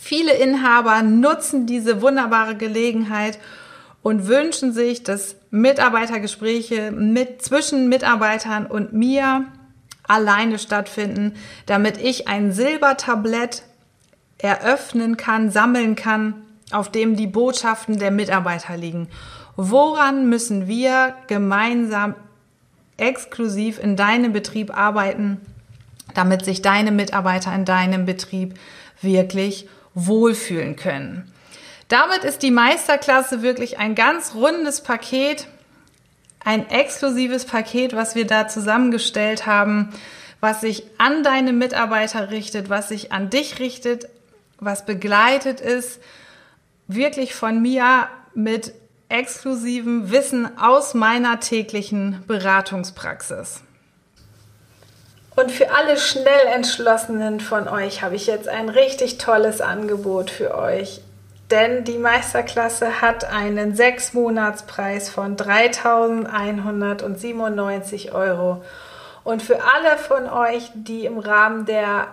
Viele 0.00 0.32
Inhaber 0.32 1.02
nutzen 1.02 1.66
diese 1.66 2.00
wunderbare 2.00 2.56
Gelegenheit 2.56 3.38
und 4.02 4.28
wünschen 4.28 4.72
sich, 4.72 5.02
dass 5.02 5.36
Mitarbeitergespräche 5.50 6.90
mit, 6.92 7.42
zwischen 7.42 7.88
Mitarbeitern 7.88 8.66
und 8.66 8.92
mir 8.92 9.44
alleine 10.04 10.58
stattfinden, 10.58 11.34
damit 11.66 11.98
ich 11.98 12.28
ein 12.28 12.52
Silbertablett 12.52 13.62
eröffnen 14.38 15.16
kann, 15.16 15.50
sammeln 15.50 15.96
kann, 15.96 16.34
auf 16.70 16.90
dem 16.90 17.16
die 17.16 17.26
Botschaften 17.26 17.98
der 17.98 18.10
Mitarbeiter 18.10 18.76
liegen. 18.76 19.08
Woran 19.56 20.28
müssen 20.28 20.68
wir 20.68 21.14
gemeinsam 21.26 22.14
exklusiv 22.96 23.78
in 23.78 23.96
deinem 23.96 24.32
Betrieb 24.32 24.76
arbeiten, 24.76 25.40
damit 26.14 26.44
sich 26.44 26.62
deine 26.62 26.90
Mitarbeiter 26.90 27.54
in 27.54 27.64
deinem 27.64 28.04
Betrieb 28.04 28.54
wirklich 29.00 29.68
wohlfühlen 29.94 30.76
können? 30.76 31.32
Damit 31.88 32.24
ist 32.24 32.42
die 32.42 32.50
Meisterklasse 32.50 33.42
wirklich 33.42 33.78
ein 33.78 33.94
ganz 33.94 34.34
rundes 34.34 34.82
Paket, 34.82 35.46
ein 36.44 36.68
exklusives 36.70 37.46
Paket, 37.46 37.96
was 37.96 38.14
wir 38.14 38.26
da 38.26 38.46
zusammengestellt 38.46 39.46
haben, 39.46 39.90
was 40.40 40.60
sich 40.60 40.84
an 40.98 41.22
deine 41.22 41.52
Mitarbeiter 41.52 42.30
richtet, 42.30 42.68
was 42.68 42.88
sich 42.88 43.10
an 43.10 43.30
dich 43.30 43.58
richtet, 43.58 44.08
was 44.60 44.86
begleitet 44.86 45.60
ist, 45.60 46.00
wirklich 46.88 47.34
von 47.34 47.62
mir 47.62 48.08
mit 48.34 48.74
exklusivem 49.08 50.10
Wissen 50.10 50.58
aus 50.58 50.94
meiner 50.94 51.40
täglichen 51.40 52.22
Beratungspraxis. 52.26 53.62
Und 55.36 55.52
für 55.52 55.70
alle 55.70 55.96
schnell 55.96 56.46
entschlossenen 56.52 57.38
von 57.38 57.68
euch 57.68 58.02
habe 58.02 58.16
ich 58.16 58.26
jetzt 58.26 58.48
ein 58.48 58.68
richtig 58.68 59.18
tolles 59.18 59.60
Angebot 59.60 60.30
für 60.30 60.58
euch. 60.58 61.00
Denn 61.50 61.84
die 61.84 61.96
Meisterklasse 61.96 63.00
hat 63.00 63.24
einen 63.24 63.76
Sechsmonatspreis 63.76 65.08
von 65.08 65.36
3.197 65.36 68.12
Euro. 68.12 68.62
Und 69.24 69.42
für 69.42 69.62
alle 69.62 69.96
von 69.96 70.28
euch, 70.28 70.70
die 70.74 71.06
im 71.06 71.18
Rahmen 71.18 71.64
der 71.64 72.08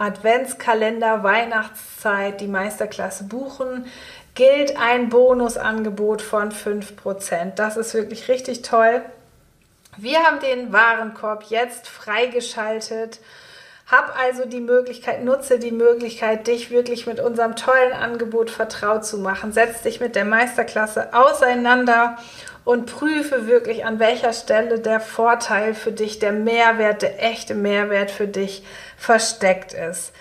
Adventskalender 0.00 1.22
Weihnachtszeit 1.22 2.40
die 2.40 2.48
Meisterklasse 2.48 3.24
buchen, 3.24 3.84
gilt 4.34 4.78
ein 4.78 5.10
Bonusangebot 5.10 6.22
von 6.22 6.50
5%. 6.50 7.54
Das 7.54 7.76
ist 7.76 7.92
wirklich 7.92 8.28
richtig 8.28 8.62
toll. 8.62 9.02
Wir 9.98 10.20
haben 10.20 10.40
den 10.40 10.72
Warenkorb 10.72 11.44
jetzt 11.50 11.86
freigeschaltet. 11.86 13.20
Hab 13.90 14.16
also 14.16 14.44
die 14.44 14.60
Möglichkeit, 14.60 15.24
nutze 15.24 15.58
die 15.58 15.72
Möglichkeit, 15.72 16.46
dich 16.46 16.70
wirklich 16.70 17.08
mit 17.08 17.18
unserem 17.18 17.56
tollen 17.56 17.92
Angebot 17.92 18.48
vertraut 18.48 19.04
zu 19.04 19.18
machen. 19.18 19.52
Setz 19.52 19.82
dich 19.82 19.98
mit 19.98 20.14
der 20.14 20.24
Meisterklasse 20.24 21.12
auseinander 21.12 22.16
und 22.64 22.86
prüfe 22.86 23.48
wirklich, 23.48 23.84
an 23.84 23.98
welcher 23.98 24.32
Stelle 24.32 24.78
der 24.78 25.00
Vorteil 25.00 25.74
für 25.74 25.90
dich, 25.90 26.20
der 26.20 26.30
Mehrwert, 26.30 27.02
der 27.02 27.20
echte 27.20 27.56
Mehrwert 27.56 28.12
für 28.12 28.28
dich 28.28 28.62
versteckt 28.96 29.72
ist. 29.72 30.12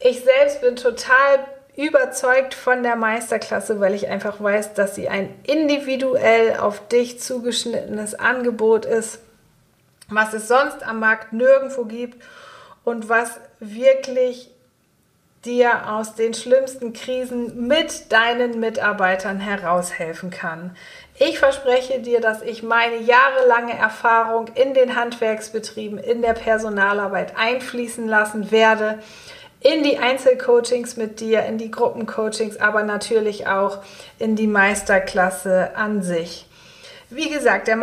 Ich 0.00 0.24
selbst 0.24 0.60
bin 0.60 0.74
total 0.74 1.38
überzeugt 1.76 2.54
von 2.54 2.82
der 2.82 2.96
Meisterklasse, 2.96 3.78
weil 3.78 3.94
ich 3.94 4.08
einfach 4.08 4.42
weiß, 4.42 4.74
dass 4.74 4.96
sie 4.96 5.08
ein 5.08 5.32
individuell 5.44 6.56
auf 6.56 6.88
dich 6.88 7.20
zugeschnittenes 7.20 8.16
Angebot 8.16 8.84
ist, 8.84 9.20
was 10.08 10.34
es 10.34 10.48
sonst 10.48 10.82
am 10.82 10.98
Markt 10.98 11.32
nirgendwo 11.32 11.84
gibt 11.84 12.20
und 12.84 13.08
was 13.08 13.40
wirklich 13.60 14.50
dir 15.44 15.90
aus 15.90 16.14
den 16.14 16.34
schlimmsten 16.34 16.92
Krisen 16.92 17.66
mit 17.66 18.12
deinen 18.12 18.60
Mitarbeitern 18.60 19.40
heraushelfen 19.40 20.30
kann. 20.30 20.76
Ich 21.18 21.38
verspreche 21.38 22.00
dir, 22.00 22.20
dass 22.20 22.42
ich 22.42 22.62
meine 22.62 22.96
jahrelange 22.96 23.76
Erfahrung 23.76 24.48
in 24.54 24.72
den 24.72 24.94
Handwerksbetrieben, 24.94 25.98
in 25.98 26.22
der 26.22 26.34
Personalarbeit 26.34 27.36
einfließen 27.36 28.06
lassen 28.06 28.50
werde 28.50 29.00
in 29.62 29.84
die 29.84 29.98
Einzelcoachings 29.98 30.96
mit 30.96 31.20
dir, 31.20 31.44
in 31.44 31.56
die 31.56 31.70
Gruppencoachings, 31.70 32.56
aber 32.56 32.82
natürlich 32.82 33.46
auch 33.46 33.78
in 34.18 34.34
die 34.34 34.48
Meisterklasse 34.48 35.76
an 35.76 36.02
sich. 36.02 36.46
Wie 37.10 37.30
gesagt, 37.30 37.68
der 37.68 37.76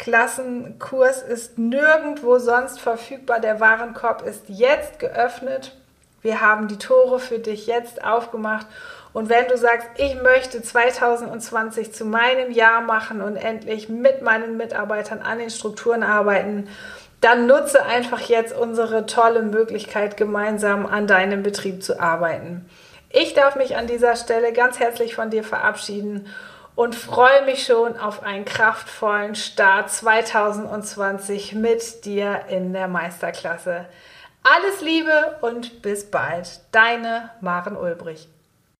Meisterklassenkurs 0.00 1.22
ist 1.22 1.58
nirgendwo 1.58 2.38
sonst 2.38 2.80
verfügbar. 2.80 3.40
Der 3.40 3.60
Warenkorb 3.60 4.22
ist 4.22 4.44
jetzt 4.48 4.98
geöffnet. 4.98 5.76
Wir 6.22 6.40
haben 6.40 6.68
die 6.68 6.78
Tore 6.78 7.18
für 7.18 7.38
dich 7.38 7.66
jetzt 7.66 8.02
aufgemacht. 8.04 8.66
Und 9.12 9.28
wenn 9.28 9.48
du 9.48 9.58
sagst, 9.58 9.88
ich 9.96 10.20
möchte 10.22 10.62
2020 10.62 11.92
zu 11.92 12.04
meinem 12.04 12.50
Jahr 12.50 12.80
machen 12.80 13.20
und 13.20 13.36
endlich 13.36 13.88
mit 13.88 14.22
meinen 14.22 14.56
Mitarbeitern 14.56 15.20
an 15.20 15.38
den 15.38 15.50
Strukturen 15.50 16.02
arbeiten, 16.02 16.68
dann 17.20 17.46
nutze 17.46 17.84
einfach 17.84 18.20
jetzt 18.20 18.56
unsere 18.56 19.04
tolle 19.06 19.42
Möglichkeit, 19.42 20.16
gemeinsam 20.16 20.86
an 20.86 21.06
deinem 21.06 21.42
Betrieb 21.42 21.82
zu 21.82 22.00
arbeiten. 22.00 22.64
Ich 23.10 23.34
darf 23.34 23.56
mich 23.56 23.76
an 23.76 23.86
dieser 23.86 24.16
Stelle 24.16 24.52
ganz 24.52 24.78
herzlich 24.78 25.14
von 25.14 25.30
dir 25.30 25.42
verabschieden 25.42 26.26
und 26.80 26.94
freue 26.94 27.44
mich 27.44 27.66
schon 27.66 27.98
auf 27.98 28.22
einen 28.22 28.46
kraftvollen 28.46 29.34
Start 29.34 29.90
2020 29.90 31.52
mit 31.52 32.06
dir 32.06 32.46
in 32.48 32.72
der 32.72 32.88
Meisterklasse. 32.88 33.84
Alles 34.42 34.80
Liebe 34.80 35.36
und 35.42 35.82
bis 35.82 36.10
bald. 36.10 36.62
Deine 36.72 37.32
Maren 37.42 37.76
Ulbrich. 37.76 38.28